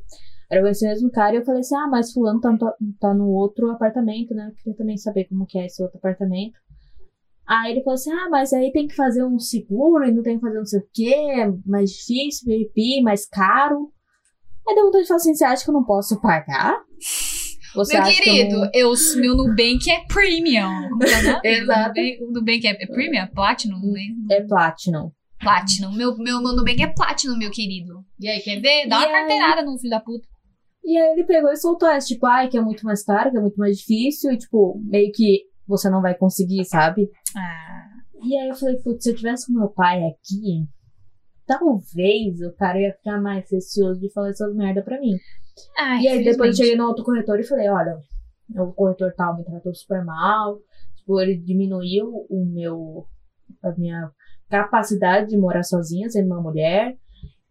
Era 0.53 0.71
esse 0.71 0.87
mesmo 0.87 1.11
cara 1.11 1.35
e 1.35 1.39
eu 1.39 1.45
falei 1.45 1.61
assim: 1.61 1.75
"Ah, 1.75 1.89
mas 1.89 2.13
fulano 2.13 2.41
tá, 2.41 2.51
tá, 3.01 3.15
no 3.15 3.29
outro 3.31 3.71
apartamento, 3.71 4.35
né? 4.35 4.49
Eu 4.51 4.55
queria 4.55 4.77
também 4.77 4.97
saber 4.99 5.25
como 5.25 5.47
que 5.47 5.59
é 5.59 5.65
esse 5.67 5.83
outro 5.83 5.97
apartamento". 5.99 6.53
Aí 7.47 7.73
ele 7.73 7.83
falou 7.83 7.95
assim: 7.95 8.13
ah, 8.13 8.29
mas 8.31 8.53
aí 8.53 8.71
tem 8.71 8.87
que 8.87 8.95
fazer 8.95 9.25
um 9.25 9.39
seguro 9.39 10.05
e 10.05 10.13
não 10.13 10.23
tem 10.23 10.37
que 10.37 10.43
fazer 10.43 10.59
não 10.59 10.67
sei 10.67 10.81
o 10.81 10.89
quê, 10.93 11.15
é 11.15 11.51
mais 11.67 11.91
difícil, 11.91 12.47
pipi, 12.47 13.01
mais 13.03 13.27
caro. 13.27 13.91
Aí 14.69 14.75
deu 14.75 14.85
vontade 14.85 15.03
de 15.05 15.09
falar 15.09 15.17
assim: 15.17 15.35
você 15.35 15.45
acha 15.45 15.65
que 15.65 15.71
eu 15.71 15.75
não 15.75 15.85
posso 15.85 16.21
pagar? 16.21 16.77
Você 17.75 17.95
meu 17.95 18.03
querido, 18.05 18.71
que 18.71 18.79
eu 18.79 18.91
eu, 18.91 18.95
meu 19.17 19.35
Nubank 19.35 19.91
é 19.91 20.05
premium. 20.07 20.91
É? 21.43 21.59
Exato. 21.59 21.89
Nubank- 21.89 22.23
O 22.23 22.31
Nubank 22.33 22.67
é, 22.67 22.71
é 22.83 22.87
premium? 22.87 23.27
Platinum? 23.35 23.81
né? 23.81 24.01
não... 24.29 24.37
É 24.37 24.41
Platinum. 24.43 25.11
Platinum. 25.41 25.93
Meu, 25.93 26.17
meu, 26.19 26.41
meu 26.43 26.53
Nubank 26.55 26.83
é 26.83 26.87
Platinum, 26.87 27.37
meu 27.39 27.51
querido. 27.51 28.05
E 28.21 28.29
aí, 28.29 28.41
quer 28.41 28.61
ver? 28.61 28.87
Dá 28.89 28.97
E 29.01 29.07
uma 29.07 29.07
aí? 29.07 29.13
carteirada 29.13 29.63
no 29.63 29.77
filho 29.79 29.91
da 29.91 30.01
puta. 30.01 30.29
E 30.85 30.99
aí 30.99 31.13
ele 31.13 31.25
pegou 31.25 31.51
e 31.51 31.57
soltou 31.57 31.89
essa, 31.89 32.07
tipo, 32.09 32.27
ai, 32.27 32.49
que 32.49 32.59
é 32.59 32.61
muito 32.61 32.85
mais 32.85 33.05
caro, 33.05 33.31
que 33.31 33.37
é 33.37 33.41
muito 33.41 33.57
mais 33.57 33.79
difícil, 33.79 34.33
e 34.33 34.39
tipo, 34.39 34.81
meio 34.85 35.13
que 35.13 35.45
você 35.67 35.89
não 35.89 36.03
vai 36.03 36.15
conseguir, 36.15 36.65
sabe? 36.65 37.09
Ah, 37.37 37.89
E 38.25 38.37
aí 38.37 38.49
eu 38.49 38.55
falei, 38.55 38.77
putz, 38.79 39.05
se 39.05 39.11
eu 39.11 39.17
tivesse 39.17 39.47
com 39.47 39.59
meu 39.59 39.69
pai 39.69 40.03
aqui, 40.05 40.67
talvez 41.47 42.41
o 42.41 42.53
cara 42.57 42.81
ia 42.81 42.93
ficar 42.95 43.21
mais 43.21 43.49
receoso 43.51 44.01
de 44.01 44.13
falar 44.13 44.31
essas 44.31 44.55
merda 44.55 44.83
pra 44.83 45.01
mim. 45.01 45.17
ai, 45.79 46.03
E 46.03 46.09
aí 46.09 46.25
depois 46.25 46.51
eu 46.51 46.65
cheguei 46.65 46.77
no 46.77 46.87
outro 46.89 47.05
corretor 47.05 47.39
e 47.39 47.45
falei, 47.45 47.69
olha, 47.69 47.99
o 48.57 48.73
corretor 48.73 49.13
tal 49.17 49.37
me 49.37 49.45
tratou 49.45 49.75
super 49.75 50.05
mal. 50.05 50.59
Tipo, 50.97 51.21
ele 51.21 51.37
diminuiu 51.37 52.27
o 52.29 52.45
meu 52.45 53.07
a 53.63 53.73
minha 53.73 54.11
capacidade 54.49 55.29
de 55.29 55.37
morar 55.37 55.63
sozinha, 55.63 56.09
sendo 56.09 56.27
uma 56.27 56.41
mulher. 56.41 56.97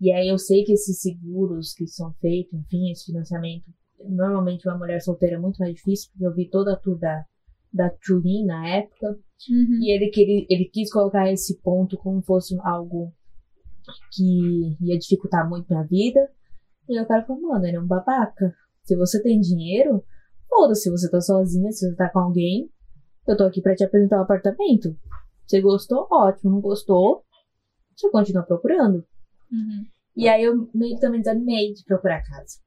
E 0.01 0.11
aí 0.11 0.29
eu 0.29 0.37
sei 0.39 0.63
que 0.63 0.73
esses 0.73 0.99
seguros 0.99 1.75
que 1.75 1.85
são 1.85 2.11
feitos, 2.13 2.59
enfim, 2.59 2.89
esse 2.89 3.05
financiamento, 3.05 3.65
normalmente 4.03 4.67
uma 4.67 4.75
mulher 4.75 4.99
solteira 4.99 5.35
é 5.35 5.39
muito 5.39 5.59
mais 5.59 5.75
difícil, 5.75 6.09
porque 6.11 6.25
eu 6.25 6.33
vi 6.33 6.49
toda 6.49 6.73
a 6.73 6.75
tour 6.75 6.97
da, 6.97 7.23
da 7.71 7.87
Tulin 8.03 8.45
na 8.45 8.67
época. 8.67 9.11
Uhum. 9.47 9.79
E 9.79 9.95
ele, 9.95 10.09
queria, 10.09 10.43
ele 10.49 10.65
quis 10.65 10.91
colocar 10.91 11.31
esse 11.31 11.61
ponto 11.61 11.97
como 11.97 12.19
fosse 12.23 12.57
algo 12.63 13.13
que 14.11 14.75
ia 14.81 14.97
dificultar 14.97 15.47
muito 15.47 15.67
minha 15.69 15.83
vida. 15.83 16.19
E 16.89 16.97
aí 16.97 17.03
o 17.03 17.07
cara 17.07 17.23
falou, 17.23 17.43
mano, 17.43 17.65
ele 17.65 17.77
é 17.77 17.79
um 17.79 17.85
babaca. 17.85 18.55
Se 18.83 18.95
você 18.95 19.21
tem 19.21 19.39
dinheiro, 19.39 20.03
foda-se, 20.49 20.81
se 20.81 20.89
você 20.89 21.11
tá 21.11 21.21
sozinha, 21.21 21.71
se 21.71 21.87
você 21.87 21.95
tá 21.95 22.09
com 22.09 22.19
alguém, 22.19 22.71
eu 23.27 23.37
tô 23.37 23.43
aqui 23.43 23.61
pra 23.61 23.75
te 23.75 23.83
apresentar 23.83 24.17
o 24.17 24.23
apartamento. 24.23 24.97
Você 25.45 25.61
gostou? 25.61 26.07
Ótimo. 26.11 26.49
Não 26.49 26.59
gostou? 26.59 27.23
Você 27.95 28.09
continua 28.09 28.41
procurando. 28.41 29.05
Uhum. 29.51 29.85
E 30.15 30.27
aí 30.27 30.43
eu 30.43 30.69
meio 30.73 30.95
que 30.95 31.01
também 31.01 31.21
desanimei 31.21 31.73
de 31.73 31.83
procurar 31.85 32.21
casa. 32.23 32.59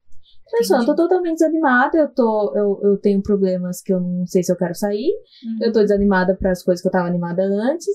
Falei 0.49 0.63
só, 0.63 0.79
eu 0.79 0.85
tô 0.85 0.95
totalmente 0.95 1.37
desanimada, 1.39 1.97
eu, 1.97 2.07
tô, 2.07 2.53
eu, 2.55 2.79
eu 2.83 2.97
tenho 2.97 3.21
problemas 3.21 3.81
que 3.81 3.91
eu 3.91 3.99
não 3.99 4.27
sei 4.27 4.43
se 4.43 4.51
eu 4.51 4.57
quero 4.57 4.75
sair. 4.75 5.11
Uhum. 5.43 5.65
Eu 5.65 5.71
tô 5.71 5.81
desanimada 5.81 6.35
para 6.35 6.51
as 6.51 6.63
coisas 6.63 6.81
que 6.81 6.87
eu 6.87 6.91
tava 6.91 7.07
animada 7.07 7.43
antes. 7.43 7.93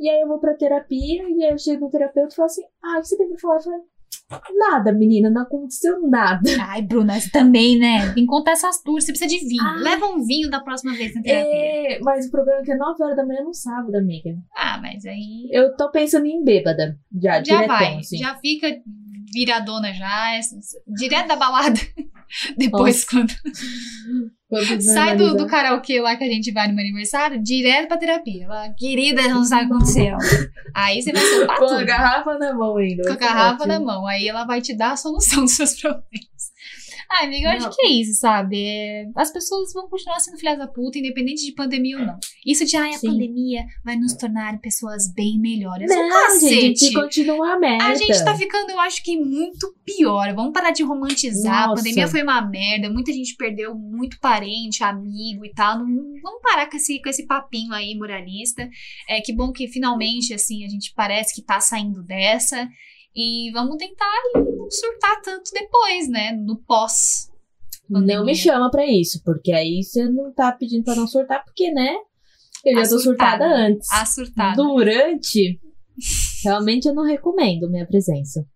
E 0.00 0.08
aí 0.08 0.20
eu 0.20 0.26
vou 0.26 0.40
pra 0.40 0.54
terapia 0.54 1.22
e 1.28 1.44
aí 1.44 1.52
eu 1.52 1.58
chego 1.58 1.84
no 1.84 1.90
terapeuta 1.90 2.32
e 2.32 2.36
falo 2.36 2.46
assim: 2.46 2.62
Ah, 2.82 2.98
o 2.98 3.02
que 3.02 3.08
você 3.08 3.16
tem 3.16 3.28
pra 3.28 3.38
falar? 3.38 3.56
Eu 3.56 3.62
falei, 3.62 3.80
nada, 4.58 4.92
menina, 4.92 5.30
não 5.30 5.42
aconteceu 5.42 6.00
nada. 6.08 6.48
Ai, 6.60 6.82
Bruna, 6.82 7.18
você 7.20 7.30
também, 7.30 7.78
né? 7.78 8.12
Tem 8.14 8.24
que 8.24 8.26
contar 8.26 8.52
essas 8.52 8.82
tours, 8.82 9.04
você 9.04 9.12
precisa 9.12 9.28
de 9.30 9.46
vinho. 9.46 9.62
Ai. 9.62 9.82
Leva 9.82 10.06
um 10.06 10.24
vinho 10.24 10.50
da 10.50 10.60
próxima 10.60 10.94
vez 10.94 11.14
na 11.14 11.22
terapia. 11.22 11.50
É, 11.52 11.98
mas 12.00 12.26
o 12.26 12.30
problema 12.30 12.60
é 12.60 12.62
que 12.62 12.72
é 12.72 12.76
9 12.76 13.02
horas 13.02 13.16
da 13.16 13.26
manhã 13.26 13.42
no 13.42 13.54
sábado, 13.54 13.94
amiga. 13.96 14.30
Ah, 14.56 14.78
mas 14.80 15.04
aí 15.04 15.48
Eu 15.50 15.76
tô 15.76 15.90
pensando 15.90 16.26
em 16.26 16.42
bêbada. 16.42 16.96
Já, 17.20 17.34
já 17.34 17.40
diretão, 17.42 17.68
vai. 17.68 17.98
assim. 17.98 18.16
Já 18.18 18.34
fica 18.36 18.68
viradona 19.34 19.92
já. 19.92 20.38
direto 20.86 21.28
da 21.28 21.36
balada. 21.36 21.78
Depois, 22.56 23.04
quando 23.04 23.32
Quando 24.52 24.80
sai 24.84 25.16
do, 25.16 25.34
do 25.34 25.46
karaokê 25.46 25.98
lá 26.00 26.14
que 26.14 26.24
a 26.24 26.28
gente 26.28 26.52
vai 26.52 26.68
no 26.68 26.74
meu 26.74 26.84
aniversário, 26.84 27.42
direto 27.42 27.88
pra 27.88 27.96
terapia. 27.96 28.46
Fala, 28.46 28.74
Querida, 28.76 29.26
não 29.28 29.42
sabe 29.44 29.64
o 29.64 29.68
que 29.68 29.74
aconteceu. 29.74 30.16
Aí 30.74 31.00
você 31.00 31.10
vai 31.10 31.22
soltar 31.22 31.56
Com 31.58 31.66
tudo. 31.68 31.78
a 31.78 31.84
garrafa 31.84 32.38
na 32.38 32.52
mão 32.52 32.76
ainda. 32.76 33.02
com 33.02 33.12
a 33.12 33.16
garrafa 33.16 33.66
na 33.66 33.74
ótimo. 33.74 33.86
mão. 33.86 34.06
Aí 34.06 34.28
ela 34.28 34.44
vai 34.44 34.60
te 34.60 34.74
dar 34.76 34.92
a 34.92 34.96
solução 34.96 35.44
dos 35.44 35.56
seus 35.56 35.80
problemas. 35.80 36.51
Ai, 37.14 37.26
amiga, 37.26 37.52
eu 37.52 37.60
Não. 37.60 37.68
acho 37.68 37.76
que 37.76 37.86
é 37.86 37.90
isso, 37.90 38.18
sabe? 38.18 38.64
É, 38.64 39.04
as 39.16 39.30
pessoas 39.30 39.72
vão 39.74 39.86
continuar 39.88 40.18
sendo 40.20 40.38
filhas 40.38 40.56
da 40.56 40.66
puta, 40.66 40.98
independente 40.98 41.44
de 41.44 41.52
pandemia 41.52 41.98
ou 41.98 42.06
não. 42.06 42.18
Isso 42.46 42.64
de, 42.64 42.74
ai, 42.76 42.90
a 42.94 42.98
Sim. 42.98 43.08
pandemia 43.08 43.64
vai 43.84 43.96
nos 43.96 44.14
tornar 44.14 44.58
pessoas 44.60 45.12
bem 45.12 45.38
melhores. 45.38 45.90
um 45.90 45.94
Não, 45.94 46.08
cacete. 46.08 46.76
gente, 46.78 46.92
continua 46.94 47.52
a 47.54 47.58
merda. 47.58 47.84
A 47.84 47.94
gente 47.94 48.24
tá 48.24 48.34
ficando, 48.34 48.70
eu 48.70 48.80
acho 48.80 49.02
que 49.02 49.16
muito 49.16 49.74
pior. 49.84 50.32
Vamos 50.34 50.52
parar 50.52 50.70
de 50.70 50.82
romantizar. 50.82 51.64
A 51.64 51.66
Nossa. 51.68 51.82
pandemia 51.82 52.08
foi 52.08 52.22
uma 52.22 52.40
merda. 52.40 52.88
Muita 52.88 53.12
gente 53.12 53.36
perdeu 53.36 53.74
muito 53.74 54.18
parente, 54.18 54.82
amigo 54.82 55.44
e 55.44 55.52
tal. 55.52 55.78
Não, 55.80 55.86
vamos 56.22 56.40
parar 56.42 56.70
com 56.70 56.76
esse, 56.76 57.00
com 57.02 57.10
esse 57.10 57.26
papinho 57.26 57.74
aí 57.74 57.94
moralista. 57.94 58.68
É 59.06 59.20
que 59.20 59.34
bom 59.34 59.52
que 59.52 59.68
finalmente, 59.68 60.32
assim, 60.32 60.64
a 60.64 60.68
gente 60.68 60.92
parece 60.94 61.34
que 61.34 61.42
tá 61.42 61.60
saindo 61.60 62.02
dessa. 62.02 62.66
E 63.14 63.50
vamos 63.52 63.76
tentar 63.76 64.10
não 64.34 64.70
surtar 64.70 65.20
tanto 65.22 65.50
depois, 65.52 66.08
né? 66.08 66.32
No 66.32 66.56
pós. 66.62 67.30
Não 67.88 68.00
pandemia. 68.00 68.24
me 68.24 68.34
chama 68.34 68.70
pra 68.70 68.86
isso, 68.86 69.22
porque 69.24 69.52
aí 69.52 69.82
você 69.82 70.08
não 70.08 70.32
tá 70.32 70.50
pedindo 70.52 70.84
pra 70.84 70.94
não 70.94 71.06
surtar, 71.06 71.44
porque, 71.44 71.70
né? 71.70 71.94
Eu 72.64 72.78
A 72.78 72.84
já 72.84 72.90
tô 72.90 72.98
surtada 72.98 73.44
surtada. 73.44 73.66
antes. 73.66 73.92
A 73.92 74.06
surtada. 74.06 74.56
Durante, 74.56 75.60
realmente 76.44 76.86
eu 76.86 76.94
não 76.94 77.04
recomendo 77.04 77.68
minha 77.70 77.86
presença. 77.86 78.46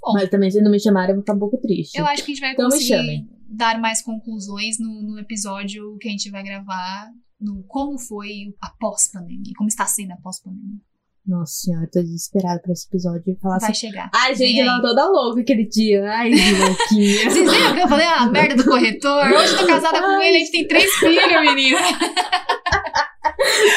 bom. 0.00 0.12
Mas 0.14 0.30
também, 0.30 0.50
se 0.50 0.60
não 0.62 0.70
me 0.70 0.80
chamarem, 0.80 1.10
eu 1.10 1.16
vou 1.16 1.22
ficar 1.22 1.34
um 1.34 1.40
pouco 1.40 1.58
triste. 1.58 1.98
Eu 1.98 2.06
acho 2.06 2.24
que 2.24 2.32
a 2.32 2.34
gente 2.34 2.40
vai 2.40 2.52
Então 2.52 2.70
conseguir 2.70 3.26
dar 3.48 3.78
mais 3.78 4.00
conclusões 4.00 4.78
no, 4.78 5.02
no 5.02 5.18
episódio 5.18 5.96
que 5.98 6.08
a 6.08 6.10
gente 6.10 6.30
vai 6.30 6.42
gravar. 6.42 7.10
No 7.38 7.64
como 7.64 7.98
foi 7.98 8.54
a 8.62 8.70
pós-pandemia, 8.78 9.52
como 9.56 9.68
está 9.68 9.84
sendo 9.84 10.12
a 10.12 10.16
pós-pandemia. 10.16 10.80
Nossa 11.26 11.52
senhora, 11.52 11.84
eu 11.84 11.90
tô 11.90 12.02
desesperada 12.02 12.60
pra 12.60 12.72
esse 12.72 12.86
episódio 12.88 13.36
falar 13.40 13.58
Vai 13.58 13.70
assim. 13.70 13.86
chegar. 13.86 14.10
Ai, 14.12 14.34
gente, 14.34 14.58
eu 14.58 14.66
tava 14.66 14.82
toda 14.82 15.08
louca 15.08 15.40
aquele 15.40 15.64
dia. 15.66 16.04
Ai, 16.10 16.32
que 16.32 16.52
louquinha. 16.52 17.30
Vocês 17.30 17.46
lembram 17.48 17.74
que 17.74 17.80
eu 17.80 17.88
falei 17.88 18.06
a 18.06 18.26
merda 18.26 18.56
do 18.56 18.64
corretor? 18.64 19.26
Hoje 19.30 19.52
eu 19.52 19.58
tô 19.58 19.66
casada 19.66 20.00
com 20.00 20.20
ele, 20.20 20.36
a 20.36 20.40
gente 20.40 20.50
tem 20.50 20.66
três 20.66 20.90
filhos, 20.94 21.40
menina. 21.40 21.78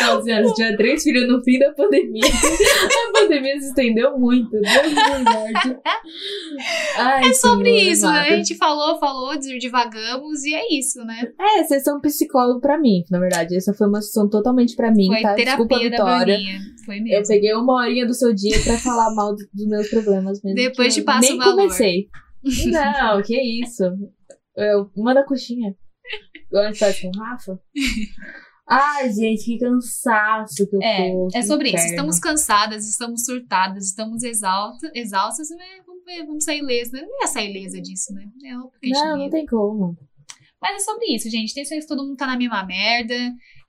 Não, 0.02 0.22
senhora, 0.24 0.54
tinha 0.54 0.76
três 0.78 1.04
filhos 1.04 1.28
no 1.28 1.44
fim 1.44 1.58
da 1.60 1.72
pandemia. 1.74 2.24
A 2.26 3.20
pandemia 3.20 3.60
se 3.60 3.68
estendeu 3.68 4.18
muito. 4.18 4.52
Deus 4.52 4.64
me 4.88 4.94
guarde. 5.24 5.78
Ai, 6.98 7.30
É 7.30 7.34
sobre 7.34 7.70
senhor 7.70 7.92
isso, 7.92 8.06
né? 8.12 8.20
A 8.30 8.36
gente 8.38 8.56
falou, 8.56 8.98
falou, 9.00 9.38
divagamos 9.38 10.44
e 10.44 10.54
é 10.54 10.74
isso, 10.78 11.00
né? 11.06 11.32
É, 11.40 11.64
vocês 11.64 11.84
são 11.84 12.00
psicólogo 12.02 12.60
pra 12.62 12.78
mim, 12.80 13.04
na 13.10 13.20
verdade. 13.20 13.56
Essa 13.56 13.74
foi 13.74 13.88
uma 13.88 14.02
sessão 14.02 14.30
totalmente 14.30 14.76
pra 14.76 14.92
mim, 14.92 15.08
Foi 15.08 15.22
tá? 15.22 15.36
Desculpa, 15.36 15.80
Vitória. 15.80 16.38
Foi 16.86 17.00
Eu 17.00 17.04
mesmo. 17.04 17.28
peguei 17.28 17.54
uma 17.54 17.74
horinha 17.82 18.06
do 18.06 18.14
seu 18.14 18.34
dia 18.34 18.58
pra 18.64 18.78
falar 18.78 19.14
mal 19.16 19.36
do- 19.36 19.48
dos 19.54 19.68
meus 19.68 19.90
problemas 19.90 20.42
mesmo. 20.44 20.56
Depois 20.56 20.94
te 20.94 21.00
eu 21.00 21.06
passo 21.06 21.22
Nem 21.22 21.34
o 21.34 21.38
valor. 21.38 21.56
comecei. 21.56 22.08
Não, 22.68 23.22
que 23.24 23.36
isso. 23.62 23.84
Eu, 24.56 24.90
manda 24.96 25.22
a 25.22 25.26
coxinha. 25.26 25.74
Igual 26.48 26.64
a 26.64 26.68
gente 26.68 26.80
faz 26.80 27.00
com 27.02 27.08
o 27.08 27.20
Rafa. 27.20 27.60
Ai, 28.68 29.12
gente, 29.12 29.46
que 29.46 29.60
cansaço 29.60 30.68
que 30.68 30.76
eu 30.76 30.82
É, 30.82 31.12
tô. 31.12 31.28
é 31.36 31.42
sobre 31.44 31.68
isso. 31.68 31.76
inferno. 31.78 31.92
Estamos 31.92 32.20
cansadas, 32.20 32.90
estamos 32.90 33.24
surtadas, 33.24 33.86
estamos 33.86 34.24
exalta, 34.24 34.92
exaustas, 34.96 35.48
mas 35.56 35.86
vamos, 35.86 36.04
ver, 36.04 36.26
vamos 36.26 36.44
sair 36.44 36.60
ilesa. 36.60 36.98
Não 37.00 37.22
ia 37.22 37.28
sair 37.28 37.52
ilesa 37.52 37.80
disso, 37.80 38.14
né? 38.14 38.28
É 38.44 38.58
óbvio 38.58 38.72
que 38.82 38.92
a 38.92 38.96
gente 38.96 39.06
Não, 39.06 39.18
não 39.18 39.30
tem 39.30 39.46
como. 39.46 39.98
Mas 40.60 40.78
é 40.78 40.80
sobre 40.80 41.06
isso, 41.14 41.30
gente. 41.30 41.54
Tem 41.54 41.64
certeza 41.64 41.88
que 41.88 41.94
todo 41.96 42.08
mundo 42.08 42.18
tá 42.18 42.26
na 42.26 42.38
mesma 42.38 42.66
merda. 42.66 43.14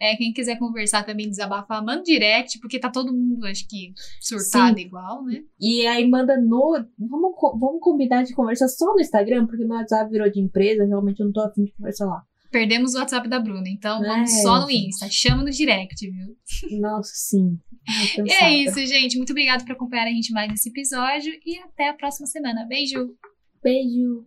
É, 0.01 0.17
quem 0.17 0.33
quiser 0.33 0.59
conversar 0.59 1.05
também, 1.05 1.29
desabafar, 1.29 1.85
manda 1.85 2.03
direct, 2.03 2.59
porque 2.59 2.79
tá 2.79 2.89
todo 2.91 3.13
mundo, 3.13 3.45
acho 3.45 3.69
que, 3.69 3.93
surtado 4.21 4.79
igual, 4.79 5.23
né? 5.25 5.43
E 5.61 5.87
aí 5.87 6.09
manda 6.09 6.41
no. 6.41 6.73
Vamos, 6.99 7.35
vamos 7.61 7.81
combinar 7.81 8.23
de 8.23 8.33
conversar 8.35 8.69
só 8.69 8.95
no 8.95 9.01
Instagram, 9.01 9.47
porque 9.47 9.65
meu 9.67 9.77
WhatsApp 9.77 10.11
virou 10.11 10.31
de 10.31 10.41
empresa, 10.41 10.87
realmente 10.87 11.21
eu 11.21 11.27
não 11.27 11.33
tô 11.35 11.41
afim 11.43 11.65
de 11.65 11.73
conversar 11.73 12.07
lá. 12.07 12.23
Perdemos 12.51 12.95
o 12.95 12.99
WhatsApp 12.99 13.29
da 13.29 13.39
Bruna, 13.39 13.69
então 13.69 14.05
É, 14.05 14.09
vamos 14.09 14.43
só 14.43 14.61
no. 14.63 14.71
Insta. 14.71 15.09
Chama 15.11 15.43
no 15.43 15.51
direct, 15.51 16.09
viu? 16.11 16.37
Nossa, 16.81 17.13
sim. 17.15 17.59
E 18.27 18.33
é 18.33 18.51
isso, 18.65 18.85
gente. 18.87 19.17
Muito 19.17 19.31
obrigada 19.31 19.65
por 19.65 19.73
acompanhar 19.73 20.07
a 20.07 20.11
gente 20.11 20.33
mais 20.33 20.51
nesse 20.51 20.71
episódio 20.71 21.33
e 21.45 21.59
até 21.59 21.89
a 21.89 21.95
próxima 21.95 22.27
semana. 22.27 22.67
Beijo! 22.67 23.15
Beijo. 23.63 24.27